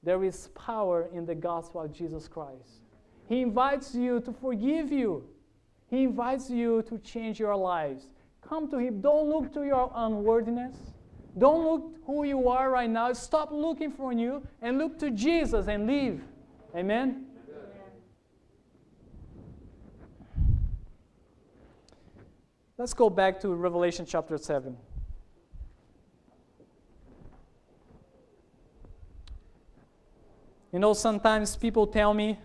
there 0.03 0.21
is 0.25 0.49
power 0.49 1.07
in 1.13 1.25
the 1.25 1.33
gospel 1.33 1.81
of 1.81 1.93
Jesus 1.93 2.27
Christ. 2.27 2.81
He 3.29 3.41
invites 3.41 3.95
you 3.95 4.19
to 4.19 4.33
forgive 4.33 4.91
you. 4.91 5.23
He 5.89 6.03
invites 6.03 6.49
you 6.49 6.81
to 6.89 6.97
change 6.97 7.39
your 7.39 7.55
lives. 7.55 8.07
Come 8.41 8.69
to 8.71 8.77
Him. 8.77 8.99
Don't 8.99 9.29
look 9.29 9.53
to 9.53 9.63
your 9.63 9.89
unworthiness. 9.95 10.75
Don't 11.37 11.63
look 11.63 11.95
who 12.05 12.25
you 12.25 12.49
are 12.49 12.69
right 12.69 12.89
now. 12.89 13.13
Stop 13.13 13.49
looking 13.53 13.91
for 13.91 14.11
you 14.11 14.45
and 14.61 14.77
look 14.77 14.99
to 14.99 15.09
Jesus 15.09 15.67
and 15.67 15.87
live. 15.87 16.21
Amen? 16.75 17.27
Let's 22.75 22.93
go 22.95 23.07
back 23.07 23.39
to 23.41 23.53
Revelation 23.53 24.05
chapter 24.05 24.37
7. 24.37 24.75
You 30.71 30.79
know, 30.79 30.93
sometimes 30.93 31.55
people 31.55 31.85
tell 31.85 32.15
me, 32.15 32.39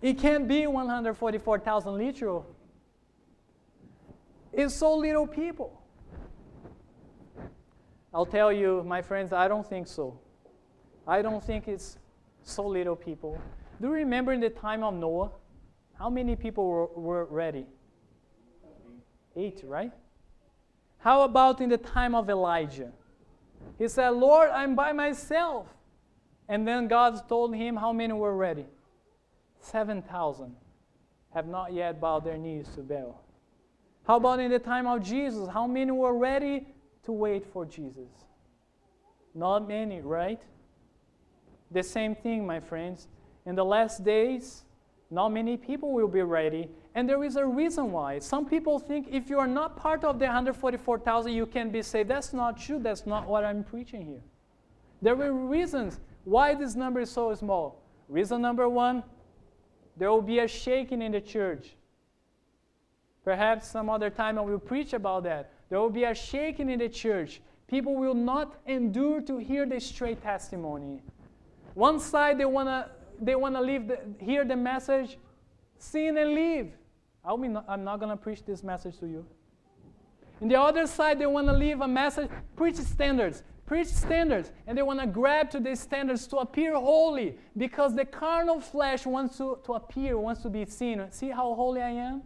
it 0.00 0.18
can't 0.18 0.46
be 0.46 0.68
144,000 0.68 1.98
literal. 1.98 2.46
It's 4.52 4.74
so 4.74 4.94
little 4.94 5.26
people. 5.26 5.82
I'll 8.14 8.26
tell 8.26 8.52
you, 8.52 8.84
my 8.86 9.02
friends, 9.02 9.32
I 9.32 9.48
don't 9.48 9.68
think 9.68 9.88
so. 9.88 10.20
I 11.08 11.22
don't 11.22 11.42
think 11.42 11.66
it's 11.66 11.98
so 12.44 12.64
little 12.64 12.94
people. 12.94 13.36
Do 13.80 13.88
you 13.88 13.94
remember 13.94 14.32
in 14.32 14.40
the 14.40 14.50
time 14.50 14.84
of 14.84 14.94
Noah? 14.94 15.32
How 15.94 16.08
many 16.08 16.36
people 16.36 16.68
were, 16.68 16.86
were 16.86 17.24
ready? 17.24 17.66
Eight, 19.36 19.62
right? 19.64 19.92
How 20.98 21.22
about 21.22 21.60
in 21.60 21.68
the 21.70 21.78
time 21.78 22.14
of 22.14 22.28
Elijah? 22.28 22.92
He 23.78 23.88
said, 23.88 24.10
Lord, 24.10 24.50
I'm 24.50 24.74
by 24.74 24.92
myself. 24.92 25.66
And 26.48 26.66
then 26.66 26.88
God 26.88 27.28
told 27.28 27.54
him 27.54 27.76
how 27.76 27.92
many 27.92 28.12
were 28.12 28.36
ready? 28.36 28.66
7,000 29.60 30.54
have 31.32 31.46
not 31.46 31.72
yet 31.72 32.00
bowed 32.00 32.24
their 32.24 32.36
knees 32.36 32.68
to 32.74 32.82
Baal. 32.82 33.22
How 34.06 34.16
about 34.16 34.40
in 34.40 34.50
the 34.50 34.58
time 34.58 34.86
of 34.86 35.02
Jesus? 35.02 35.48
How 35.48 35.66
many 35.66 35.92
were 35.92 36.16
ready 36.16 36.66
to 37.04 37.12
wait 37.12 37.46
for 37.46 37.64
Jesus? 37.64 38.08
Not 39.34 39.68
many, 39.68 40.00
right? 40.00 40.40
The 41.70 41.82
same 41.82 42.16
thing, 42.16 42.44
my 42.44 42.58
friends. 42.58 43.06
In 43.46 43.54
the 43.54 43.64
last 43.64 44.02
days, 44.04 44.64
not 45.10 45.28
many 45.28 45.56
people 45.56 45.92
will 45.92 46.08
be 46.08 46.22
ready. 46.22 46.68
And 46.94 47.08
there 47.08 47.22
is 47.22 47.36
a 47.36 47.46
reason 47.46 47.92
why. 47.92 48.18
Some 48.18 48.46
people 48.46 48.78
think 48.78 49.08
if 49.10 49.30
you 49.30 49.38
are 49.38 49.46
not 49.46 49.76
part 49.76 50.02
of 50.02 50.18
the 50.18 50.24
144,000, 50.24 51.32
you 51.32 51.46
can 51.46 51.70
be 51.70 51.82
saved. 51.82 52.10
That's 52.10 52.32
not 52.32 52.58
true. 52.58 52.80
That's 52.80 53.06
not 53.06 53.28
what 53.28 53.44
I'm 53.44 53.62
preaching 53.62 54.04
here. 54.04 54.22
There 55.00 55.14
were 55.14 55.32
reasons 55.32 56.00
why 56.24 56.54
this 56.54 56.74
number 56.74 57.00
is 57.00 57.10
so 57.10 57.34
small. 57.34 57.82
Reason 58.08 58.40
number 58.40 58.68
one 58.68 59.02
there 59.96 60.10
will 60.10 60.22
be 60.22 60.38
a 60.38 60.48
shaking 60.48 61.02
in 61.02 61.12
the 61.12 61.20
church. 61.20 61.76
Perhaps 63.22 63.68
some 63.68 63.90
other 63.90 64.08
time 64.08 64.38
I 64.38 64.40
will 64.40 64.58
preach 64.58 64.94
about 64.94 65.24
that. 65.24 65.52
There 65.68 65.78
will 65.78 65.90
be 65.90 66.04
a 66.04 66.14
shaking 66.14 66.70
in 66.70 66.78
the 66.78 66.88
church. 66.88 67.42
People 67.68 67.96
will 67.96 68.14
not 68.14 68.56
endure 68.66 69.20
to 69.22 69.36
hear 69.36 69.66
the 69.66 69.78
straight 69.78 70.22
testimony. 70.22 71.02
One 71.74 72.00
side 72.00 72.38
they 72.38 72.46
wanna 72.46 72.90
they 73.20 73.34
wanna 73.34 73.60
leave 73.60 73.88
the, 73.88 74.00
hear 74.18 74.44
the 74.44 74.56
message, 74.56 75.18
sin 75.78 76.16
and 76.16 76.34
leave. 76.34 76.72
I 77.24 77.36
mean, 77.36 77.58
I'm 77.68 77.84
not 77.84 78.00
gonna 78.00 78.16
preach 78.16 78.44
this 78.44 78.62
message 78.62 78.98
to 79.00 79.06
you. 79.06 79.26
In 80.40 80.48
the 80.48 80.58
other 80.58 80.86
side, 80.86 81.18
they 81.18 81.26
wanna 81.26 81.52
leave 81.52 81.80
a 81.80 81.88
message, 81.88 82.30
preach 82.56 82.76
standards 82.76 83.42
preach 83.70 83.86
standards 83.86 84.50
and 84.66 84.76
they 84.76 84.82
want 84.82 84.98
to 84.98 85.06
grab 85.06 85.48
to 85.48 85.60
these 85.60 85.78
standards 85.78 86.26
to 86.26 86.38
appear 86.38 86.74
holy 86.74 87.38
because 87.56 87.94
the 87.94 88.04
carnal 88.04 88.60
flesh 88.60 89.06
wants 89.06 89.36
to, 89.36 89.60
to 89.64 89.74
appear, 89.74 90.18
wants 90.18 90.42
to 90.42 90.50
be 90.50 90.64
seen. 90.64 91.00
See 91.10 91.28
how 91.28 91.54
holy 91.54 91.80
I 91.80 91.90
am? 91.90 92.22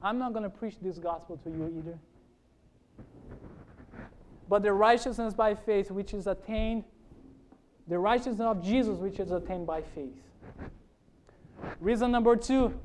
I'm 0.00 0.16
not 0.16 0.32
going 0.32 0.44
to 0.44 0.48
preach 0.48 0.76
this 0.80 0.98
gospel 0.98 1.38
to 1.38 1.50
you 1.50 1.74
either. 1.76 1.98
But 4.48 4.62
the 4.62 4.72
righteousness 4.72 5.34
by 5.34 5.56
faith, 5.56 5.90
which 5.90 6.14
is 6.14 6.28
attained, 6.28 6.84
the 7.88 7.98
righteousness 7.98 8.46
of 8.46 8.62
Jesus, 8.62 8.96
which 8.96 9.18
is 9.18 9.32
attained 9.32 9.66
by 9.66 9.82
faith. 9.82 10.14
Reason 11.80 12.12
number 12.12 12.36
two 12.36 12.78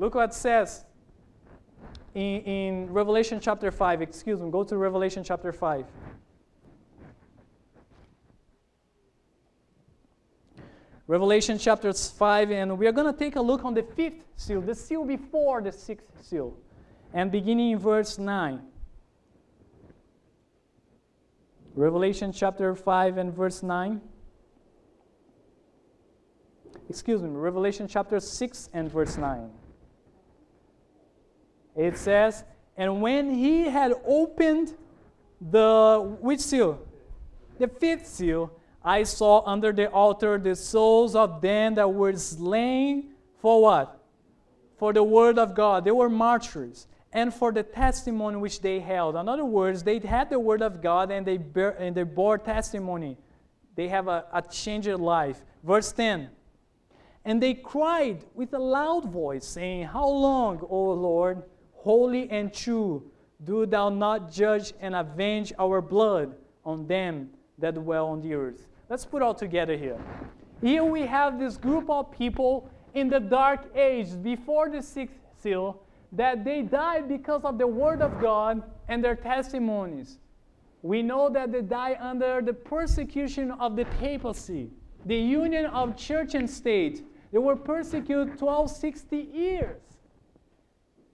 look 0.00 0.14
what 0.14 0.30
it 0.30 0.34
says 0.34 0.84
in, 2.14 2.40
in 2.40 2.92
Revelation 2.92 3.38
chapter 3.38 3.70
5. 3.70 4.02
Excuse 4.02 4.40
me, 4.40 4.50
go 4.50 4.64
to 4.64 4.76
Revelation 4.76 5.22
chapter 5.22 5.52
5. 5.52 5.84
Revelation 11.06 11.58
chapter 11.58 11.92
5, 11.92 12.50
and 12.50 12.78
we 12.78 12.86
are 12.86 12.92
going 12.92 13.12
to 13.12 13.18
take 13.18 13.36
a 13.36 13.40
look 13.42 13.64
on 13.64 13.74
the 13.74 13.82
fifth 13.82 14.24
seal, 14.36 14.60
the 14.60 14.74
seal 14.74 15.04
before 15.04 15.60
the 15.60 15.72
sixth 15.72 16.06
seal, 16.22 16.56
and 17.12 17.30
beginning 17.30 17.72
in 17.72 17.78
verse 17.78 18.18
9. 18.18 18.62
Revelation 21.74 22.32
chapter 22.32 22.74
5 22.74 23.18
and 23.18 23.34
verse 23.34 23.62
9. 23.62 24.00
Excuse 26.88 27.22
me, 27.22 27.28
Revelation 27.28 27.86
chapter 27.86 28.18
6 28.18 28.70
and 28.72 28.90
verse 28.90 29.16
9. 29.16 29.50
It 31.76 31.96
says, 31.96 32.44
And 32.76 33.00
when 33.00 33.34
he 33.34 33.64
had 33.64 33.94
opened 34.06 34.74
the, 35.40 36.16
which 36.20 36.40
seal? 36.40 36.80
The 37.58 37.68
fifth 37.68 38.06
seal, 38.06 38.52
I 38.82 39.02
saw 39.02 39.42
under 39.46 39.72
the 39.72 39.90
altar 39.90 40.38
the 40.38 40.56
souls 40.56 41.14
of 41.14 41.40
them 41.40 41.74
that 41.74 41.92
were 41.92 42.16
slain 42.16 43.10
for 43.38 43.62
what? 43.62 44.00
For 44.78 44.92
the 44.92 45.02
word 45.02 45.38
of 45.38 45.54
God. 45.54 45.84
They 45.84 45.90
were 45.90 46.08
martyrs. 46.08 46.86
And 47.12 47.34
for 47.34 47.50
the 47.52 47.62
testimony 47.62 48.36
which 48.36 48.60
they 48.60 48.78
held. 48.78 49.16
In 49.16 49.28
other 49.28 49.44
words, 49.44 49.82
they 49.82 49.98
had 49.98 50.30
the 50.30 50.38
word 50.38 50.62
of 50.62 50.80
God 50.80 51.10
and 51.10 51.26
they, 51.26 51.38
bear, 51.38 51.70
and 51.70 51.94
they 51.94 52.04
bore 52.04 52.38
testimony. 52.38 53.18
They 53.74 53.88
have 53.88 54.08
a, 54.08 54.26
a 54.32 54.42
changed 54.42 54.88
life. 54.88 55.42
Verse 55.64 55.90
10 55.92 56.30
And 57.24 57.42
they 57.42 57.54
cried 57.54 58.24
with 58.34 58.54
a 58.54 58.58
loud 58.58 59.06
voice, 59.06 59.44
saying, 59.44 59.86
How 59.86 60.08
long, 60.08 60.60
O 60.70 60.92
Lord, 60.92 61.42
holy 61.82 62.30
and 62.30 62.52
true, 62.52 63.02
do 63.44 63.64
thou 63.64 63.88
not 63.88 64.30
judge 64.30 64.74
and 64.80 64.94
avenge 64.94 65.52
our 65.58 65.80
blood 65.80 66.34
on 66.64 66.86
them 66.86 67.30
that 67.58 67.74
dwell 67.74 68.08
on 68.08 68.20
the 68.20 68.34
earth? 68.34 68.66
Let's 68.90 69.06
put 69.06 69.22
all 69.22 69.34
together 69.34 69.76
here. 69.76 69.98
Here 70.60 70.84
we 70.84 71.06
have 71.06 71.38
this 71.38 71.56
group 71.56 71.88
of 71.88 72.10
people 72.10 72.68
in 72.92 73.08
the 73.08 73.20
dark 73.20 73.74
age 73.74 74.08
before 74.22 74.68
the 74.68 74.82
sixth 74.82 75.16
seal 75.42 75.80
that 76.12 76.44
they 76.44 76.60
died 76.60 77.08
because 77.08 77.44
of 77.44 77.56
the 77.56 77.66
word 77.66 78.02
of 78.02 78.20
God 78.20 78.62
and 78.88 79.02
their 79.02 79.14
testimonies. 79.16 80.18
We 80.82 81.02
know 81.02 81.30
that 81.30 81.50
they 81.50 81.62
died 81.62 81.96
under 81.98 82.42
the 82.42 82.52
persecution 82.52 83.52
of 83.52 83.74
the 83.76 83.86
papacy, 84.00 84.70
the 85.06 85.16
union 85.16 85.66
of 85.66 85.96
church 85.96 86.34
and 86.34 86.48
state. 86.48 87.06
They 87.32 87.38
were 87.38 87.56
persecuted 87.56 88.28
1260 88.38 89.16
years. 89.16 89.80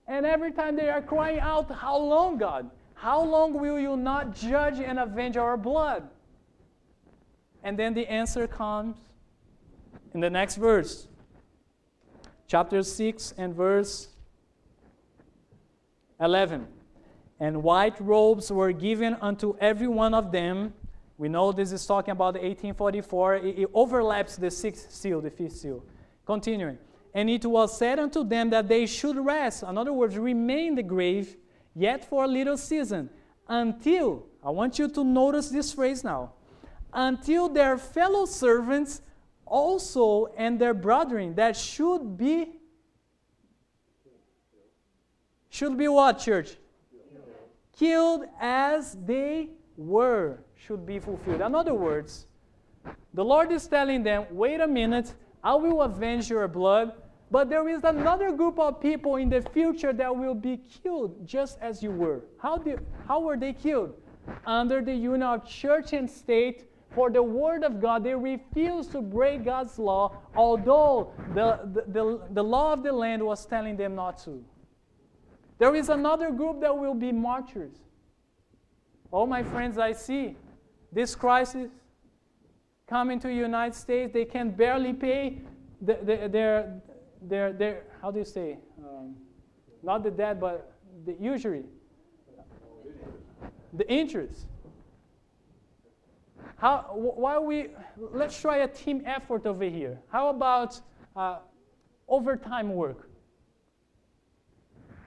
And 0.08 0.24
every 0.24 0.52
time 0.52 0.76
they 0.76 0.88
are 0.88 1.02
crying 1.02 1.40
out, 1.40 1.70
How 1.70 1.96
long, 1.96 2.38
God? 2.38 2.70
How 2.94 3.22
long 3.22 3.52
will 3.54 3.78
you 3.78 3.96
not 3.96 4.34
judge 4.34 4.80
and 4.80 4.98
avenge 4.98 5.36
our 5.36 5.56
blood? 5.56 6.08
And 7.62 7.78
then 7.78 7.94
the 7.94 8.06
answer 8.06 8.46
comes 8.46 8.96
in 10.14 10.20
the 10.20 10.30
next 10.30 10.56
verse. 10.56 11.08
Chapter 12.46 12.82
6 12.82 13.34
and 13.36 13.54
verse 13.54 14.08
11. 16.20 16.66
And 17.38 17.62
white 17.62 18.00
robes 18.00 18.50
were 18.50 18.72
given 18.72 19.16
unto 19.20 19.56
every 19.58 19.88
one 19.88 20.14
of 20.14 20.32
them. 20.32 20.72
We 21.18 21.28
know 21.28 21.52
this 21.52 21.72
is 21.72 21.84
talking 21.84 22.12
about 22.12 22.34
1844. 22.34 23.34
It, 23.36 23.58
it 23.58 23.70
overlaps 23.74 24.36
the 24.36 24.50
sixth 24.50 24.92
seal, 24.92 25.20
the 25.20 25.30
fifth 25.30 25.56
seal. 25.56 25.84
Continuing. 26.24 26.78
And 27.16 27.30
it 27.30 27.46
was 27.46 27.78
said 27.78 27.98
unto 27.98 28.22
them 28.22 28.50
that 28.50 28.68
they 28.68 28.84
should 28.84 29.16
rest, 29.16 29.62
in 29.62 29.78
other 29.78 29.94
words, 29.94 30.18
remain 30.18 30.68
in 30.68 30.74
the 30.74 30.82
grave, 30.82 31.34
yet 31.74 32.04
for 32.04 32.24
a 32.24 32.28
little 32.28 32.58
season, 32.58 33.08
until, 33.48 34.26
I 34.44 34.50
want 34.50 34.78
you 34.78 34.86
to 34.86 35.02
notice 35.02 35.48
this 35.48 35.72
phrase 35.72 36.04
now, 36.04 36.34
until 36.92 37.48
their 37.48 37.78
fellow 37.78 38.26
servants 38.26 39.00
also 39.46 40.26
and 40.36 40.58
their 40.58 40.74
brethren 40.74 41.34
that 41.36 41.56
should 41.56 42.18
be 42.18 42.52
should 45.48 45.78
be 45.78 45.88
what 45.88 46.18
church 46.18 46.56
killed 47.78 48.26
as 48.38 48.94
they 49.06 49.48
were 49.78 50.40
should 50.54 50.84
be 50.84 50.98
fulfilled. 50.98 51.40
In 51.40 51.54
other 51.54 51.72
words, 51.72 52.26
the 53.14 53.24
Lord 53.24 53.50
is 53.52 53.66
telling 53.66 54.02
them, 54.02 54.26
wait 54.30 54.60
a 54.60 54.66
minute, 54.66 55.14
I 55.42 55.54
will 55.54 55.80
avenge 55.80 56.28
your 56.28 56.46
blood, 56.48 56.92
but 57.30 57.48
there 57.48 57.68
is 57.68 57.82
another 57.84 58.32
group 58.32 58.58
of 58.58 58.80
people 58.80 59.16
in 59.16 59.28
the 59.28 59.42
future 59.42 59.92
that 59.92 60.14
will 60.14 60.34
be 60.34 60.60
killed 60.82 61.26
just 61.26 61.58
as 61.60 61.82
you 61.82 61.90
were. 61.90 62.20
How, 62.38 62.56
did, 62.56 62.84
how 63.08 63.20
were 63.20 63.36
they 63.36 63.52
killed? 63.52 63.94
Under 64.46 64.80
the 64.80 64.94
union 64.94 65.22
of 65.22 65.46
church 65.46 65.92
and 65.92 66.08
state 66.08 66.70
for 66.94 67.10
the 67.10 67.22
word 67.22 67.62
of 67.62 67.80
God. 67.80 68.04
They 68.04 68.14
refused 68.14 68.92
to 68.92 69.02
break 69.02 69.44
God's 69.44 69.78
law, 69.78 70.16
although 70.34 71.12
the, 71.34 71.60
the, 71.72 71.84
the, 71.88 72.20
the 72.32 72.42
law 72.42 72.72
of 72.72 72.82
the 72.82 72.92
land 72.92 73.22
was 73.22 73.44
telling 73.44 73.76
them 73.76 73.94
not 73.94 74.18
to. 74.24 74.44
There 75.58 75.74
is 75.74 75.88
another 75.88 76.30
group 76.30 76.60
that 76.60 76.76
will 76.76 76.94
be 76.94 77.12
martyrs. 77.12 77.76
Oh, 79.12 79.26
my 79.26 79.42
friends, 79.42 79.78
I 79.78 79.92
see 79.92 80.36
this 80.92 81.14
crisis 81.14 81.70
coming 82.88 83.18
to 83.20 83.28
the 83.28 83.34
United 83.34 83.74
States. 83.74 84.12
They 84.12 84.24
can 84.24 84.50
barely 84.50 84.92
pay 84.92 85.40
the, 85.80 85.98
the, 86.02 86.28
their, 86.28 86.80
their, 87.28 87.52
their, 87.52 87.82
how 88.00 88.10
do 88.10 88.18
you 88.18 88.24
say? 88.24 88.58
Um, 88.78 89.16
not 89.82 90.02
the 90.02 90.10
debt, 90.10 90.40
but 90.40 90.72
the 91.04 91.14
usury. 91.20 91.64
The 93.72 93.90
interest. 93.90 94.46
How, 96.56 96.86
why 96.94 97.38
we, 97.38 97.68
let's 97.98 98.40
try 98.40 98.58
a 98.58 98.68
team 98.68 99.02
effort 99.04 99.46
over 99.46 99.64
here. 99.64 99.98
How 100.10 100.28
about 100.28 100.80
uh, 101.14 101.38
overtime 102.08 102.74
work? 102.74 103.08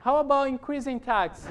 How 0.01 0.17
about 0.17 0.47
increasing 0.47 0.99
tax? 0.99 1.45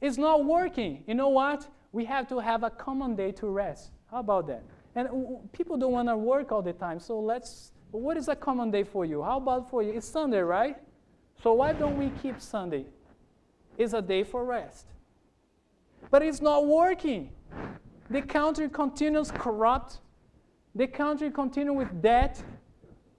It's 0.00 0.18
not 0.18 0.44
working. 0.44 1.04
You 1.06 1.14
know 1.14 1.28
what? 1.28 1.66
We 1.92 2.04
have 2.04 2.28
to 2.28 2.38
have 2.38 2.64
a 2.64 2.70
common 2.70 3.16
day 3.16 3.32
to 3.32 3.46
rest. 3.46 3.92
How 4.10 4.18
about 4.18 4.46
that? 4.48 4.62
And 4.94 5.08
people 5.52 5.76
don't 5.76 5.92
want 5.92 6.08
to 6.08 6.16
work 6.16 6.52
all 6.52 6.62
the 6.62 6.72
time, 6.72 7.00
so 7.00 7.20
let's. 7.20 7.72
What 7.90 8.16
is 8.16 8.28
a 8.28 8.36
common 8.36 8.70
day 8.70 8.84
for 8.84 9.04
you? 9.04 9.22
How 9.22 9.38
about 9.38 9.70
for 9.70 9.82
you? 9.82 9.92
It's 9.92 10.08
Sunday, 10.08 10.40
right? 10.40 10.76
So 11.42 11.54
why 11.54 11.72
don't 11.72 11.96
we 11.96 12.10
keep 12.22 12.40
Sunday? 12.40 12.86
It's 13.78 13.92
a 13.92 14.02
day 14.02 14.24
for 14.24 14.44
rest. 14.44 14.86
But 16.10 16.22
it's 16.22 16.40
not 16.40 16.66
working. 16.66 17.30
The 18.10 18.22
country 18.22 18.68
continues 18.68 19.30
corrupt. 19.30 20.00
The 20.74 20.86
country 20.86 21.30
continues 21.30 21.76
with 21.76 22.02
debt, 22.02 22.42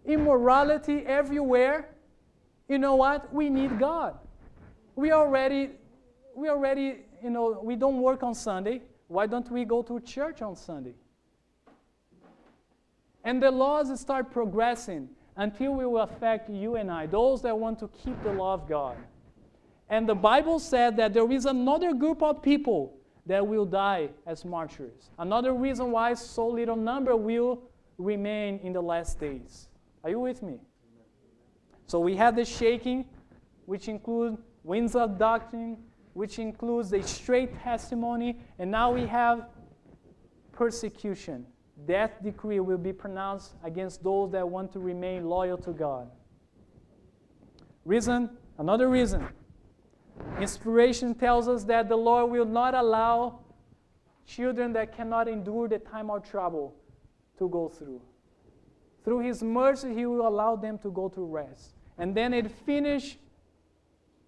immorality 0.05 1.03
everywhere. 1.05 1.89
You 2.67 2.77
know 2.77 2.95
what? 2.95 3.33
We 3.33 3.49
need 3.49 3.79
God. 3.79 4.17
We 4.95 5.11
already, 5.11 5.71
we 6.35 6.49
already, 6.49 6.99
you 7.23 7.29
know, 7.29 7.59
we 7.63 7.75
don't 7.75 8.01
work 8.01 8.23
on 8.23 8.33
Sunday. 8.35 8.81
Why 9.07 9.27
don't 9.27 9.49
we 9.51 9.65
go 9.65 9.81
to 9.83 9.99
church 10.01 10.41
on 10.41 10.55
Sunday? 10.55 10.93
And 13.27 13.43
the 13.43 13.51
laws 13.51 13.99
start 13.99 14.31
progressing 14.31 15.09
until 15.35 15.81
it 15.81 15.85
will 15.85 15.97
affect 15.97 16.49
you 16.49 16.77
and 16.77 16.89
I, 16.89 17.07
those 17.07 17.41
that 17.41 17.59
want 17.59 17.77
to 17.79 17.89
keep 17.89 18.23
the 18.23 18.31
law 18.31 18.53
of 18.53 18.69
God. 18.69 18.95
And 19.89 20.07
the 20.07 20.15
Bible 20.15 20.59
said 20.59 20.95
that 20.95 21.13
there 21.13 21.29
is 21.29 21.45
another 21.45 21.93
group 21.93 22.23
of 22.23 22.41
people 22.41 22.93
that 23.25 23.45
will 23.45 23.65
die 23.65 24.11
as 24.25 24.45
martyrs. 24.45 25.09
Another 25.19 25.53
reason 25.53 25.91
why 25.91 26.13
so 26.13 26.47
little 26.47 26.77
number 26.77 27.17
will 27.17 27.63
remain 27.97 28.59
in 28.63 28.71
the 28.71 28.79
last 28.79 29.19
days. 29.19 29.67
Are 30.05 30.09
you 30.09 30.21
with 30.21 30.41
me? 30.41 30.61
So 31.87 31.99
we 31.99 32.15
have 32.15 32.33
the 32.33 32.45
shaking, 32.45 33.03
which 33.65 33.89
includes 33.89 34.37
winds 34.63 34.95
of 34.95 35.17
doctrine, 35.17 35.75
which 36.13 36.39
includes 36.39 36.91
the 36.91 37.03
straight 37.03 37.59
testimony, 37.59 38.39
and 38.57 38.71
now 38.71 38.93
we 38.93 39.05
have 39.05 39.47
persecution. 40.53 41.45
Death 41.85 42.11
decree 42.23 42.59
will 42.59 42.77
be 42.77 42.91
pronounced 42.91 43.53
against 43.63 44.03
those 44.03 44.31
that 44.31 44.47
want 44.47 44.71
to 44.73 44.79
remain 44.79 45.29
loyal 45.29 45.57
to 45.59 45.71
God. 45.71 46.09
Reason, 47.85 48.29
another 48.57 48.89
reason 48.89 49.27
Inspiration 50.39 51.15
tells 51.15 51.47
us 51.47 51.63
that 51.65 51.89
the 51.89 51.95
Lord 51.95 52.31
will 52.31 52.45
not 52.45 52.73
allow 52.73 53.39
children 54.25 54.73
that 54.73 54.95
cannot 54.95 55.27
endure 55.27 55.67
the 55.67 55.79
time 55.79 56.09
of 56.09 56.29
trouble 56.29 56.75
to 57.39 57.49
go 57.49 57.69
through. 57.69 58.01
Through 59.03 59.19
His 59.19 59.41
mercy, 59.41 59.93
He 59.93 60.05
will 60.05 60.27
allow 60.27 60.55
them 60.55 60.77
to 60.79 60.91
go 60.91 61.07
to 61.09 61.23
rest. 61.23 61.73
And 61.97 62.13
then 62.15 62.33
it 62.33 62.51
finishes 62.51 63.17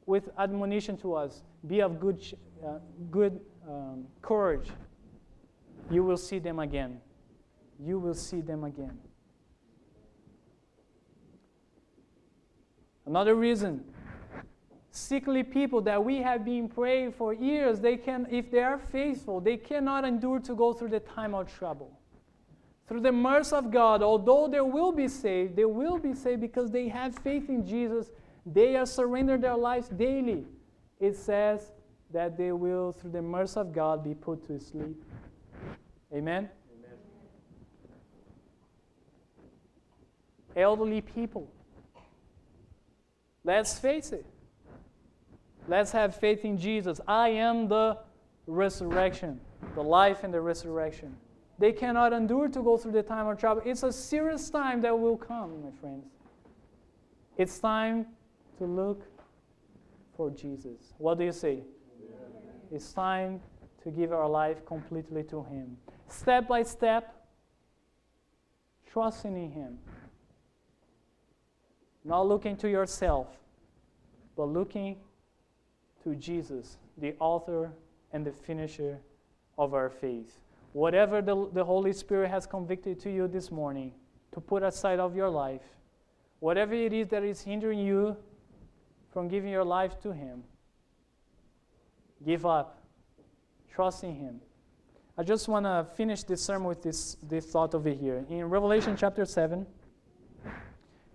with 0.06 0.30
admonition 0.38 0.98
to 0.98 1.14
us 1.14 1.44
be 1.68 1.82
of 1.82 2.00
good, 2.00 2.24
uh, 2.66 2.80
good 3.12 3.40
um, 3.68 4.06
courage. 4.22 4.70
You 5.92 6.04
will 6.04 6.18
see 6.18 6.40
them 6.40 6.60
again. 6.60 7.02
You 7.84 8.00
will 8.00 8.14
see 8.14 8.42
them 8.42 8.64
again. 8.64 8.98
Another 13.06 13.36
reason 13.36 13.84
sickly 14.92 15.44
people 15.44 15.82
that 15.82 16.04
we 16.04 16.18
have 16.18 16.44
been 16.44 16.68
praying 16.68 17.12
for 17.12 17.34
years, 17.34 17.80
they 17.80 17.98
can, 17.98 18.28
if 18.30 18.52
they 18.52 18.62
are 18.62 18.78
faithful, 18.78 19.40
they 19.40 19.58
cannot 19.58 20.04
endure 20.06 20.40
to 20.40 20.56
go 20.56 20.74
through 20.74 20.90
the 20.90 21.00
time 21.00 21.34
of 21.34 21.54
trouble. 21.54 21.98
Through 22.88 23.02
the 23.02 23.12
mercy 23.12 23.56
of 23.56 23.72
God, 23.72 24.02
although 24.02 24.48
they 24.48 24.62
will 24.62 24.92
be 24.92 25.08
saved, 25.08 25.56
they 25.56 25.66
will 25.66 26.00
be 26.00 26.14
saved 26.14 26.42
because 26.42 26.72
they 26.72 26.88
have 26.88 27.16
faith 27.20 27.48
in 27.50 27.66
Jesus. 27.66 28.12
They 28.46 28.76
are 28.76 28.86
surrendering 28.86 29.42
their 29.42 29.56
lives 29.56 29.90
daily. 29.90 30.46
It 31.00 31.16
says 31.16 31.72
that 32.12 32.36
they 32.36 32.52
will, 32.52 32.92
through 32.92 33.12
the 33.12 33.22
mercy 33.22 33.60
of 33.60 33.72
God, 33.72 34.04
be 34.04 34.16
put 34.16 34.46
to 34.48 34.60
sleep. 34.60 35.04
Amen? 36.12 36.50
Amen. 36.76 36.98
Elderly 40.56 41.02
people. 41.02 41.52
Let's 43.44 43.80
face 43.80 44.12
it. 44.12 44.26
Let's 45.68 45.92
have 45.92 46.16
faith 46.16 46.44
in 46.46 46.58
Jesus. 46.58 47.00
I 47.08 47.30
am 47.30 47.68
the 47.68 47.98
resurrection, 48.48 49.40
the 49.76 49.84
life 49.84 50.24
and 50.24 50.34
the 50.34 50.42
resurrection. 50.42 51.16
They 51.60 51.72
cannot 51.72 52.14
endure 52.14 52.48
to 52.48 52.62
go 52.62 52.78
through 52.78 52.94
the 52.94 53.04
time 53.04 53.28
of 53.28 53.38
trouble. 53.38 53.62
It's 53.66 53.84
a 53.84 53.92
serious 53.92 54.50
time 54.50 54.82
that 54.82 54.98
will 54.98 55.18
come, 55.18 55.62
my 55.64 55.72
friends. 55.80 56.06
It's 57.38 57.60
time 57.60 58.08
to 58.58 58.66
look 58.66 59.04
for 60.16 60.30
Jesus. 60.30 60.94
What 60.98 61.18
do 61.18 61.26
you 61.26 61.32
say? 61.32 61.64
It's 62.72 62.94
time 62.94 63.42
to 63.84 63.90
give 63.90 64.12
our 64.12 64.28
life 64.28 64.66
completely 64.66 65.24
to 65.24 65.44
Him. 65.44 65.78
Step 66.08 66.48
by 66.48 66.64
step, 66.64 67.26
trusting 68.92 69.36
in 69.36 69.52
Him. 69.52 69.80
Not 72.04 72.28
looking 72.28 72.56
to 72.58 72.70
yourself, 72.70 73.28
but 74.36 74.46
looking 74.46 74.98
to 76.04 76.16
Jesus, 76.16 76.78
the 76.98 77.16
author 77.20 77.72
and 78.14 78.26
the 78.26 78.32
finisher 78.32 79.00
of 79.58 79.74
our 79.74 79.90
faith. 79.90 80.40
Whatever 80.74 81.22
the, 81.22 81.50
the 81.54 81.64
Holy 81.64 81.94
Spirit 81.94 82.30
has 82.30 82.46
convicted 82.46 83.00
to 83.02 83.12
you 83.12 83.28
this 83.28 83.52
morning 83.52 83.92
to 84.34 84.40
put 84.40 84.64
aside 84.64 85.00
of 85.00 85.16
your 85.16 85.30
life, 85.30 85.62
whatever 86.40 86.74
it 86.74 86.94
is 86.94 87.08
that 87.08 87.24
is 87.24 87.42
hindering 87.42 87.80
you 87.80 88.16
from 89.12 89.28
giving 89.28 89.52
your 89.52 89.66
life 89.66 90.00
to 90.02 90.14
Him, 90.14 90.44
give 92.26 92.46
up. 92.46 92.82
Trust 93.74 94.04
in 94.04 94.16
Him. 94.16 94.42
I 95.18 95.24
just 95.24 95.48
want 95.48 95.66
to 95.66 95.86
finish 95.96 96.24
this 96.24 96.42
sermon 96.42 96.68
with 96.68 96.82
this, 96.82 97.18
this 97.24 97.46
thought 97.46 97.76
over 97.76 97.90
here. 97.90 98.26
In 98.30 98.46
Revelation 98.46 98.96
chapter 98.98 99.26
7, 99.26 99.66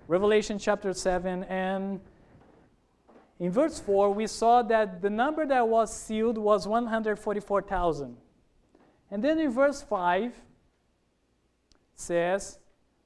Revelation 0.06 0.58
chapter 0.58 0.92
7, 0.92 1.44
and 1.44 1.98
in 3.40 3.50
verse 3.50 3.80
4, 3.80 4.10
we 4.12 4.26
saw 4.26 4.62
that 4.62 5.00
the 5.00 5.08
number 5.08 5.46
that 5.46 5.66
was 5.66 5.96
sealed 5.96 6.36
was 6.36 6.68
144,000. 6.68 8.16
And 9.10 9.24
then 9.24 9.38
in 9.38 9.50
verse 9.50 9.82
5, 9.82 10.32
says, 11.94 12.58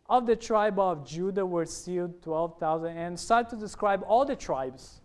Of 0.09 0.27
the 0.27 0.35
tribe 0.35 0.79
of 0.81 1.07
Judah 1.07 1.47
were 1.47 1.67
sealed 1.67 2.21
12,000, 2.23 2.97
and 2.97 3.19
start 3.19 3.49
to 3.51 3.57
describe 3.57 4.03
all 4.07 4.25
the 4.25 4.37
tribes. 4.37 5.01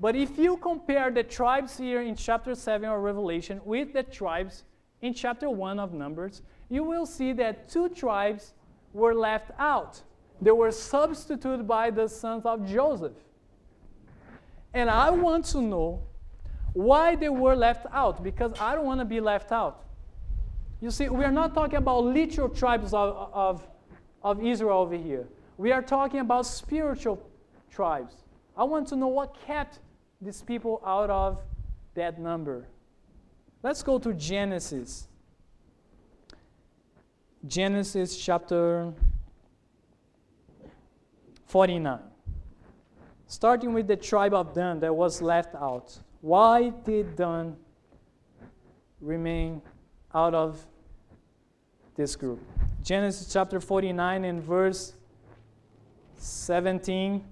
But 0.00 0.16
if 0.16 0.38
you 0.38 0.56
compare 0.56 1.10
the 1.10 1.22
tribes 1.22 1.78
here 1.78 2.02
in 2.02 2.16
chapter 2.16 2.54
7 2.56 2.88
of 2.88 3.00
Revelation 3.00 3.60
with 3.64 3.92
the 3.92 4.02
tribes 4.02 4.64
in 5.02 5.14
chapter 5.14 5.48
1 5.48 5.78
of 5.78 5.92
Numbers, 5.92 6.42
you 6.68 6.82
will 6.82 7.06
see 7.06 7.32
that 7.34 7.68
two 7.68 7.88
tribes 7.88 8.54
were 8.92 9.14
left 9.14 9.50
out. 9.58 10.02
They 10.40 10.50
were 10.50 10.70
substituted 10.70 11.66
by 11.66 11.90
the 11.90 12.08
sons 12.08 12.46
of 12.46 12.66
Joseph. 12.66 13.12
And 14.72 14.88
I 14.88 15.10
want 15.10 15.44
to 15.46 15.60
know 15.60 16.02
why 16.72 17.16
they 17.16 17.28
were 17.28 17.56
left 17.56 17.86
out 17.92 18.22
because 18.22 18.52
I 18.60 18.74
don't 18.74 18.84
want 18.84 19.00
to 19.00 19.04
be 19.04 19.20
left 19.20 19.50
out. 19.50 19.84
You 20.80 20.90
see, 20.90 21.08
we 21.08 21.24
are 21.24 21.32
not 21.32 21.54
talking 21.54 21.78
about 21.78 22.04
literal 22.04 22.48
tribes 22.48 22.94
of, 22.94 23.30
of, 23.32 23.66
of 24.22 24.44
Israel 24.44 24.78
over 24.78 24.94
here. 24.94 25.26
We 25.56 25.72
are 25.72 25.82
talking 25.82 26.20
about 26.20 26.46
spiritual 26.46 27.20
tribes. 27.70 28.14
I 28.56 28.64
want 28.64 28.86
to 28.88 28.96
know 28.96 29.08
what 29.08 29.36
kept 29.44 29.80
these 30.20 30.42
people 30.42 30.80
out 30.86 31.10
of 31.10 31.40
that 31.94 32.20
number. 32.20 32.66
Let's 33.62 33.82
go 33.82 33.98
to 33.98 34.14
Genesis. 34.14 35.08
Genesis 37.46 38.16
chapter 38.16 38.92
49. 41.48 41.98
Starting 43.26 43.74
with 43.74 43.86
the 43.86 43.96
tribe 43.96 44.32
of 44.32 44.54
Dan 44.54 44.80
that 44.80 44.94
was 44.94 45.20
left 45.20 45.54
out. 45.54 45.98
Why 46.20 46.70
did 46.70 47.16
Dan 47.16 47.56
remain 49.00 49.60
out 50.14 50.34
of 50.34 50.64
this 51.96 52.16
group? 52.16 52.40
Genesis 52.82 53.30
chapter 53.30 53.60
49 53.60 54.24
and 54.24 54.42
verse 54.42 54.94
17. 56.16 57.24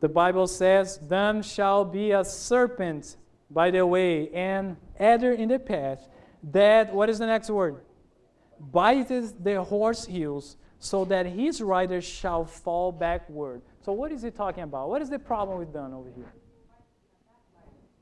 The 0.00 0.08
Bible 0.08 0.46
says, 0.46 0.96
Dan 0.96 1.42
shall 1.42 1.84
be 1.84 2.12
a 2.12 2.24
serpent 2.24 3.16
by 3.50 3.70
the 3.70 3.86
way, 3.86 4.28
and 4.30 4.76
adder 4.98 5.32
in 5.32 5.48
the 5.48 5.58
path, 5.58 6.08
that, 6.42 6.92
what 6.92 7.08
is 7.08 7.18
the 7.18 7.26
next 7.26 7.50
word? 7.50 7.80
Biteth 8.72 9.42
the 9.42 9.62
horse 9.62 10.06
heels, 10.06 10.56
so 10.78 11.04
that 11.06 11.26
his 11.26 11.60
riders 11.60 12.04
shall 12.04 12.44
fall 12.44 12.92
backward. 12.92 13.62
So, 13.82 13.92
what 13.92 14.12
is 14.12 14.22
he 14.22 14.30
talking 14.30 14.62
about? 14.62 14.88
What 14.88 15.02
is 15.02 15.10
the 15.10 15.18
problem 15.18 15.58
with 15.58 15.72
Dan 15.72 15.92
over 15.92 16.10
here? 16.14 16.32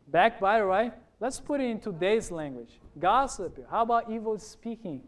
Backbiter, 0.08 0.66
right? 0.66 0.92
Let's 1.20 1.40
put 1.40 1.60
it 1.60 1.64
in 1.64 1.80
today's 1.80 2.30
language. 2.30 2.80
Gossip. 2.98 3.58
How 3.70 3.82
about 3.82 4.10
evil 4.10 4.38
speaking? 4.38 5.02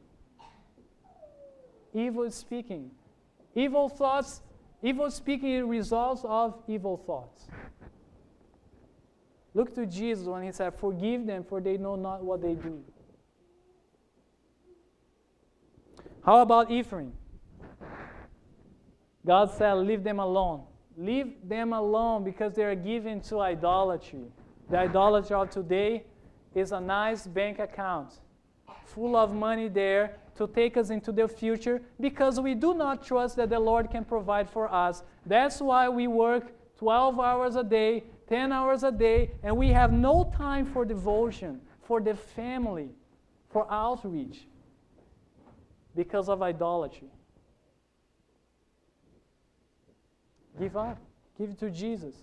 Evil 1.93 2.31
speaking. 2.31 2.91
Evil 3.55 3.89
thoughts, 3.89 4.43
evil 4.83 5.11
speaking 5.11 5.67
results 5.67 6.23
of 6.25 6.63
evil 6.69 6.97
thoughts. 6.97 7.47
Look 9.55 9.75
to 9.75 9.87
Jesus 9.87 10.27
when 10.27 10.43
he 10.43 10.53
said, 10.53 10.75
Forgive 10.75 11.27
them, 11.27 11.43
for 11.43 11.61
they 11.61 11.79
know 11.79 11.97
not 11.97 12.23
what 12.23 12.43
they 12.43 12.55
do. 12.55 12.85
How 16.23 16.43
about 16.43 16.71
Ephraim? 16.71 17.15
God 19.27 19.51
said, 19.51 19.75
Leave 19.75 20.05
them 20.05 20.21
alone. 20.21 20.63
Leave 20.97 21.35
them 21.45 21.73
alone 21.73 22.25
because 22.25 22.55
they 22.55 22.65
are 22.65 22.75
given 22.75 23.21
to 23.23 23.41
idolatry. 23.41 24.27
The 24.71 24.79
idolatry 24.79 25.37
of 25.37 25.51
today 25.51 26.05
is 26.55 26.73
a 26.73 26.81
nice 26.81 27.27
bank 27.27 27.59
account 27.59 28.15
full 28.85 29.17
of 29.17 29.35
money 29.35 29.69
there 29.69 30.17
to 30.37 30.47
take 30.47 30.77
us 30.77 30.91
into 30.91 31.13
the 31.13 31.29
future 31.29 31.83
because 32.01 32.41
we 32.41 32.55
do 32.55 32.73
not 32.73 33.05
trust 33.05 33.37
that 33.37 33.51
the 33.51 33.59
Lord 33.59 33.91
can 33.91 34.05
provide 34.05 34.49
for 34.49 34.73
us. 34.73 35.03
That's 35.27 35.61
why 35.61 35.89
we 35.89 36.07
work 36.07 36.53
12 36.79 37.21
hours 37.21 37.57
a 37.57 37.65
day 37.65 38.05
10 38.29 38.53
hours 38.53 38.83
a 38.83 38.91
day, 38.91 39.31
and 39.43 39.57
we 39.57 39.69
have 39.69 39.93
no 39.93 40.33
time 40.37 40.67
for 40.67 40.85
devotion, 40.85 41.61
for 41.83 42.01
the 42.01 42.15
family, 42.15 42.91
for 43.51 43.71
outreach 43.73 44.47
because 45.95 46.29
of 46.29 46.43
idolatry. 46.43 47.09
Give 50.59 50.77
up. 50.77 50.99
Give 51.39 51.51
it 51.51 51.59
to 51.61 51.71
Jesus. 51.71 52.15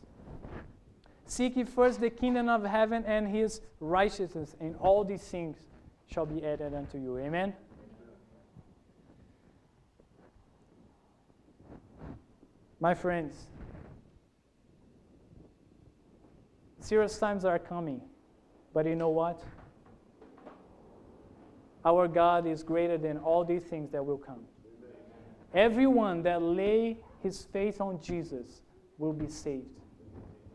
Seek 1.26 1.56
ye 1.56 1.64
first 1.64 2.02
the 2.02 2.10
kingdom 2.10 2.50
of 2.50 2.64
heaven 2.64 3.04
and 3.06 3.28
his 3.28 3.62
righteousness, 3.80 4.56
and 4.60 4.76
all 4.78 5.04
these 5.04 5.22
things 5.22 5.58
shall 6.08 6.26
be 6.26 6.46
added 6.46 6.74
unto 6.74 6.98
you. 6.98 7.18
Amen. 7.18 7.54
My 12.80 12.94
friends, 12.94 13.48
Serious 16.84 17.18
times 17.18 17.46
are 17.46 17.58
coming. 17.58 18.02
But 18.74 18.86
you 18.86 18.96
know 18.96 19.08
what? 19.08 19.42
Our 21.86 22.10
God 22.10 22.46
is 22.46 22.62
greater 22.62 22.98
than 22.98 23.20
all 23.20 23.46
these 23.46 23.64
things 23.64 23.90
that 23.92 24.06
will 24.06 24.18
come. 24.18 24.42
Everyone 25.54 26.24
that 26.24 26.42
lay 26.42 26.98
his 27.24 27.46
faith 27.46 27.80
on 27.82 28.02
Jesus 28.02 28.62
will 28.98 29.14
be 29.14 29.28
saved. 29.28 29.80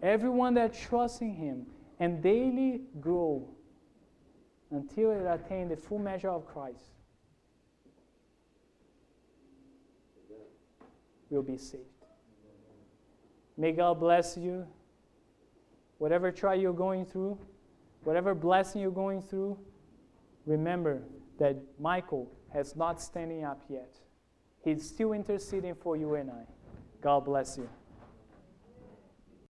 Everyone 0.03 0.55
that 0.55 0.75
trusts 0.75 1.21
in 1.23 1.35
him 1.35 1.67
and 1.99 2.23
daily 2.23 2.83
grow 3.01 3.49
until 4.71 5.11
it 5.11 5.27
attain 5.27 5.69
the 5.69 5.77
full 5.77 5.99
measure 5.99 6.29
of 6.29 6.47
Christ 6.47 6.85
will 11.31 11.43
be 11.43 11.57
saved. 11.57 11.85
May 13.57 13.73
God 13.73 13.99
bless 13.99 14.37
you 14.37 14.67
whatever 15.99 16.31
trial 16.31 16.59
you're 16.59 16.73
going 16.73 17.05
through, 17.05 17.39
whatever 18.05 18.35
blessing 18.35 18.81
you're 18.81 18.91
going 18.91 19.21
through, 19.21 19.59
remember 20.47 21.03
that 21.39 21.57
Michael 21.81 22.31
has 22.53 22.77
not 22.77 23.01
standing 23.01 23.45
up 23.45 23.61
yet. 23.69 23.99
He's 24.63 24.87
still 24.87 25.13
interceding 25.13 25.75
for 25.75 25.97
you 25.97 26.15
and 26.15 26.31
I. 26.31 26.45
God 27.01 27.25
bless 27.25 27.59
you. 27.59 27.69